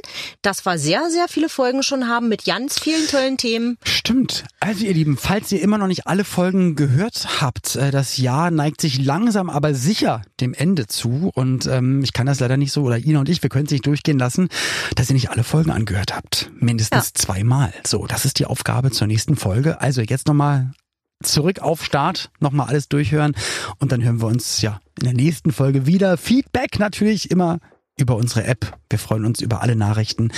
dass 0.43 0.65
wir 0.67 0.79
sehr, 0.79 1.11
sehr 1.11 1.29
viele 1.29 1.49
Folgen 1.49 1.83
schon 1.83 2.09
haben 2.09 2.29
mit 2.29 2.45
ganz 2.45 2.79
vielen 2.79 3.07
tollen 3.09 3.37
Themen. 3.37 3.79
Stimmt. 3.85 4.45
Also 4.61 4.85
ihr 4.85 4.95
Lieben, 4.95 5.17
falls 5.17 5.53
ihr 5.53 5.63
immer 5.63 5.79
noch 5.79 5.87
nicht 5.87 6.07
alle 6.07 6.25
Folgen 6.25 6.75
gehört 6.75 7.41
habt, 7.41 7.77
äh, 7.77 7.91
das 7.91 8.17
Jahr 8.17 8.51
neigt 8.51 8.81
sich 8.81 8.99
langsam 8.99 9.51
aber 9.51 9.75
sicher 9.75 10.23
dem 10.41 10.53
Ende 10.55 10.87
zu 10.87 11.31
und 11.35 11.67
ähm, 11.67 12.03
ich 12.03 12.13
kann 12.13 12.27
das 12.27 12.41
leider 12.41 12.57
nicht 12.57 12.73
so, 12.73 12.83
oder 12.83 12.99
Ina 12.99 13.21
und 13.21 13.29
ich, 13.29 13.43
wir 13.43 13.51
können 13.51 13.67
es 13.67 13.73
nicht 13.73 13.87
durchgehen 13.87 14.19
lassen, 14.19 14.49
dass 14.97 15.11
ihr 15.11 15.15
nicht 15.15 15.31
alle 15.31 15.45
Folgen 15.45 15.71
angehört 15.71 16.15
habt. 16.15 16.51
Mindestens 16.59 17.13
zweimal. 17.13 17.73
So, 17.87 18.07
das 18.07 18.25
ist 18.25 18.39
die 18.39 18.47
Aufgabe 18.47 18.91
zur 18.91 19.07
nächsten 19.07 19.37
Folge. 19.37 19.81
Also 19.81 20.03
jetzt 20.03 20.27
nochmal 20.27 20.73
zurück 21.23 21.61
auf 21.61 21.85
Start, 21.85 22.31
nochmal 22.41 22.69
alles 22.69 22.89
durchhören 22.89 23.35
und 23.79 23.93
dann 23.93 24.03
hören 24.03 24.21
wir 24.21 24.29
uns 24.29 24.63
ja 24.63 24.81
in 24.99 25.05
der 25.05 25.15
nächsten 25.15 25.53
Folge 25.53 25.87
wieder. 25.87 26.17
Feedback 26.17 26.79
natürlich 26.79 27.31
immer 27.31 27.59
über 27.99 28.17
unsere 28.17 28.45
App. 28.45 28.79
Wir 28.89 28.99
freuen 28.99 29.25
uns 29.25 29.41
über 29.41 29.63
alle 29.63 29.77
Nachrichten 29.77 30.31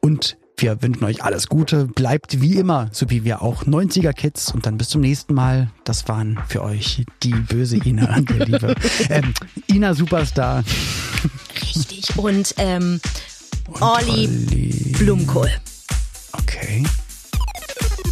und 0.00 0.36
Wir 0.58 0.80
wünschen 0.80 1.04
euch 1.04 1.24
alles 1.24 1.48
Gute. 1.48 1.86
Bleibt 1.86 2.40
wie 2.40 2.56
immer, 2.56 2.88
so 2.92 3.10
wie 3.10 3.24
wir 3.24 3.42
auch 3.42 3.64
90er 3.64 4.12
Kids. 4.12 4.52
Und 4.52 4.64
dann 4.64 4.78
bis 4.78 4.90
zum 4.90 5.00
nächsten 5.00 5.34
Mal. 5.34 5.70
Das 5.82 6.06
waren 6.06 6.38
für 6.46 6.62
euch 6.62 7.04
die 7.24 7.34
böse 7.34 7.78
Ina, 7.78 8.20
der 8.20 8.46
Liebe. 8.46 8.74
ähm, 9.08 9.34
Ina 9.68 9.94
Superstar. 9.94 10.62
Richtig. 11.60 12.16
Und, 12.16 12.54
ähm, 12.58 13.00
Und 13.66 13.82
Olli 13.82 14.28
Olli. 14.28 14.94
Blumenkohl. 14.98 15.50
Okay. 16.32 16.84